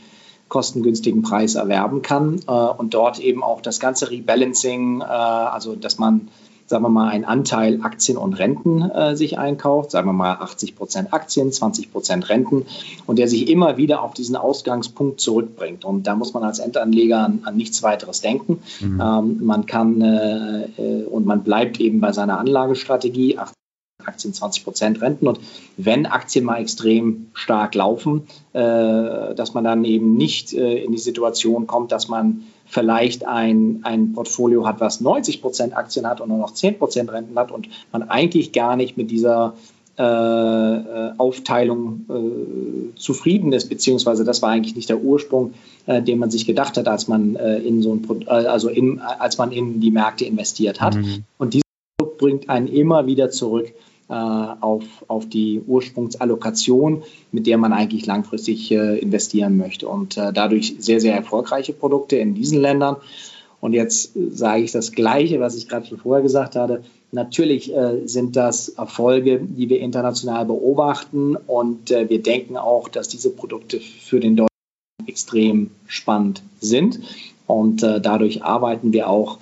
kostengünstigen 0.48 1.22
Preis 1.22 1.54
erwerben 1.54 2.02
kann 2.02 2.40
äh, 2.46 2.50
und 2.50 2.94
dort 2.94 3.18
eben 3.18 3.42
auch 3.42 3.60
das 3.60 3.80
ganze 3.80 4.10
Rebalancing, 4.10 5.00
äh, 5.00 5.04
also 5.04 5.76
dass 5.76 5.98
man, 5.98 6.28
sagen 6.66 6.82
wir 6.84 6.88
mal, 6.88 7.08
einen 7.08 7.24
Anteil 7.24 7.80
Aktien 7.82 8.16
und 8.16 8.34
Renten 8.34 8.82
äh, 8.82 9.16
sich 9.16 9.38
einkauft, 9.38 9.90
sagen 9.90 10.08
wir 10.08 10.12
mal 10.12 10.34
80 10.34 10.76
Prozent 10.76 11.12
Aktien, 11.12 11.52
20 11.52 11.92
Prozent 11.92 12.28
Renten 12.28 12.66
und 13.06 13.18
der 13.18 13.28
sich 13.28 13.48
immer 13.48 13.76
wieder 13.76 14.02
auf 14.02 14.14
diesen 14.14 14.36
Ausgangspunkt 14.36 15.20
zurückbringt. 15.20 15.84
Und 15.84 16.06
da 16.06 16.14
muss 16.14 16.34
man 16.34 16.44
als 16.44 16.58
Endanleger 16.58 17.24
an, 17.24 17.40
an 17.44 17.56
nichts 17.56 17.82
weiteres 17.82 18.20
denken. 18.20 18.62
Mhm. 18.80 19.00
Ähm, 19.00 19.38
man 19.42 19.66
kann 19.66 20.00
äh, 20.00 20.64
äh, 20.78 21.04
und 21.04 21.26
man 21.26 21.42
bleibt 21.42 21.80
eben 21.80 22.00
bei 22.00 22.12
seiner 22.12 22.38
Anlagestrategie, 22.38 23.38
Aktien 24.06 24.32
20 24.32 24.64
Prozent 24.64 25.02
Renten. 25.02 25.26
Und 25.26 25.40
wenn 25.76 26.06
Aktien 26.06 26.44
mal 26.44 26.60
extrem 26.60 27.28
stark 27.34 27.74
laufen, 27.74 28.28
äh, 28.52 28.60
dass 29.34 29.54
man 29.54 29.64
dann 29.64 29.84
eben 29.84 30.16
nicht 30.16 30.52
äh, 30.52 30.84
in 30.84 30.92
die 30.92 30.98
Situation 30.98 31.66
kommt, 31.66 31.90
dass 31.90 32.08
man 32.08 32.44
vielleicht 32.66 33.26
ein, 33.26 33.80
ein 33.82 34.12
Portfolio 34.12 34.66
hat, 34.66 34.80
was 34.80 35.00
90 35.00 35.42
Prozent 35.42 35.76
Aktien 35.76 36.06
hat 36.06 36.20
und 36.20 36.28
nur 36.28 36.38
noch 36.38 36.52
10 36.52 36.78
Prozent 36.78 37.10
Renten 37.10 37.38
hat 37.38 37.50
und 37.50 37.68
man 37.92 38.04
eigentlich 38.04 38.52
gar 38.52 38.76
nicht 38.76 38.96
mit 38.96 39.10
dieser 39.10 39.54
äh, 39.98 40.02
äh 40.02 41.12
Aufteilung 41.18 42.06
äh, 42.08 42.96
zufrieden 42.96 43.52
ist, 43.52 43.68
beziehungsweise 43.68 44.22
das 44.22 44.42
war 44.42 44.50
eigentlich 44.50 44.76
nicht 44.76 44.88
der 44.88 45.00
Ursprung, 45.00 45.54
äh, 45.86 46.00
den 46.02 46.20
man 46.20 46.30
sich 46.30 46.46
gedacht 46.46 46.76
hat, 46.76 46.86
als 46.86 47.08
man 47.08 47.34
in 47.34 47.82
so 47.82 47.94
ein 47.94 48.20
äh, 48.20 48.30
also 48.30 48.68
in, 48.68 49.00
als 49.00 49.38
man 49.38 49.50
in 49.50 49.80
die 49.80 49.90
Märkte 49.90 50.24
investiert 50.24 50.80
hat. 50.80 50.94
Mhm. 50.94 51.24
Und 51.36 51.54
dieses 51.54 51.64
bringt 52.18 52.48
einen 52.48 52.68
immer 52.68 53.06
wieder 53.06 53.30
zurück 53.30 53.72
auf, 54.14 54.84
auf 55.06 55.28
die 55.28 55.60
Ursprungsallokation, 55.66 57.02
mit 57.30 57.46
der 57.46 57.58
man 57.58 57.72
eigentlich 57.72 58.06
langfristig 58.06 58.70
äh, 58.70 58.98
investieren 58.98 59.56
möchte. 59.56 59.88
Und 59.88 60.16
äh, 60.16 60.32
dadurch 60.32 60.76
sehr, 60.78 61.00
sehr 61.00 61.14
erfolgreiche 61.14 61.72
Produkte 61.72 62.16
in 62.16 62.34
diesen 62.34 62.60
Ländern. 62.60 62.96
Und 63.60 63.72
jetzt 63.72 64.12
sage 64.14 64.62
ich 64.62 64.72
das 64.72 64.92
Gleiche, 64.92 65.40
was 65.40 65.56
ich 65.56 65.68
gerade 65.68 65.86
schon 65.86 65.98
vorher 65.98 66.22
gesagt 66.22 66.56
hatte. 66.56 66.84
Natürlich 67.10 67.74
äh, 67.74 68.06
sind 68.06 68.36
das 68.36 68.68
Erfolge, 68.68 69.40
die 69.40 69.68
wir 69.68 69.80
international 69.80 70.44
beobachten. 70.46 71.36
Und 71.36 71.90
äh, 71.90 72.08
wir 72.08 72.22
denken 72.22 72.56
auch, 72.56 72.88
dass 72.88 73.08
diese 73.08 73.30
Produkte 73.30 73.80
für 73.80 74.20
den 74.20 74.36
Deutschen 74.36 74.48
extrem 75.06 75.70
spannend 75.86 76.42
sind. 76.60 77.00
Und 77.46 77.82
äh, 77.82 78.00
dadurch 78.00 78.44
arbeiten 78.44 78.92
wir 78.92 79.08
auch 79.08 79.38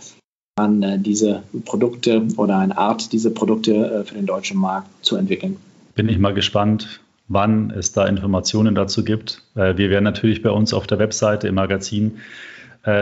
an, 0.58 0.82
äh, 0.82 0.98
diese 0.98 1.42
Produkte 1.66 2.22
oder 2.38 2.56
eine 2.58 2.78
Art, 2.78 3.12
diese 3.12 3.30
Produkte 3.30 3.72
äh, 3.74 4.04
für 4.04 4.14
den 4.14 4.24
deutschen 4.24 4.58
Markt 4.58 4.88
zu 5.02 5.16
entwickeln. 5.16 5.58
Bin 5.94 6.08
ich 6.08 6.18
mal 6.18 6.32
gespannt, 6.32 7.00
wann 7.28 7.70
es 7.70 7.92
da 7.92 8.06
Informationen 8.06 8.74
dazu 8.74 9.04
gibt. 9.04 9.42
Äh, 9.54 9.76
wir 9.76 9.90
werden 9.90 10.04
natürlich 10.04 10.42
bei 10.42 10.50
uns 10.50 10.72
auf 10.72 10.86
der 10.86 10.98
Webseite 10.98 11.46
im 11.48 11.54
Magazin 11.54 12.18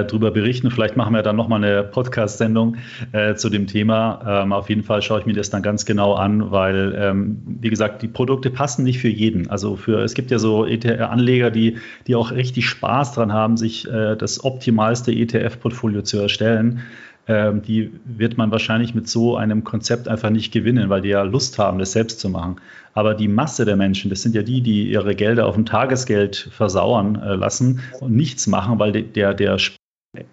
drüber 0.09 0.30
berichten. 0.30 0.70
Vielleicht 0.70 0.96
machen 0.96 1.12
wir 1.12 1.20
dann 1.20 1.36
nochmal 1.36 1.62
eine 1.62 1.82
Podcast-Sendung 1.82 2.76
äh, 3.12 3.34
zu 3.34 3.50
dem 3.50 3.66
Thema. 3.66 4.42
Ähm, 4.42 4.55
auf 4.55 4.70
jeden 4.70 4.82
Fall 4.82 5.02
schaue 5.02 5.20
ich 5.20 5.26
mir 5.26 5.34
das 5.34 5.50
dann 5.50 5.61
ganz 5.61 5.84
genau 5.84 6.14
an, 6.14 6.50
weil, 6.50 6.96
ähm, 6.98 7.42
wie 7.61 7.68
gesagt, 7.68 8.00
die 8.00 8.09
Produkte 8.09 8.48
passen 8.48 8.82
nicht 8.82 8.98
für 8.98 9.11
jeden. 9.11 9.50
Also 9.50 9.76
für, 9.76 10.02
es 10.02 10.14
gibt 10.14 10.30
ja 10.30 10.38
so 10.38 10.62
Anleger, 10.62 11.50
die, 11.50 11.76
die 12.07 12.14
auch 12.14 12.30
richtig 12.32 12.66
Spaß 12.66 13.12
dran 13.12 13.34
haben, 13.34 13.59
sich 13.59 13.86
äh, 13.86 14.16
das 14.16 14.42
optimalste 14.42 15.12
ETF-Portfolio 15.12 16.00
zu 16.00 16.18
erstellen 16.18 16.80
ähm, 17.27 17.62
die 17.62 17.91
wird 18.05 18.37
man 18.37 18.51
wahrscheinlich 18.51 18.95
mit 18.95 19.09
so 19.09 19.37
einem 19.37 19.64
Konzept 19.64 20.09
einfach 20.09 20.31
nicht 20.31 20.53
gewinnen, 20.53 20.91
weil 20.91 21.01
die 21.01 21.09
ja 21.09 21.22
Lust 21.22 21.59
haben, 21.59 21.79
das 21.79 21.93
selbst 21.93 22.20
zu 22.20 22.29
machen. 22.29 22.57
Aber 22.93 23.14
die 23.14 23.29
Masse 23.29 23.64
der 23.64 23.77
Menschen, 23.77 24.11
das 24.11 24.22
sind 24.22 24.35
ja 24.35 24.43
die, 24.43 24.61
die 24.61 24.91
ihre 24.91 25.14
Gelder 25.14 25.47
auf 25.47 25.55
dem 25.55 25.66
Tagesgeld 25.66 26.49
versauern 26.53 27.16
äh, 27.16 27.35
lassen 27.35 27.81
und 28.01 28.14
nichts 28.14 28.47
machen, 28.47 28.79
weil 28.79 28.93
der, 28.93 29.35
der 29.35 29.59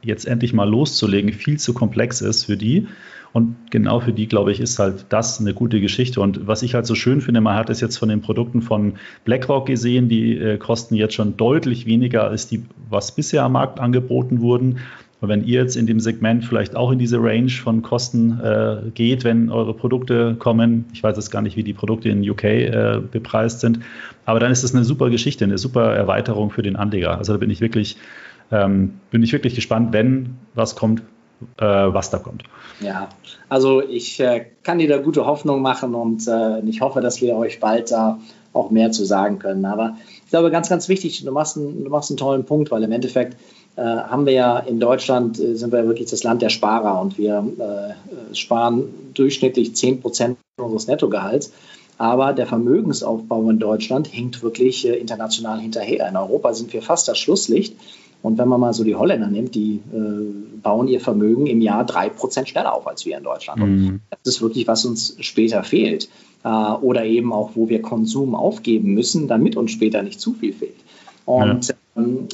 jetzt 0.01 0.25
endlich 0.25 0.53
mal 0.53 0.69
loszulegen 0.69 1.33
viel 1.33 1.57
zu 1.59 1.73
komplex 1.73 2.21
ist 2.21 2.45
für 2.45 2.57
die. 2.57 2.87
Und 3.33 3.71
genau 3.71 4.01
für 4.01 4.11
die, 4.11 4.27
glaube 4.27 4.51
ich, 4.51 4.59
ist 4.59 4.77
halt 4.77 5.05
das 5.07 5.39
eine 5.39 5.53
gute 5.53 5.79
Geschichte. 5.79 6.19
Und 6.19 6.47
was 6.47 6.63
ich 6.63 6.75
halt 6.75 6.85
so 6.85 6.95
schön 6.95 7.21
finde, 7.21 7.39
man 7.39 7.55
hat 7.55 7.69
es 7.69 7.79
jetzt 7.79 7.97
von 7.97 8.09
den 8.09 8.21
Produkten 8.21 8.61
von 8.61 8.95
BlackRock 9.23 9.65
gesehen, 9.65 10.09
die 10.09 10.37
äh, 10.37 10.57
kosten 10.57 10.95
jetzt 10.95 11.13
schon 11.13 11.37
deutlich 11.37 11.85
weniger 11.85 12.25
als 12.25 12.47
die, 12.47 12.65
was 12.89 13.15
bisher 13.15 13.43
am 13.43 13.53
Markt 13.53 13.79
angeboten 13.79 14.41
wurden. 14.41 14.79
Und 15.21 15.29
wenn 15.29 15.45
ihr 15.45 15.61
jetzt 15.61 15.77
in 15.77 15.85
dem 15.85 15.99
Segment 15.99 16.43
vielleicht 16.43 16.75
auch 16.75 16.91
in 16.91 16.97
diese 16.97 17.21
Range 17.21 17.51
von 17.51 17.83
Kosten 17.83 18.39
äh, 18.41 18.89
geht, 18.93 19.23
wenn 19.23 19.51
eure 19.51 19.75
Produkte 19.75 20.35
kommen, 20.37 20.85
ich 20.93 21.03
weiß 21.03 21.15
jetzt 21.15 21.29
gar 21.29 21.43
nicht, 21.43 21.55
wie 21.55 21.63
die 21.63 21.73
Produkte 21.73 22.09
in 22.09 22.27
UK 22.27 22.43
äh, 22.43 22.99
bepreist 22.99 23.59
sind, 23.59 23.79
aber 24.25 24.39
dann 24.39 24.51
ist 24.51 24.63
das 24.63 24.73
eine 24.73 24.83
super 24.83 25.11
Geschichte, 25.11 25.45
eine 25.45 25.59
super 25.59 25.93
Erweiterung 25.93 26.49
für 26.49 26.63
den 26.63 26.75
Anleger. 26.75 27.19
Also 27.19 27.33
da 27.33 27.37
bin 27.37 27.51
ich 27.51 27.61
wirklich, 27.61 27.97
ähm, 28.51 28.95
bin 29.11 29.21
ich 29.21 29.31
wirklich 29.31 29.53
gespannt, 29.53 29.93
wenn 29.93 30.37
was 30.55 30.75
kommt, 30.75 31.03
äh, 31.57 31.65
was 31.65 32.09
da 32.09 32.17
kommt. 32.17 32.43
Ja, 32.79 33.09
also 33.47 33.83
ich 33.83 34.19
äh, 34.19 34.47
kann 34.63 34.79
dir 34.79 34.89
da 34.89 34.97
gute 34.97 35.27
Hoffnung 35.27 35.61
machen 35.61 35.93
und 35.93 36.27
äh, 36.27 36.61
ich 36.61 36.81
hoffe, 36.81 36.99
dass 36.99 37.21
wir 37.21 37.35
euch 37.35 37.59
bald 37.59 37.91
da 37.91 38.19
auch 38.53 38.71
mehr 38.71 38.91
zu 38.91 39.05
sagen 39.05 39.37
können. 39.37 39.65
Aber 39.65 39.97
ich 40.25 40.31
glaube, 40.31 40.49
ganz, 40.49 40.67
ganz 40.67 40.89
wichtig, 40.89 41.23
du 41.23 41.31
machst 41.31 41.57
einen, 41.57 41.83
du 41.83 41.89
machst 41.91 42.09
einen 42.09 42.17
tollen 42.17 42.43
Punkt, 42.43 42.71
weil 42.71 42.81
im 42.83 42.91
Endeffekt 42.91 43.37
haben 43.79 44.25
wir 44.25 44.33
ja 44.33 44.59
in 44.59 44.79
Deutschland, 44.79 45.39
äh, 45.39 45.55
sind 45.55 45.71
wir 45.71 45.85
wirklich 45.87 46.09
das 46.09 46.23
Land 46.23 46.41
der 46.41 46.49
Sparer 46.49 47.01
und 47.01 47.17
wir 47.17 47.45
äh, 47.59 48.35
sparen 48.35 48.83
durchschnittlich 49.13 49.75
10 49.75 50.01
Prozent 50.01 50.37
unseres 50.57 50.87
Nettogehalts. 50.87 51.51
Aber 51.97 52.33
der 52.33 52.47
Vermögensaufbau 52.47 53.49
in 53.49 53.59
Deutschland 53.59 54.07
hinkt 54.07 54.41
wirklich 54.41 54.87
international 54.87 55.59
hinterher. 55.59 56.09
In 56.09 56.17
Europa 56.17 56.53
sind 56.53 56.73
wir 56.73 56.81
fast 56.81 57.07
das 57.07 57.19
Schlusslicht. 57.19 57.75
Und 58.23 58.37
wenn 58.37 58.47
man 58.47 58.59
mal 58.59 58.73
so 58.73 58.83
die 58.83 58.95
Holländer 58.95 59.27
nimmt, 59.27 59.55
die 59.55 59.81
äh, 59.93 60.59
bauen 60.61 60.87
ihr 60.87 60.99
Vermögen 60.99 61.47
im 61.47 61.61
Jahr 61.61 61.85
drei 61.85 62.09
Prozent 62.09 62.49
schneller 62.49 62.73
auf 62.73 62.87
als 62.87 63.05
wir 63.05 63.17
in 63.17 63.23
Deutschland. 63.23 63.61
Mhm. 63.61 63.99
Das 64.09 64.35
ist 64.35 64.41
wirklich, 64.41 64.67
was 64.67 64.85
uns 64.85 65.15
später 65.21 65.63
fehlt. 65.63 66.07
Äh, 66.43 66.49
oder 66.49 67.05
eben 67.05 67.33
auch, 67.33 67.51
wo 67.55 67.69
wir 67.69 67.81
Konsum 67.81 68.35
aufgeben 68.35 68.93
müssen, 68.93 69.27
damit 69.27 69.55
uns 69.57 69.71
später 69.71 70.03
nicht 70.03 70.19
zu 70.19 70.33
viel 70.33 70.53
fehlt. 70.53 70.75
Und 71.25 71.69
ja. 71.69 71.75
ähm, 71.97 72.27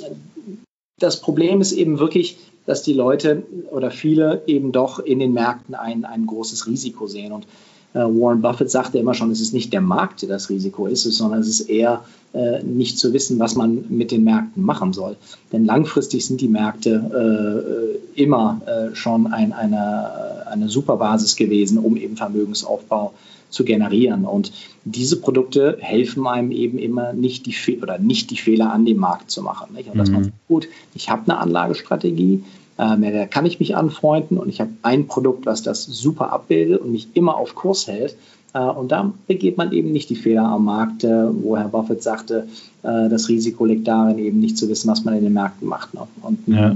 das 0.99 1.21
Problem 1.21 1.61
ist 1.61 1.71
eben 1.73 1.99
wirklich, 1.99 2.37
dass 2.65 2.81
die 2.81 2.93
Leute 2.93 3.43
oder 3.71 3.91
viele 3.91 4.41
eben 4.47 4.71
doch 4.71 4.99
in 4.99 5.19
den 5.19 5.33
Märkten 5.33 5.75
ein, 5.75 6.05
ein 6.05 6.25
großes 6.25 6.67
Risiko 6.67 7.07
sehen. 7.07 7.31
Und 7.31 7.45
äh, 7.93 7.99
Warren 7.99 8.41
Buffett 8.41 8.69
sagte 8.69 8.97
immer 8.97 9.13
schon, 9.13 9.31
es 9.31 9.39
ist 9.39 9.53
nicht 9.53 9.71
der 9.71 9.81
Markt, 9.81 10.21
der 10.21 10.29
das 10.29 10.49
Risiko 10.49 10.87
ist, 10.87 11.03
sondern 11.03 11.39
es 11.39 11.47
ist 11.47 11.69
eher 11.69 12.03
äh, 12.33 12.61
nicht 12.63 12.99
zu 12.99 13.13
wissen, 13.13 13.39
was 13.39 13.55
man 13.55 13.85
mit 13.89 14.11
den 14.11 14.23
Märkten 14.23 14.63
machen 14.63 14.91
soll. 14.91 15.15
Denn 15.51 15.65
langfristig 15.65 16.25
sind 16.25 16.41
die 16.41 16.49
Märkte 16.49 17.99
äh, 18.15 18.21
immer 18.21 18.61
äh, 18.65 18.95
schon 18.95 19.27
ein, 19.27 19.53
eine, 19.53 20.47
eine 20.47 20.67
super 20.67 20.97
Basis 20.97 21.35
gewesen, 21.35 21.77
um 21.77 21.95
eben 21.95 22.17
Vermögensaufbau 22.17 23.13
zu 23.49 23.63
generieren. 23.65 24.25
Und 24.25 24.51
diese 24.85 25.19
Produkte 25.19 25.77
helfen 25.79 26.27
einem 26.27 26.51
eben 26.51 26.77
immer 26.77 27.13
nicht 27.13 27.45
die 27.45 27.53
Fe 27.53 27.79
oder 27.81 27.97
nicht 27.97 28.31
die 28.31 28.37
Fehler 28.37 28.71
an 28.71 28.85
dem 28.85 28.97
Markt 28.97 29.31
zu 29.31 29.41
machen. 29.41 29.73
Nicht? 29.75 29.89
Und 29.89 29.97
dass 29.97 30.09
man 30.09 30.21
mhm. 30.21 30.25
sagt, 30.25 30.47
gut, 30.47 30.67
ich 30.95 31.09
habe 31.09 31.23
eine 31.25 31.39
Anlagestrategie, 31.39 32.43
äh, 32.77 32.95
mit 32.95 33.13
der 33.13 33.27
kann 33.27 33.45
ich 33.45 33.59
mich 33.59 33.75
anfreunden 33.75 34.37
und 34.37 34.49
ich 34.49 34.61
habe 34.61 34.71
ein 34.83 35.07
Produkt, 35.07 35.45
was 35.45 35.63
das 35.63 35.85
super 35.85 36.31
abbildet 36.31 36.81
und 36.81 36.91
mich 36.91 37.09
immer 37.13 37.35
auf 37.37 37.55
Kurs 37.55 37.87
hält. 37.87 38.15
Äh, 38.53 38.59
und 38.59 38.91
da 38.91 39.13
begeht 39.27 39.57
man 39.57 39.71
eben 39.71 39.91
nicht 39.91 40.09
die 40.09 40.15
Fehler 40.15 40.43
am 40.43 40.65
Markt, 40.65 41.03
äh, 41.03 41.27
wo 41.43 41.57
Herr 41.57 41.69
Buffett 41.69 42.03
sagte, 42.03 42.47
äh, 42.83 43.09
das 43.09 43.29
Risiko 43.29 43.65
liegt 43.65 43.87
darin, 43.87 44.19
eben 44.19 44.39
nicht 44.39 44.57
zu 44.57 44.69
wissen, 44.69 44.89
was 44.89 45.03
man 45.03 45.15
in 45.15 45.23
den 45.23 45.33
Märkten 45.33 45.67
macht. 45.67 45.93
Ne? 45.93 46.01
Und 46.21 46.39
ja. 46.47 46.75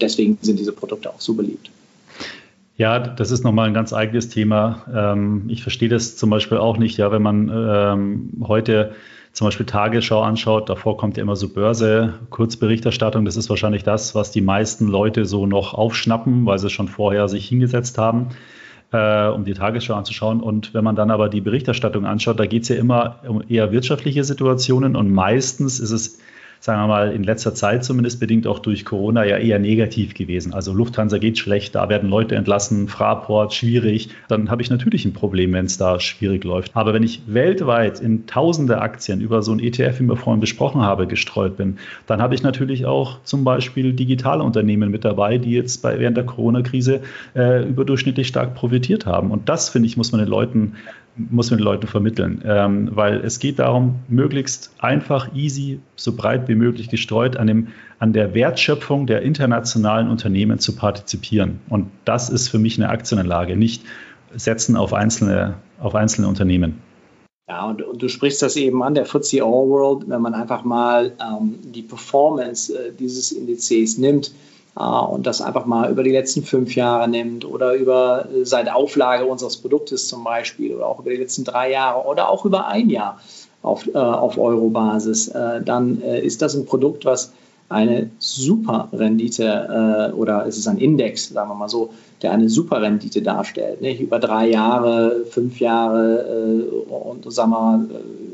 deswegen 0.00 0.38
sind 0.40 0.58
diese 0.58 0.72
Produkte 0.72 1.10
auch 1.10 1.20
so 1.20 1.34
beliebt. 1.34 1.70
Ja, 2.76 2.98
das 2.98 3.30
ist 3.30 3.44
nochmal 3.44 3.68
ein 3.68 3.74
ganz 3.74 3.92
eigenes 3.92 4.28
Thema. 4.28 4.86
Ähm, 4.94 5.44
ich 5.48 5.62
verstehe 5.62 5.88
das 5.88 6.16
zum 6.16 6.30
Beispiel 6.30 6.58
auch 6.58 6.78
nicht, 6.78 6.96
ja, 6.96 7.12
wenn 7.12 7.22
man 7.22 7.50
ähm, 7.52 8.44
heute 8.46 8.92
zum 9.32 9.46
Beispiel 9.46 9.66
Tagesschau 9.66 10.22
anschaut, 10.22 10.68
davor 10.68 10.96
kommt 10.96 11.16
ja 11.16 11.22
immer 11.22 11.36
so 11.36 11.48
Börse, 11.48 12.14
Kurzberichterstattung. 12.30 13.24
Das 13.24 13.36
ist 13.36 13.48
wahrscheinlich 13.48 13.82
das, 13.82 14.14
was 14.14 14.30
die 14.30 14.42
meisten 14.42 14.88
Leute 14.88 15.24
so 15.24 15.46
noch 15.46 15.74
aufschnappen, 15.74 16.44
weil 16.44 16.58
sie 16.58 16.70
schon 16.70 16.88
vorher 16.88 17.28
sich 17.28 17.48
hingesetzt 17.48 17.98
haben, 17.98 18.28
äh, 18.92 19.28
um 19.28 19.44
die 19.44 19.54
Tagesschau 19.54 19.94
anzuschauen. 19.94 20.40
Und 20.40 20.74
wenn 20.74 20.84
man 20.84 20.96
dann 20.96 21.10
aber 21.10 21.28
die 21.28 21.40
Berichterstattung 21.40 22.04
anschaut, 22.04 22.40
da 22.40 22.46
geht 22.46 22.62
es 22.62 22.68
ja 22.68 22.76
immer 22.76 23.20
um 23.26 23.42
eher 23.48 23.72
wirtschaftliche 23.72 24.24
Situationen 24.24 24.96
und 24.96 25.10
meistens 25.10 25.78
ist 25.78 25.92
es 25.92 26.18
sagen 26.62 26.80
wir 26.80 26.86
mal, 26.86 27.10
in 27.10 27.24
letzter 27.24 27.56
Zeit 27.56 27.84
zumindest 27.84 28.20
bedingt 28.20 28.46
auch 28.46 28.60
durch 28.60 28.84
Corona 28.84 29.24
ja 29.24 29.36
eher 29.36 29.58
negativ 29.58 30.14
gewesen. 30.14 30.54
Also 30.54 30.72
Lufthansa 30.72 31.18
geht 31.18 31.36
schlecht, 31.36 31.74
da 31.74 31.88
werden 31.88 32.08
Leute 32.08 32.36
entlassen, 32.36 32.86
Fraport 32.86 33.52
schwierig. 33.52 34.10
Dann 34.28 34.48
habe 34.48 34.62
ich 34.62 34.70
natürlich 34.70 35.04
ein 35.04 35.12
Problem, 35.12 35.52
wenn 35.54 35.64
es 35.64 35.76
da 35.76 35.98
schwierig 35.98 36.44
läuft. 36.44 36.70
Aber 36.76 36.94
wenn 36.94 37.02
ich 37.02 37.22
weltweit 37.26 37.98
in 37.98 38.26
tausende 38.26 38.80
Aktien 38.80 39.20
über 39.20 39.42
so 39.42 39.50
ein 39.50 39.58
ETF, 39.58 39.98
wie 39.98 40.04
wir 40.04 40.16
vorhin 40.16 40.40
besprochen 40.40 40.82
haben, 40.82 41.08
gestreut 41.08 41.56
bin, 41.56 41.78
dann 42.06 42.22
habe 42.22 42.36
ich 42.36 42.44
natürlich 42.44 42.86
auch 42.86 43.18
zum 43.24 43.42
Beispiel 43.42 43.92
digitale 43.92 44.44
Unternehmen 44.44 44.92
mit 44.92 45.04
dabei, 45.04 45.38
die 45.38 45.50
jetzt 45.50 45.82
bei, 45.82 45.98
während 45.98 46.16
der 46.16 46.26
Corona-Krise 46.26 47.00
äh, 47.34 47.64
überdurchschnittlich 47.68 48.28
stark 48.28 48.54
profitiert 48.54 49.04
haben. 49.04 49.32
Und 49.32 49.48
das, 49.48 49.68
finde 49.68 49.88
ich, 49.88 49.96
muss 49.96 50.12
man 50.12 50.20
den 50.20 50.30
Leuten 50.30 50.74
muss 51.16 51.50
man 51.50 51.58
den 51.58 51.64
Leuten 51.64 51.86
vermitteln, 51.86 52.42
ähm, 52.44 52.90
weil 52.92 53.20
es 53.20 53.38
geht 53.38 53.58
darum, 53.58 53.96
möglichst 54.08 54.70
einfach, 54.78 55.34
easy, 55.34 55.80
so 55.94 56.16
breit 56.16 56.48
wie 56.48 56.54
möglich 56.54 56.88
gestreut 56.88 57.36
an, 57.36 57.46
dem, 57.46 57.68
an 57.98 58.12
der 58.12 58.34
Wertschöpfung 58.34 59.06
der 59.06 59.22
internationalen 59.22 60.08
Unternehmen 60.08 60.58
zu 60.58 60.74
partizipieren. 60.74 61.60
Und 61.68 61.90
das 62.04 62.30
ist 62.30 62.48
für 62.48 62.58
mich 62.58 62.78
eine 62.78 62.88
Aktienanlage, 62.88 63.56
nicht 63.56 63.84
setzen 64.34 64.76
auf 64.76 64.94
einzelne, 64.94 65.56
auf 65.78 65.94
einzelne 65.94 66.28
Unternehmen. 66.28 66.80
Ja, 67.48 67.66
und, 67.66 67.82
und, 67.82 68.00
du 68.00 68.08
sprichst 68.08 68.40
das 68.40 68.56
eben 68.56 68.82
an, 68.82 68.94
der 68.94 69.04
FTSE 69.04 69.42
All 69.42 69.68
World, 69.68 70.08
wenn 70.08 70.22
man 70.22 70.32
einfach 70.32 70.64
mal 70.64 71.12
ähm, 71.20 71.58
die 71.62 71.82
Performance 71.82 72.72
äh, 72.72 72.92
dieses 72.92 73.32
Indizes 73.32 73.98
nimmt, 73.98 74.32
und 74.74 75.26
das 75.26 75.42
einfach 75.42 75.66
mal 75.66 75.90
über 75.90 76.02
die 76.02 76.12
letzten 76.12 76.44
fünf 76.44 76.74
Jahre 76.74 77.06
nimmt 77.06 77.44
oder 77.44 77.74
über 77.74 78.26
äh, 78.34 78.44
seit 78.44 78.72
Auflage 78.72 79.26
unseres 79.26 79.58
Produktes 79.58 80.08
zum 80.08 80.24
Beispiel 80.24 80.74
oder 80.74 80.86
auch 80.86 81.00
über 81.00 81.10
die 81.10 81.16
letzten 81.16 81.44
drei 81.44 81.70
Jahre 81.70 82.06
oder 82.06 82.30
auch 82.30 82.44
über 82.46 82.66
ein 82.68 82.88
Jahr 82.88 83.20
auf, 83.62 83.86
äh, 83.86 83.98
auf 83.98 84.38
Euro-Basis, 84.38 85.28
äh, 85.28 85.62
dann 85.62 86.00
äh, 86.00 86.20
ist 86.20 86.40
das 86.40 86.54
ein 86.54 86.64
Produkt, 86.64 87.04
was 87.04 87.32
eine 87.68 88.10
super 88.18 88.88
Rendite 88.92 90.10
äh, 90.10 90.14
oder 90.14 90.46
es 90.46 90.58
ist 90.58 90.66
ein 90.68 90.78
Index, 90.78 91.28
sagen 91.28 91.50
wir 91.50 91.54
mal 91.54 91.68
so, 91.68 91.90
der 92.22 92.32
eine 92.32 92.48
super 92.48 92.82
Rendite 92.82 93.22
darstellt. 93.22 93.80
Nicht? 93.80 94.00
Über 94.00 94.18
drei 94.18 94.48
Jahre, 94.48 95.24
fünf 95.30 95.58
Jahre 95.58 96.66
und 96.88 97.30
sagen 97.32 97.50
wir 97.50 97.60
mal, 97.60 97.88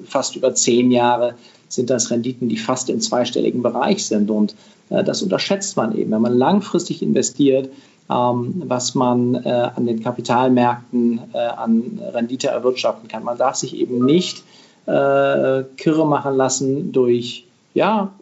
fast 0.04 0.34
über 0.34 0.54
zehn 0.54 0.90
Jahre 0.90 1.34
sind 1.68 1.90
das 1.90 2.10
Renditen, 2.10 2.48
die 2.48 2.56
fast 2.56 2.90
im 2.90 3.00
zweistelligen 3.00 3.62
Bereich 3.62 4.06
sind. 4.06 4.30
Und 4.30 4.54
äh, 4.90 5.04
das 5.04 5.22
unterschätzt 5.22 5.76
man 5.76 5.96
eben. 5.96 6.10
Wenn 6.10 6.22
man 6.22 6.36
langfristig 6.36 7.02
investiert, 7.02 7.70
ähm, 8.10 8.62
was 8.66 8.94
man 8.94 9.34
äh, 9.34 9.70
an 9.74 9.86
den 9.86 10.02
Kapitalmärkten 10.02 11.20
äh, 11.34 11.38
an 11.38 12.00
Rendite 12.14 12.48
erwirtschaften 12.48 13.08
kann. 13.08 13.24
Man 13.24 13.36
darf 13.36 13.56
sich 13.56 13.76
eben 13.76 14.04
nicht 14.04 14.44
äh, 14.86 15.64
kirre 15.76 16.06
machen 16.06 16.34
lassen 16.34 16.92
durch 16.92 17.44
ja, 17.74 18.12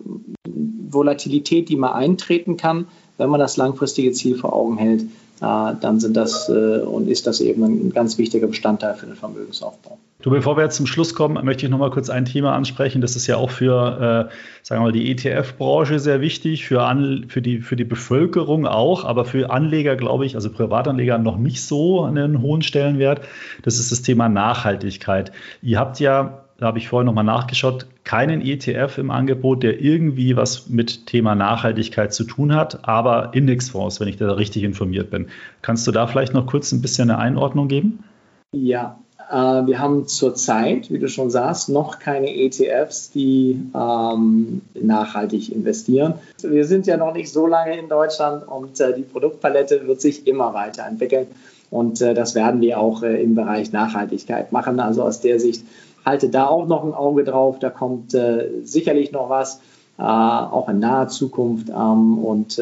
Volatilität, 0.45 1.69
die 1.69 1.77
mal 1.77 1.93
eintreten 1.93 2.57
kann. 2.57 2.89
Wenn 3.17 3.31
man 3.31 3.41
das 3.41 3.57
langfristige 3.57 4.13
Ziel 4.13 4.37
vor 4.37 4.53
Augen 4.53 4.77
hält, 4.77 5.05
dann 5.41 6.01
sind 6.01 6.17
das 6.17 6.49
äh, 6.49 6.79
und 6.81 7.09
ist 7.09 7.27
das 7.27 7.41
eben 7.41 7.63
ein 7.63 7.93
ganz 7.93 8.17
wichtiger 8.17 8.47
Bestandteil 8.47 8.95
für 8.95 9.07
den 9.07 9.17
Vermögensaufbau. 9.17 9.99
Du, 10.23 10.31
bevor 10.31 10.57
wir 10.57 10.65
jetzt 10.65 10.77
zum 10.77 10.87
Schluss 10.87 11.15
kommen, 11.15 11.45
möchte 11.45 11.67
ich 11.67 11.71
noch 11.71 11.79
mal 11.79 11.91
kurz 11.91 12.09
ein 12.09 12.25
Thema 12.25 12.55
ansprechen. 12.55 13.03
Das 13.03 13.17
ist 13.17 13.27
ja 13.27 13.37
auch 13.37 13.51
für, 13.51 14.29
äh, 14.31 14.65
sagen 14.65 14.81
wir 14.81 14.87
mal, 14.87 14.93
die 14.93 15.11
ETF-Branche 15.11 15.99
sehr 15.99 16.23
wichtig, 16.23 16.67
für, 16.67 16.83
an, 16.85 17.27
für, 17.29 17.43
die, 17.43 17.61
für 17.61 17.77
die 17.77 17.85
Bevölkerung 17.85 18.67
auch, 18.67 19.05
aber 19.05 19.27
für 19.27 19.51
Anleger, 19.51 19.95
glaube 19.95 20.25
ich, 20.25 20.35
also 20.35 20.51
Privatanleger 20.51 21.19
noch 21.19 21.37
nicht 21.37 21.63
so 21.63 22.03
einen 22.03 22.41
hohen 22.41 22.63
Stellenwert. 22.63 23.21
Das 23.63 23.79
ist 23.79 23.93
das 23.93 24.03
Thema 24.03 24.31
Nachhaltigkeit. 24.31 25.33
Ihr 25.61 25.79
habt 25.79 26.01
ja, 26.01 26.45
da 26.59 26.67
habe 26.67 26.79
ich 26.79 26.89
vorhin 26.89 27.07
noch 27.07 27.15
mal 27.15 27.23
nachgeschaut, 27.23 27.87
keinen 28.07 28.41
ETF 28.41 28.99
im 28.99 29.11
Angebot, 29.11 29.65
der 29.65 29.81
irgendwie 29.81 30.37
was 30.37 30.69
mit 30.69 31.07
Thema 31.07 31.35
Nachhaltigkeit 31.35 32.15
zu 32.15 32.23
tun 32.25 32.55
hat, 32.55 32.89
aber 32.89 33.35
Indexfonds, 33.35 34.01
wenn 34.01 34.07
ich 34.07 34.17
da 34.17 34.33
richtig 34.33 34.63
informiert 34.63 35.11
bin. 35.11 35.27
Kannst 35.61 35.87
du 35.87 35.93
da 35.93 36.07
vielleicht 36.07 36.33
noch 36.33 36.47
kurz 36.47 36.71
ein 36.73 36.81
bisschen 36.81 37.11
eine 37.11 37.19
Einordnung 37.19 37.67
geben? 37.67 38.05
Ja, 38.53 39.01
äh, 39.29 39.35
wir 39.35 39.81
haben 39.81 40.07
zurzeit, 40.07 40.89
wie 40.91 41.01
du 41.01 41.09
schon 41.09 41.31
sagst, 41.31 41.69
noch 41.69 41.99
keine 41.99 42.33
ETFs, 42.33 43.11
die 43.11 43.61
ähm, 43.75 44.63
nachhaltig 44.81 45.51
investieren. 45.51 46.15
Wir 46.41 46.65
sind 46.65 46.87
ja 46.87 46.97
noch 46.97 47.13
nicht 47.13 47.33
so 47.33 47.49
lange 47.49 47.77
in 47.77 47.89
Deutschland 47.89 48.47
und 48.47 48.79
äh, 48.81 48.95
die 48.95 49.03
Produktpalette 49.03 49.85
wird 49.89 50.01
sich 50.01 50.29
immer 50.29 50.55
weiterentwickeln. 50.55 51.27
Und 51.71 52.01
äh, 52.01 52.15
das 52.15 52.37
werden 52.37 52.61
wir 52.61 52.79
auch 52.79 53.03
äh, 53.03 53.21
im 53.21 53.35
Bereich 53.35 53.73
Nachhaltigkeit 53.73 54.53
machen. 54.53 54.79
Also 54.79 55.03
aus 55.03 55.21
der 55.21 55.41
Sicht 55.41 55.65
halte 56.07 56.31
da 56.31 56.47
auch 56.47 56.67
noch 56.67 56.85
ein 56.85 56.95
Auge 56.95 57.25
drauf. 57.25 57.59
Da 57.59 57.69
kommt 57.69 58.15
äh, 58.15 58.49
sicherlich 58.63 59.13
noch 59.13 59.29
was, 59.29 59.61
äh, 59.99 60.03
auch 60.03 60.69
in 60.71 60.79
naher 60.79 61.09
Zukunft. 61.09 61.69
Ähm, 61.69 62.19
und 62.25 62.59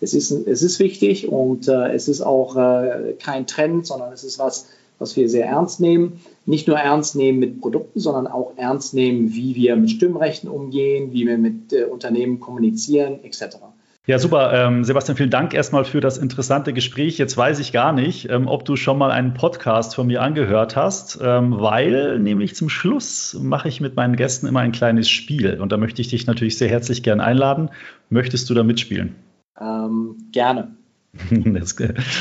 es, 0.00 0.14
ist, 0.14 0.30
es 0.30 0.62
ist 0.62 0.78
wichtig 0.78 1.28
und 1.28 1.68
es 1.68 2.08
ist 2.08 2.22
auch 2.22 2.54
kein 3.18 3.46
Trend, 3.46 3.86
sondern 3.86 4.12
es 4.12 4.24
ist 4.24 4.38
was, 4.38 4.66
was 5.02 5.16
wir 5.16 5.28
sehr 5.28 5.46
ernst 5.46 5.80
nehmen. 5.80 6.20
Nicht 6.46 6.68
nur 6.68 6.78
ernst 6.78 7.16
nehmen 7.16 7.40
mit 7.40 7.60
Produkten, 7.60 8.00
sondern 8.00 8.26
auch 8.26 8.52
ernst 8.56 8.94
nehmen, 8.94 9.32
wie 9.34 9.54
wir 9.54 9.76
mit 9.76 9.90
Stimmrechten 9.90 10.48
umgehen, 10.48 11.12
wie 11.12 11.26
wir 11.26 11.38
mit 11.38 11.72
äh, 11.72 11.84
Unternehmen 11.84 12.40
kommunizieren, 12.40 13.18
etc. 13.22 13.56
Ja, 14.04 14.18
super. 14.18 14.52
Ähm, 14.52 14.82
Sebastian, 14.82 15.16
vielen 15.16 15.30
Dank 15.30 15.54
erstmal 15.54 15.84
für 15.84 16.00
das 16.00 16.18
interessante 16.18 16.72
Gespräch. 16.72 17.18
Jetzt 17.18 17.36
weiß 17.36 17.60
ich 17.60 17.70
gar 17.70 17.92
nicht, 17.92 18.28
ähm, 18.30 18.48
ob 18.48 18.64
du 18.64 18.74
schon 18.74 18.98
mal 18.98 19.12
einen 19.12 19.32
Podcast 19.32 19.94
von 19.94 20.08
mir 20.08 20.22
angehört 20.22 20.74
hast, 20.74 21.20
ähm, 21.22 21.60
weil 21.60 22.18
nämlich 22.18 22.56
zum 22.56 22.68
Schluss 22.68 23.38
mache 23.40 23.68
ich 23.68 23.80
mit 23.80 23.94
meinen 23.94 24.16
Gästen 24.16 24.48
immer 24.48 24.58
ein 24.58 24.72
kleines 24.72 25.08
Spiel. 25.08 25.60
Und 25.60 25.70
da 25.70 25.76
möchte 25.76 26.02
ich 26.02 26.08
dich 26.08 26.26
natürlich 26.26 26.58
sehr 26.58 26.68
herzlich 26.68 27.04
gern 27.04 27.20
einladen. 27.20 27.70
Möchtest 28.10 28.50
du 28.50 28.54
da 28.54 28.64
mitspielen? 28.64 29.14
Ähm, 29.60 30.16
gerne. 30.32 30.74
Das 31.30 31.76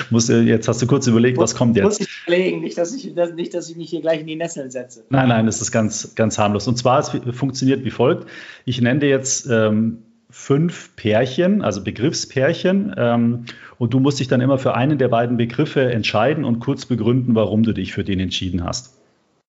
muss, 0.10 0.28
jetzt 0.28 0.68
hast 0.68 0.82
du 0.82 0.86
kurz 0.86 1.08
überlegt, 1.08 1.38
was 1.38 1.56
kommt 1.56 1.78
jetzt. 1.78 1.86
Muss 1.86 2.00
ich 2.02 2.10
überlegen, 2.28 2.60
nicht 2.60 2.78
dass 2.78 2.94
ich, 2.94 3.16
nicht, 3.36 3.54
dass 3.54 3.70
ich 3.70 3.78
mich 3.78 3.90
hier 3.90 4.02
gleich 4.02 4.20
in 4.20 4.28
die 4.28 4.36
Nesseln 4.36 4.70
setze. 4.70 5.06
Nein, 5.10 5.30
nein, 5.30 5.46
das 5.46 5.62
ist 5.62 5.72
ganz, 5.72 6.14
ganz 6.14 6.38
harmlos. 6.38 6.68
Und 6.68 6.78
zwar, 6.78 7.00
es 7.00 7.10
funktioniert 7.32 7.86
wie 7.86 7.90
folgt. 7.90 8.30
Ich 8.66 8.82
nenne 8.82 9.00
dir 9.00 9.10
jetzt 9.10 9.48
ähm, 9.50 10.04
fünf 10.32 10.96
Pärchen, 10.96 11.62
also 11.62 11.84
Begriffspärchen, 11.84 12.96
ähm, 12.98 13.46
und 13.78 13.94
du 13.94 14.00
musst 14.00 14.20
dich 14.20 14.28
dann 14.28 14.42
immer 14.42 14.58
für 14.58 14.76
einen 14.76 14.98
der 14.98 15.08
beiden 15.08 15.38
Begriffe 15.38 15.92
entscheiden 15.92 16.46
und 16.46 16.60
kurz 16.60 16.86
begründen, 16.86 17.36
warum 17.36 17.64
du 17.64 17.74
dich 17.74 17.94
für 17.94 18.04
den 18.04 18.20
entschieden 18.20 18.64
hast. 18.64 18.98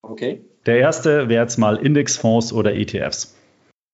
Okay. 0.03 0.43
Der 0.66 0.78
erste 0.78 1.28
wäre 1.28 1.43
jetzt 1.43 1.59
mal 1.59 1.76
Indexfonds 1.76 2.53
oder 2.53 2.74
ETFs. 2.74 3.37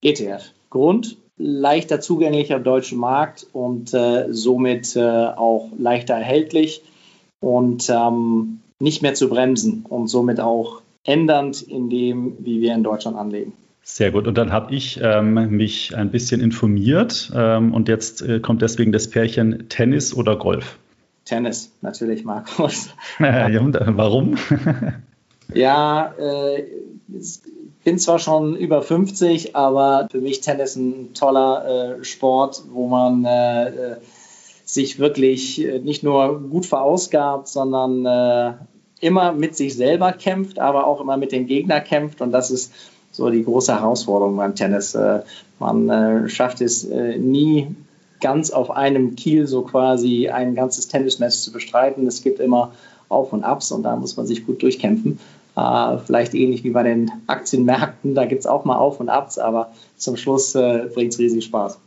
ETF. 0.02 0.42
Grund? 0.70 1.16
leichter 1.38 2.00
zugänglich 2.00 2.52
am 2.52 2.64
deutschen 2.64 2.98
Markt 2.98 3.46
und 3.52 3.94
äh, 3.94 4.26
somit 4.30 4.96
äh, 4.96 5.00
auch 5.00 5.70
leichter 5.78 6.14
erhältlich 6.14 6.82
und 7.40 7.88
ähm, 7.88 8.60
nicht 8.80 9.02
mehr 9.02 9.14
zu 9.14 9.28
bremsen 9.28 9.84
und 9.88 10.08
somit 10.08 10.40
auch 10.40 10.82
ändernd 11.04 11.62
in 11.62 11.88
dem, 11.88 12.36
wie 12.40 12.60
wir 12.60 12.74
in 12.74 12.82
Deutschland 12.82 13.16
anlegen. 13.16 13.52
Sehr 13.90 14.12
gut. 14.12 14.26
Und 14.26 14.36
dann 14.36 14.52
habe 14.52 14.74
ich 14.74 15.00
ähm, 15.02 15.56
mich 15.56 15.96
ein 15.96 16.10
bisschen 16.10 16.42
informiert 16.42 17.32
ähm, 17.34 17.72
und 17.72 17.88
jetzt 17.88 18.20
äh, 18.20 18.38
kommt 18.38 18.60
deswegen 18.60 18.92
das 18.92 19.08
Pärchen 19.08 19.70
Tennis 19.70 20.14
oder 20.14 20.36
Golf. 20.36 20.78
Tennis, 21.24 21.72
natürlich, 21.80 22.22
Markus. 22.22 22.90
ja, 23.18 23.46
und, 23.60 23.76
äh, 23.76 23.96
warum? 23.96 24.36
ja, 25.54 26.12
äh, 26.18 26.64
bin 27.82 27.98
zwar 27.98 28.18
schon 28.18 28.56
über 28.56 28.82
50, 28.82 29.56
aber 29.56 30.06
für 30.10 30.20
mich 30.20 30.42
Tennis 30.42 30.76
ein 30.76 31.14
toller 31.14 31.96
äh, 31.98 32.04
Sport, 32.04 32.64
wo 32.70 32.88
man 32.88 33.24
äh, 33.24 33.96
sich 34.64 34.98
wirklich 34.98 35.64
äh, 35.64 35.78
nicht 35.78 36.02
nur 36.02 36.40
gut 36.40 36.66
verausgabt, 36.66 37.48
sondern 37.48 38.04
äh, 38.04 38.52
immer 39.00 39.32
mit 39.32 39.56
sich 39.56 39.74
selber 39.74 40.12
kämpft, 40.12 40.58
aber 40.58 40.86
auch 40.86 41.00
immer 41.00 41.16
mit 41.16 41.32
dem 41.32 41.46
Gegner 41.46 41.80
kämpft. 41.80 42.20
Und 42.20 42.32
das 42.32 42.50
ist 42.50 42.72
so 43.18 43.30
die 43.30 43.44
große 43.44 43.74
Herausforderung 43.74 44.36
beim 44.36 44.54
Tennis. 44.54 44.94
Äh, 44.94 45.22
man 45.58 45.90
äh, 45.90 46.28
schafft 46.28 46.60
es 46.60 46.84
äh, 46.84 47.18
nie 47.18 47.74
ganz 48.20 48.50
auf 48.52 48.70
einem 48.70 49.16
Kiel 49.16 49.48
so 49.48 49.62
quasi 49.62 50.28
ein 50.28 50.54
ganzes 50.54 50.86
Tennismatch 50.86 51.36
zu 51.36 51.52
bestreiten. 51.52 52.06
Es 52.06 52.22
gibt 52.22 52.38
immer 52.38 52.72
Auf 53.08 53.32
und 53.32 53.42
Abs 53.42 53.72
und 53.72 53.82
da 53.82 53.96
muss 53.96 54.16
man 54.16 54.26
sich 54.26 54.46
gut 54.46 54.62
durchkämpfen. 54.62 55.18
Äh, 55.56 55.98
vielleicht 55.98 56.34
ähnlich 56.34 56.62
wie 56.62 56.70
bei 56.70 56.84
den 56.84 57.10
Aktienmärkten, 57.26 58.14
da 58.14 58.24
gibt 58.24 58.40
es 58.40 58.46
auch 58.46 58.64
mal 58.64 58.76
Auf 58.76 59.00
und 59.00 59.08
Abs, 59.08 59.38
aber 59.38 59.72
zum 59.96 60.16
Schluss 60.16 60.54
äh, 60.54 60.86
bringt 60.94 61.12
es 61.12 61.18
riesig 61.18 61.44
Spaß. 61.44 61.80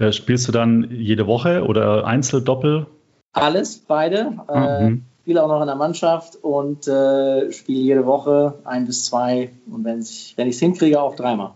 Äh, 0.00 0.10
spielst 0.10 0.48
du 0.48 0.52
dann 0.52 0.88
jede 0.90 1.28
Woche 1.28 1.64
oder 1.64 2.04
Einzel, 2.04 2.42
Doppel? 2.42 2.86
Alles, 3.32 3.78
beide. 3.78 4.32
Ah, 4.48 4.80
mhm. 4.80 5.04
Spiele 5.24 5.42
auch 5.42 5.48
noch 5.48 5.62
in 5.62 5.66
der 5.66 5.76
Mannschaft 5.76 6.36
und 6.42 6.86
äh, 6.86 7.50
spiele 7.50 7.80
jede 7.80 8.04
Woche 8.04 8.58
ein 8.64 8.84
bis 8.84 9.06
zwei 9.06 9.52
und 9.70 9.82
wenn 9.82 10.00
ich 10.00 10.34
es 10.36 10.58
hinkriege, 10.58 11.00
auch 11.00 11.16
dreimal. 11.16 11.52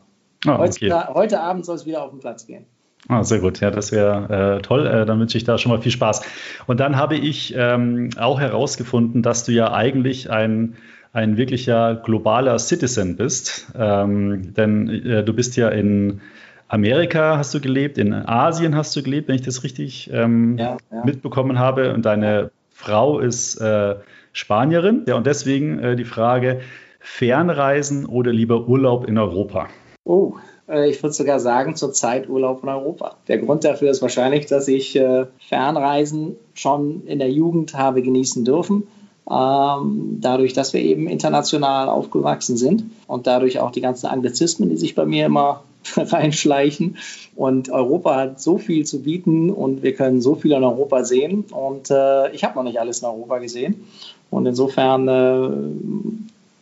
Ah, 0.46 0.54
okay. 0.54 0.90
heute, 0.90 1.08
heute 1.12 1.40
Abend 1.40 1.66
soll 1.66 1.76
es 1.76 1.84
wieder 1.84 2.02
auf 2.02 2.10
den 2.10 2.18
Platz 2.18 2.46
gehen. 2.46 2.64
Ah, 3.08 3.24
sehr 3.24 3.40
gut, 3.40 3.60
ja, 3.60 3.70
das 3.70 3.92
wäre 3.92 4.56
äh, 4.56 4.62
toll. 4.62 4.86
Äh, 4.86 5.04
dann 5.04 5.20
wünsche 5.20 5.36
ich 5.36 5.44
da 5.44 5.58
schon 5.58 5.70
mal 5.70 5.82
viel 5.82 5.92
Spaß. 5.92 6.22
Und 6.66 6.80
dann 6.80 6.96
habe 6.96 7.16
ich 7.16 7.54
ähm, 7.58 8.08
auch 8.18 8.40
herausgefunden, 8.40 9.22
dass 9.22 9.44
du 9.44 9.52
ja 9.52 9.70
eigentlich 9.70 10.30
ein, 10.30 10.76
ein 11.12 11.36
wirklicher 11.36 11.94
globaler 11.96 12.58
Citizen 12.58 13.16
bist. 13.16 13.70
Ähm, 13.78 14.54
denn 14.54 14.88
äh, 14.88 15.22
du 15.24 15.34
bist 15.34 15.56
ja 15.56 15.68
in 15.68 16.22
Amerika 16.68 17.36
hast 17.36 17.52
du 17.52 17.60
gelebt, 17.60 17.98
in 17.98 18.14
Asien 18.14 18.74
hast 18.76 18.96
du 18.96 19.02
gelebt, 19.02 19.28
wenn 19.28 19.34
ich 19.34 19.42
das 19.42 19.62
richtig 19.62 20.10
ähm, 20.10 20.56
ja, 20.56 20.78
ja. 20.90 21.04
mitbekommen 21.04 21.58
habe. 21.58 21.92
Und 21.92 22.06
deine 22.06 22.50
Frau 22.78 23.18
ist 23.18 23.60
äh, 23.60 23.96
Spanierin. 24.32 25.02
Ja, 25.08 25.16
und 25.16 25.26
deswegen 25.26 25.80
äh, 25.80 25.96
die 25.96 26.04
Frage: 26.04 26.60
Fernreisen 27.00 28.06
oder 28.06 28.32
lieber 28.32 28.68
Urlaub 28.68 29.08
in 29.08 29.18
Europa? 29.18 29.66
Oh, 30.04 30.34
äh, 30.68 30.88
ich 30.88 31.02
würde 31.02 31.12
sogar 31.12 31.40
sagen, 31.40 31.74
zurzeit 31.74 32.28
Urlaub 32.28 32.62
in 32.62 32.68
Europa. 32.68 33.16
Der 33.26 33.38
Grund 33.38 33.64
dafür 33.64 33.90
ist 33.90 34.00
wahrscheinlich, 34.00 34.46
dass 34.46 34.68
ich 34.68 34.94
äh, 34.94 35.26
Fernreisen 35.40 36.36
schon 36.54 37.04
in 37.04 37.18
der 37.18 37.32
Jugend 37.32 37.74
habe 37.74 38.00
genießen 38.00 38.44
dürfen. 38.44 38.86
Ähm, 39.28 40.18
dadurch, 40.20 40.52
dass 40.52 40.72
wir 40.72 40.80
eben 40.80 41.08
international 41.08 41.88
aufgewachsen 41.88 42.56
sind 42.56 42.84
und 43.08 43.26
dadurch 43.26 43.58
auch 43.58 43.72
die 43.72 43.80
ganzen 43.80 44.06
Anglizismen, 44.06 44.70
die 44.70 44.76
sich 44.76 44.94
bei 44.94 45.04
mir 45.04 45.26
immer 45.26 45.64
reinschleichen. 45.97 46.97
Und 47.36 47.70
Europa 47.70 48.16
hat 48.16 48.41
so 48.41 48.59
viel 48.59 48.84
zu 48.84 49.03
bieten 49.03 49.51
und 49.51 49.82
wir 49.82 49.95
können 49.95 50.20
so 50.20 50.34
viel 50.34 50.53
in 50.53 50.64
Europa 50.64 51.05
sehen. 51.05 51.45
Und 51.51 51.91
äh, 51.91 52.30
ich 52.32 52.45
habe 52.45 52.57
noch 52.57 52.64
nicht 52.64 52.80
alles 52.80 53.01
in 53.01 53.07
Europa 53.07 53.39
gesehen. 53.39 53.86
Und 54.30 54.47
insofern 54.47 55.09
äh, 55.09 56.18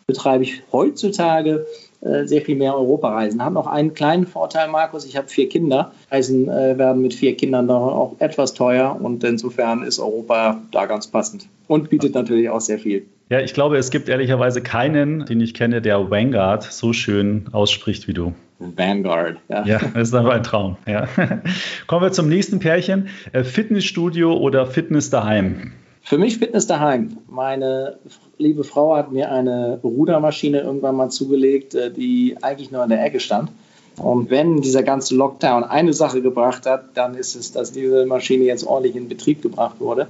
betreibe 0.07 0.45
ich 0.45 0.62
heutzutage 0.72 1.66
äh, 2.01 2.27
sehr 2.27 2.43
viel 2.43 2.57
mehr 2.57 2.77
Europareisen. 2.77 3.45
Hat 3.45 3.53
noch 3.53 3.66
einen 3.66 3.95
kleinen 3.95 4.27
Vorteil, 4.27 4.68
Markus. 4.68 5.05
Ich 5.05 5.16
habe 5.16 5.29
vier 5.29 5.49
Kinder. 5.49 5.93
Reisen 6.11 6.49
äh, 6.49 6.79
werden 6.79 7.03
mit 7.03 7.14
vier 7.14 7.37
Kindern 7.37 7.66
dann 7.66 7.77
auch 7.77 8.16
etwas 8.18 8.55
teuer 8.55 8.99
und 9.01 9.24
insofern 9.24 9.83
ist 9.83 9.99
Europa 9.99 10.61
da 10.70 10.87
ganz 10.87 11.09
passend 11.09 11.49
und 11.66 11.91
bietet 11.91 12.14
natürlich 12.14 12.51
auch 12.51 12.61
sehr 12.61 12.79
viel. 12.79 13.07
Ja, 13.29 13.41
ich 13.41 13.55
glaube, 13.55 13.77
es 13.77 13.91
gibt 13.91 14.09
ehrlicherweise 14.09 14.62
keinen, 14.62 15.27
den 15.27 15.41
ich 15.41 15.55
kenne, 15.55 15.83
der 15.83 16.11
Vanguard 16.11 16.62
so 16.62 16.93
schön 16.93 17.47
ausspricht 17.51 18.07
wie 18.07 18.14
du. 18.14 18.35
Vanguard, 18.59 19.36
ja. 19.48 19.66
Ja, 19.66 19.80
das 19.94 20.09
ist 20.09 20.14
aber 20.14 20.32
ein 20.32 20.42
Traum. 20.42 20.76
Ja. 20.86 21.09
Kommen 21.86 22.02
wir 22.02 22.12
zum 22.12 22.28
nächsten 22.28 22.59
Pärchen. 22.59 23.09
Äh, 23.32 23.44
Fitnessstudio 23.44 24.34
oder 24.34 24.66
Fitness 24.66 25.11
daheim? 25.11 25.72
Für 26.02 26.18
mich 26.18 26.38
Fitness 26.38 26.66
daheim. 26.66 27.18
Meine 27.28 27.98
liebe 28.38 28.64
Frau 28.64 28.96
hat 28.96 29.12
mir 29.12 29.30
eine 29.30 29.80
Rudermaschine 29.82 30.61
irgendwann 30.61 30.96
mal 30.96 31.11
zugelegt, 31.11 31.74
äh, 31.74 31.90
die 31.90 32.36
eigentlich 32.40 32.70
nur 32.70 32.82
in 32.82 32.90
der 32.90 33.04
Ecke 33.04 33.20
stand. 33.20 33.50
Und 33.98 34.30
wenn 34.30 34.61
dieser 34.61 34.82
ganze 34.82 35.16
Lockdown 35.16 35.64
eine 35.64 35.92
Sache 35.92 36.20
gebracht 36.22 36.66
hat, 36.66 36.96
dann 36.96 37.14
ist 37.14 37.34
es, 37.34 37.52
dass 37.52 37.72
diese 37.72 38.07
Maschine 38.07 38.44
jetzt 38.44 38.66
ordentlich 38.66 38.94
in 38.94 39.09
Betrieb 39.09 39.42
gebracht 39.42 39.80
wurde. 39.80 40.07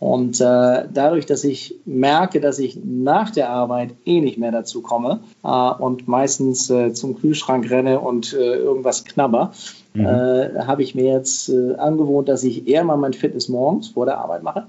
Und 0.00 0.40
äh, 0.40 0.84
dadurch, 0.92 1.26
dass 1.26 1.42
ich 1.42 1.74
merke, 1.84 2.40
dass 2.40 2.58
ich 2.58 2.78
nach 2.84 3.30
der 3.30 3.50
Arbeit 3.50 3.94
eh 4.04 4.20
nicht 4.20 4.38
mehr 4.38 4.52
dazu 4.52 4.80
komme 4.80 5.20
äh, 5.42 5.48
und 5.48 6.06
meistens 6.06 6.70
äh, 6.70 6.92
zum 6.92 7.18
Kühlschrank 7.18 7.68
renne 7.68 7.98
und 8.00 8.32
äh, 8.32 8.56
irgendwas 8.56 9.04
knabber, 9.04 9.52
mhm. 9.94 10.06
Äh, 10.06 10.60
habe 10.66 10.82
ich 10.82 10.94
mir 10.94 11.12
jetzt 11.12 11.50
angewohnt, 11.50 12.28
dass 12.28 12.44
ich 12.44 12.68
eher 12.68 12.84
mal 12.84 12.96
mein 12.96 13.12
Fitness 13.12 13.48
morgens 13.48 13.88
vor 13.88 14.06
der 14.06 14.18
Arbeit 14.18 14.44
mache 14.44 14.66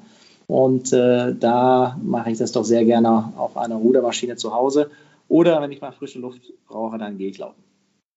und 0.50 0.92
äh, 0.94 1.36
da 1.36 1.96
mache 2.02 2.32
ich 2.32 2.40
das 2.40 2.52
doch 2.52 2.66
sehr 2.66 2.84
gerne 2.84 3.32
auf 3.38 3.56
einer 3.56 3.76
Rudermaschine 3.76 4.36
zu 4.36 4.52
Hause. 4.52 4.90
Oder 5.28 5.62
wenn 5.62 5.72
ich 5.72 5.80
mal 5.80 5.92
frische 5.92 6.18
Luft 6.18 6.42
brauche, 6.68 6.98
dann 6.98 7.20
gehe 7.20 7.30
ich 7.30 7.38
laufen. 7.38 7.69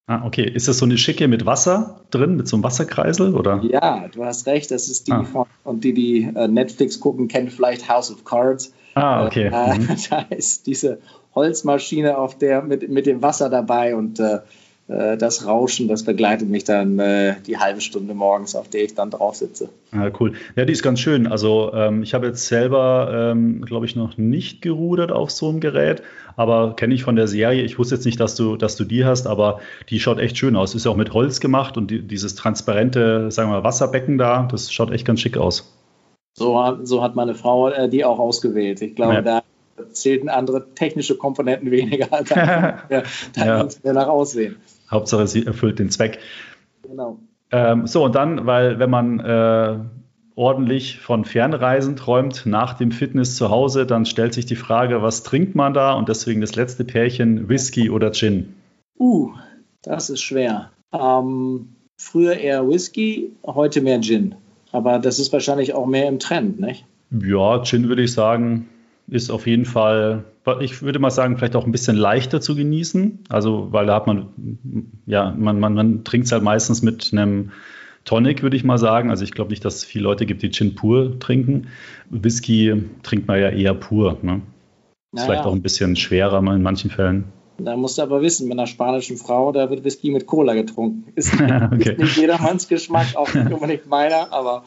Ah, 0.07 0.27
okay. 0.27 0.45
Ist 0.45 0.69
das 0.69 0.79
so 0.79 0.85
eine 0.85 0.99
schicke 0.99 1.29
mit 1.29 1.47
Wasser 1.47 2.01
drin, 2.11 2.37
mit 2.37 2.49
so 2.49 2.57
einem 2.57 2.65
Wasserkreisel? 2.65 3.35
Oder? 3.35 3.63
Ja, 3.63 4.09
du 4.09 4.25
hast 4.25 4.47
recht. 4.47 4.71
Das 4.71 4.89
ist 4.89 5.07
die, 5.07 5.13
ah. 5.13 5.25
von, 5.25 5.47
und 5.65 5.85
die, 5.85 5.95
die 5.95 6.29
äh, 6.35 6.49
Netflix 6.49 6.99
gucken, 7.01 7.29
kennen 7.29 7.51
vielleicht 7.51 7.89
House 7.89 8.11
of 8.11 8.25
Cards. 8.25 8.73
Ah, 8.95 9.27
okay. 9.27 9.51
Äh, 9.53 9.79
mhm. 9.79 9.89
Da 10.11 10.21
ist 10.31 10.67
diese 10.67 10.99
Holzmaschine 11.35 12.19
auf 12.19 12.37
der 12.37 12.63
mit, 12.63 12.89
mit 12.89 13.07
dem 13.07 13.23
Wasser 13.23 13.49
dabei 13.49 13.95
und 13.95 14.19
äh, 14.19 14.41
äh, 14.89 15.17
das 15.17 15.47
Rauschen, 15.47 15.89
das 15.89 16.03
begleitet 16.03 16.49
mich 16.49 16.65
dann 16.65 16.99
äh, 16.99 17.37
die 17.47 17.59
halbe 17.59 17.81
Stunde 17.81 18.15
morgens, 18.15 18.55
auf 18.55 18.69
der 18.69 18.85
ich 18.85 18.95
dann 18.95 19.11
drauf 19.11 19.37
sitze. 19.37 19.69
Ja, 19.93 20.11
cool. 20.21 20.33
Ja, 20.57 20.65
die 20.65 20.73
ist 20.73 20.83
ganz 20.83 21.01
schön. 21.01 21.27
Also 21.27 21.73
ähm, 21.75 22.03
ich 22.03 22.15
habe 22.15 22.27
jetzt 22.27 22.47
selber, 22.47 23.31
ähm, 23.33 23.63
glaube 23.65 23.87
ich, 23.87 23.97
noch 23.97 24.19
nicht 24.19 24.63
gerudert 24.63 25.13
auf 25.13 25.31
so 25.31 25.49
einem 25.49 25.61
Gerät, 25.61 26.03
aber 26.37 26.75
kenne 26.75 26.95
ich 26.95 27.05
von 27.05 27.17
der 27.17 27.29
Serie. 27.29 27.63
Ich 27.63 27.79
wusste 27.79 27.95
jetzt 27.95 28.05
nicht, 28.05 28.21
dass 28.21 28.35
du, 28.35 28.57
dass 28.57 28.77
du 28.77 28.85
die 28.85 29.05
hast, 29.05 29.27
aber 29.27 29.61
die 29.89 30.01
schaut 30.01 30.19
echt 30.19 30.37
schön 30.39 30.57
aus. 30.57 30.75
Ist 30.75 30.85
ja 30.85 30.91
auch 30.91 30.97
mit 30.97 31.13
Holz 31.13 31.41
gemacht 31.41 31.77
und 31.77 31.91
die, 31.91 32.03
dieses 32.03 32.35
transparente, 32.35 33.31
sagen 33.31 33.51
wir 33.51 33.59
mal, 33.59 33.65
Wasserbecken 33.65 34.19
da, 34.19 34.49
das 34.51 34.73
schaut 34.73 34.91
echt 34.91 35.07
ganz 35.07 35.21
schick 35.21 35.37
aus. 35.37 35.77
So, 36.35 36.79
so 36.83 37.03
hat 37.03 37.15
meine 37.15 37.35
Frau 37.35 37.69
äh, 37.69 37.89
die 37.89 38.05
auch 38.05 38.19
ausgewählt. 38.19 38.81
Ich 38.81 38.97
glaube, 38.97 39.15
ja. 39.15 39.23
da 39.23 39.43
zählten 39.93 40.29
andere 40.29 40.75
technische 40.75 41.17
Komponenten 41.17 41.71
weniger. 41.71 42.07
da 42.07 42.85
ja, 42.89 43.03
da 43.35 43.69
ja. 43.85 43.93
nach 43.93 44.09
Aussehen. 44.09 44.57
Hauptsache, 44.91 45.27
sie 45.27 45.47
erfüllt 45.47 45.79
den 45.79 45.91
Zweck. 45.91 46.19
Genau. 46.83 47.19
Ähm, 47.51 47.87
so, 47.87 48.05
und 48.05 48.15
dann, 48.15 48.47
weil 48.47 48.79
wenn 48.79 48.91
man 48.91 49.21
äh, 49.21 49.77
ordentlich 50.35 50.99
von 50.99 51.25
Fernreisen 51.25 51.97
träumt 51.97 52.47
nach 52.47 52.75
dem 52.75 52.91
Fitness 52.91 53.37
zu 53.37 53.51
Hause, 53.51 53.87
dann 53.87 54.07
stellt 54.07 54.35
sich 54.35 54.47
die 54.47 54.57
Frage, 54.57 55.03
was 55.03 55.23
trinkt 55.23 55.55
man 55.55 55.75
da? 55.75 55.93
Und 55.93 56.09
deswegen 56.09 56.41
das 56.41 56.57
letzte 56.57 56.85
Pärchen, 56.85 57.49
Whisky 57.49 57.91
oder 57.91 58.13
Gin? 58.13 58.55
Uh, 58.99 59.33
das 59.83 60.11
ist 60.11 60.23
schwer. 60.23 60.71
Ähm, 60.93 61.69
früher 61.97 62.37
eher 62.37 62.69
Whisky, 62.69 63.33
heute 63.45 63.81
mehr 63.81 64.01
Gin. 64.01 64.35
Aber 64.73 64.99
das 64.99 65.19
ist 65.19 65.33
wahrscheinlich 65.33 65.75
auch 65.75 65.87
mehr 65.87 66.09
im 66.09 66.19
Trend, 66.19 66.61
nicht? 66.61 66.87
Ja, 67.11 67.63
Gin 67.63 67.89
würde 67.89 68.03
ich 68.03 68.13
sagen, 68.13 68.69
ist 69.09 69.31
auf 69.31 69.47
jeden 69.47 69.67
Fall, 69.67 70.25
ich 70.61 70.81
würde 70.83 70.99
mal 70.99 71.11
sagen, 71.11 71.37
vielleicht 71.37 71.57
auch 71.57 71.67
ein 71.67 71.73
bisschen 71.73 71.97
leichter 71.97 72.41
zu 72.41 72.55
genießen. 72.55 73.19
Also, 73.29 73.69
weil 73.71 73.87
da 73.87 73.97
hat 73.97 74.07
man, 74.07 74.29
ja, 75.07 75.35
man, 75.37 75.61
man, 75.61 75.75
man 75.75 76.05
trinkt 76.05 76.27
es 76.27 76.33
halt 76.33 76.43
meistens 76.43 76.83
mit 76.83 77.11
einem 77.13 77.51
Tonic, 78.05 78.43
würde 78.43 78.57
ich 78.57 78.65
mal 78.65 78.79
sagen. 78.79 79.11
Also 79.11 79.25
ich 79.25 79.33
glaube 79.33 79.51
nicht, 79.51 79.65
dass 79.65 79.77
es 79.77 79.85
viele 79.85 80.05
Leute 80.05 80.27
gibt, 80.27 80.43
die 80.43 80.51
Gin 80.51 80.75
pur 80.75 81.19
trinken. 81.19 81.69
Whisky 82.11 82.83
trinkt 83.03 83.29
man 83.29 83.41
ja 83.41 83.51
eher 83.51 83.75
pur. 83.75 84.19
Ne? 84.23 84.35
Ist 84.35 84.43
naja. 85.13 85.27
vielleicht 85.27 85.45
auch 85.45 85.53
ein 85.53 85.63
bisschen 85.63 85.97
schwerer 85.97 86.39
in 86.39 86.63
manchen 86.63 86.91
Fällen. 86.91 87.25
Da 87.59 87.77
musst 87.77 87.99
du 87.99 88.03
aber 88.03 88.23
wissen, 88.23 88.49
mit 88.49 88.59
einer 88.59 88.67
spanischen 88.67 89.17
Frau, 89.17 89.53
da 89.53 89.71
wird 89.71 89.85
Whisky 89.85 90.11
mit 90.11 90.27
Cola 90.27 90.55
getrunken. 90.55 91.13
Ist, 91.15 91.35
okay. 91.35 91.93
ist 91.93 91.99
nicht 91.99 92.17
jedermanns 92.17 92.67
Geschmack, 92.67 93.15
auch 93.15 93.33
nicht 93.33 93.53
unbedingt 93.53 93.87
meiner, 93.87 94.33
aber 94.33 94.65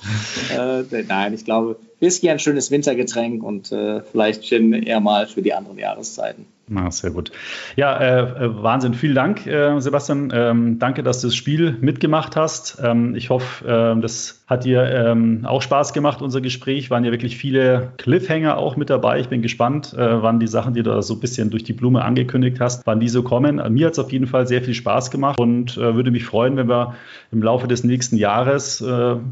äh, 0.55 1.03
nein, 1.07 1.33
ich 1.33 1.45
glaube, 1.45 1.77
Whisky 1.99 2.29
ein 2.29 2.39
schönes 2.39 2.71
Wintergetränk 2.71 3.43
und 3.43 3.71
äh, 3.71 4.01
vielleicht 4.01 4.43
Gin 4.43 4.73
eher 4.73 4.99
mal 4.99 5.27
für 5.27 5.41
die 5.41 5.53
anderen 5.53 5.77
Jahreszeiten. 5.77 6.45
Na, 6.67 6.89
sehr 6.89 7.11
gut. 7.11 7.31
Ja, 7.75 7.95
äh, 7.97 8.45
äh, 8.45 8.63
Wahnsinn. 8.63 8.95
Vielen 8.95 9.13
Dank, 9.13 9.45
äh, 9.45 9.79
Sebastian. 9.79 10.31
Ähm, 10.33 10.79
danke, 10.79 11.03
dass 11.03 11.21
du 11.21 11.27
das 11.27 11.35
Spiel 11.35 11.77
mitgemacht 11.79 12.35
hast. 12.35 12.81
Ähm, 12.83 13.13
ich 13.13 13.29
hoffe, 13.29 13.67
äh, 13.67 14.01
das 14.01 14.43
hat 14.47 14.65
dir 14.65 14.83
ähm, 14.83 15.45
auch 15.45 15.61
Spaß 15.61 15.93
gemacht, 15.93 16.23
unser 16.23 16.41
Gespräch. 16.41 16.89
Waren 16.89 17.03
ja 17.03 17.11
wirklich 17.11 17.37
viele 17.37 17.93
Cliffhanger 17.97 18.57
auch 18.57 18.77
mit 18.77 18.89
dabei. 18.89 19.19
Ich 19.19 19.29
bin 19.29 19.43
gespannt, 19.43 19.93
äh, 19.93 20.23
wann 20.23 20.39
die 20.39 20.47
Sachen, 20.47 20.73
die 20.73 20.81
du 20.81 20.89
da 20.89 21.03
so 21.03 21.13
ein 21.13 21.19
bisschen 21.19 21.51
durch 21.51 21.63
die 21.63 21.73
Blume 21.73 22.03
angekündigt 22.03 22.59
hast, 22.59 22.81
wann 22.87 22.99
die 22.99 23.09
so 23.09 23.21
kommen. 23.21 23.61
Mir 23.71 23.85
hat 23.85 23.93
es 23.93 23.99
auf 23.99 24.11
jeden 24.11 24.25
Fall 24.25 24.47
sehr 24.47 24.63
viel 24.63 24.73
Spaß 24.73 25.11
gemacht 25.11 25.39
und 25.39 25.77
äh, 25.77 25.95
würde 25.95 26.09
mich 26.09 26.25
freuen, 26.25 26.57
wenn 26.57 26.67
wir 26.67 26.95
im 27.31 27.43
Laufe 27.43 27.67
des 27.67 27.83
nächsten 27.83 28.17
Jahres 28.17 28.83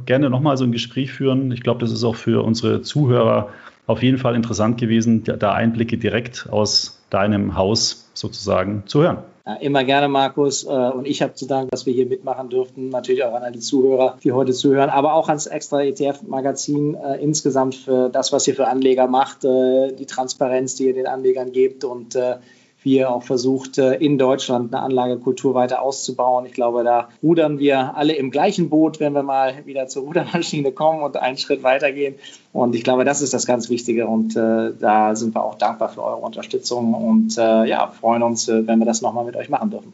gerne 0.06 0.30
nochmal 0.30 0.58
so 0.58 0.66
ein 0.66 0.72
Gespräch 0.72 1.12
führen. 1.14 1.52
Ich 1.52 1.62
glaube, 1.62 1.80
das 1.80 1.92
ist 1.92 2.04
auch 2.04 2.16
für 2.16 2.44
unsere 2.54 2.84
Zuhörer 2.84 3.50
auf 3.88 4.04
jeden 4.04 4.20
Fall 4.20 4.36
interessant 4.36 4.80
gewesen, 4.80 5.24
da 5.24 5.54
Einblicke 5.54 5.98
direkt 5.98 6.48
aus 6.52 7.00
deinem 7.10 7.58
Haus 7.58 8.10
sozusagen 8.14 8.84
zu 8.86 9.02
hören. 9.02 9.18
Ja, 9.46 9.56
immer 9.56 9.84
gerne, 9.84 10.08
Markus. 10.08 10.64
Äh, 10.64 10.70
und 10.70 11.08
ich 11.08 11.24
habe 11.24 11.34
zu 11.34 11.48
danken, 11.48 11.70
dass 11.72 11.88
wir 11.88 11.94
hier 11.94 12.06
mitmachen 12.06 12.50
durften. 12.50 12.90
Natürlich 12.90 13.24
auch 13.24 13.34
an 13.34 13.42
all 13.42 13.52
die 13.52 13.60
Zuhörer, 13.60 14.18
die 14.24 14.32
heute 14.32 14.54
zuhören, 14.54 14.90
aber 14.90 15.16
auch 15.16 15.30
ans 15.30 15.48
extra 15.48 15.82
ETF-Magazin 15.82 16.96
äh, 16.96 17.22
insgesamt 17.22 17.76
für 17.76 18.10
das, 18.10 18.32
was 18.32 18.48
ihr 18.48 18.56
für 18.56 18.68
Anleger 18.68 19.08
macht, 19.08 19.44
äh, 19.44 19.92
die 19.94 20.06
Transparenz, 20.06 20.76
die 20.76 20.86
ihr 20.86 20.94
den 20.94 21.08
Anlegern 21.08 21.52
gebt 21.52 21.84
und 21.84 22.16
äh, 22.16 22.36
wie 22.84 22.98
ihr 22.98 23.10
auch 23.10 23.24
versucht, 23.24 23.78
äh, 23.78 23.96
in 23.96 24.18
Deutschland 24.18 24.74
eine 24.74 24.84
Anlagekultur 24.84 25.54
weiter 25.54 25.82
auszubauen. 25.82 26.46
Ich 26.46 26.54
glaube, 26.54 26.84
da 26.84 27.10
rudern 27.22 27.60
wir 27.60 27.96
alle 27.96 28.14
im 28.14 28.32
gleichen 28.32 28.70
Boot, 28.70 29.00
wenn 29.00 29.14
wir 29.14 29.24
mal 29.24 29.66
wieder 29.66 29.88
zur 29.88 30.04
Rudermaschine 30.04 30.72
kommen 30.72 31.02
und 31.02 31.18
einen 31.18 31.38
Schritt 31.38 31.64
weitergehen. 31.64 32.16
Und 32.52 32.76
ich 32.76 32.84
glaube, 32.84 33.06
das 33.06 33.22
ist 33.22 33.34
das 33.34 33.46
ganz 33.46 33.70
Wichtige. 33.70 34.08
Und 34.08 34.36
äh, 34.36 34.72
da 34.80 35.16
sind 35.16 35.36
wir 35.36 35.44
auch 35.44 35.56
dankbar 35.56 35.90
für 35.90 36.04
eure 36.04 36.18
Unterstützung 36.18 36.94
und 36.94 37.38
äh, 37.38 37.66
ja, 37.66 37.88
freuen 37.88 38.24
uns, 38.24 38.48
äh, 38.48 38.68
wenn 38.68 38.80
wir 38.80 38.86
das 38.86 39.02
nochmal 39.02 39.26
mit 39.26 39.36
euch 39.36 39.50
machen 39.50 39.72
dürfen. 39.72 39.94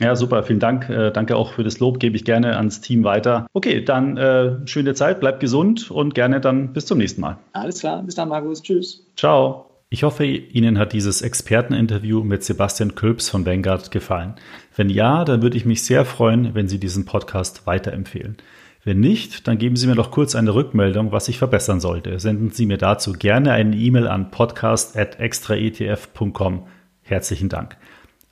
Ja, 0.00 0.14
super, 0.14 0.42
vielen 0.42 0.60
Dank. 0.60 0.90
Äh, 0.90 1.10
danke 1.10 1.36
auch 1.36 1.52
für 1.52 1.64
das 1.64 1.78
Lob, 1.80 2.00
gebe 2.00 2.16
ich 2.16 2.24
gerne 2.24 2.56
ans 2.56 2.82
Team 2.82 3.02
weiter. 3.04 3.46
Okay, 3.54 3.82
dann 3.82 4.16
äh, 4.18 4.66
schöne 4.66 4.94
Zeit, 4.94 5.20
bleibt 5.20 5.40
gesund 5.40 5.90
und 5.90 6.14
gerne 6.14 6.40
dann 6.40 6.74
bis 6.74 6.84
zum 6.84 6.98
nächsten 6.98 7.22
Mal. 7.22 7.38
Alles 7.54 7.80
klar, 7.80 8.02
bis 8.02 8.14
dann, 8.14 8.28
Markus. 8.28 8.62
Tschüss. 8.62 9.06
Ciao. 9.16 9.75
Ich 9.88 10.02
hoffe, 10.02 10.24
Ihnen 10.24 10.78
hat 10.78 10.92
dieses 10.92 11.22
Experteninterview 11.22 12.24
mit 12.24 12.42
Sebastian 12.42 12.96
Külps 12.96 13.28
von 13.28 13.46
Vanguard 13.46 13.92
gefallen. 13.92 14.34
Wenn 14.74 14.90
ja, 14.90 15.24
dann 15.24 15.42
würde 15.42 15.56
ich 15.56 15.64
mich 15.64 15.84
sehr 15.84 16.04
freuen, 16.04 16.56
wenn 16.56 16.66
Sie 16.66 16.80
diesen 16.80 17.04
Podcast 17.04 17.68
weiterempfehlen. 17.68 18.36
Wenn 18.82 18.98
nicht, 18.98 19.46
dann 19.46 19.58
geben 19.58 19.76
Sie 19.76 19.86
mir 19.86 19.94
doch 19.94 20.10
kurz 20.10 20.34
eine 20.34 20.54
Rückmeldung, 20.54 21.12
was 21.12 21.28
ich 21.28 21.38
verbessern 21.38 21.78
sollte. 21.78 22.18
Senden 22.18 22.50
Sie 22.50 22.66
mir 22.66 22.78
dazu 22.78 23.12
gerne 23.12 23.52
eine 23.52 23.76
E-Mail 23.76 24.08
an 24.08 24.32
podcast.extraetf.com. 24.32 26.66
Herzlichen 27.02 27.48
Dank. 27.48 27.76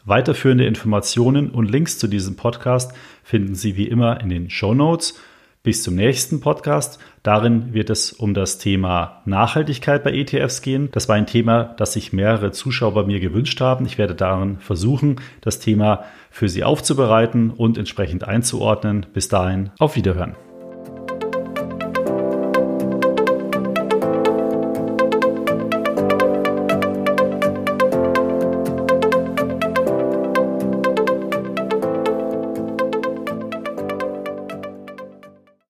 Weiterführende 0.04 0.66
Informationen 0.66 1.50
und 1.50 1.70
Links 1.70 1.98
zu 1.98 2.08
diesem 2.08 2.34
Podcast 2.34 2.94
finden 3.22 3.54
Sie 3.54 3.76
wie 3.76 3.86
immer 3.86 4.20
in 4.20 4.28
den 4.28 4.50
Show 4.50 4.74
Notes 4.74 5.20
bis 5.64 5.82
zum 5.82 5.96
nächsten 5.96 6.40
Podcast. 6.40 7.00
Darin 7.24 7.72
wird 7.74 7.90
es 7.90 8.12
um 8.12 8.34
das 8.34 8.58
Thema 8.58 9.22
Nachhaltigkeit 9.24 10.04
bei 10.04 10.12
ETFs 10.12 10.62
gehen. 10.62 10.90
Das 10.92 11.08
war 11.08 11.16
ein 11.16 11.26
Thema, 11.26 11.74
das 11.78 11.94
sich 11.94 12.12
mehrere 12.12 12.52
Zuschauer 12.52 12.94
bei 12.94 13.02
mir 13.02 13.18
gewünscht 13.18 13.60
haben. 13.60 13.86
Ich 13.86 13.98
werde 13.98 14.14
darin 14.14 14.58
versuchen, 14.60 15.16
das 15.40 15.58
Thema 15.58 16.04
für 16.30 16.48
Sie 16.48 16.62
aufzubereiten 16.62 17.50
und 17.50 17.78
entsprechend 17.78 18.24
einzuordnen. 18.24 19.06
Bis 19.12 19.28
dahin, 19.28 19.70
auf 19.78 19.96
Wiederhören. 19.96 20.36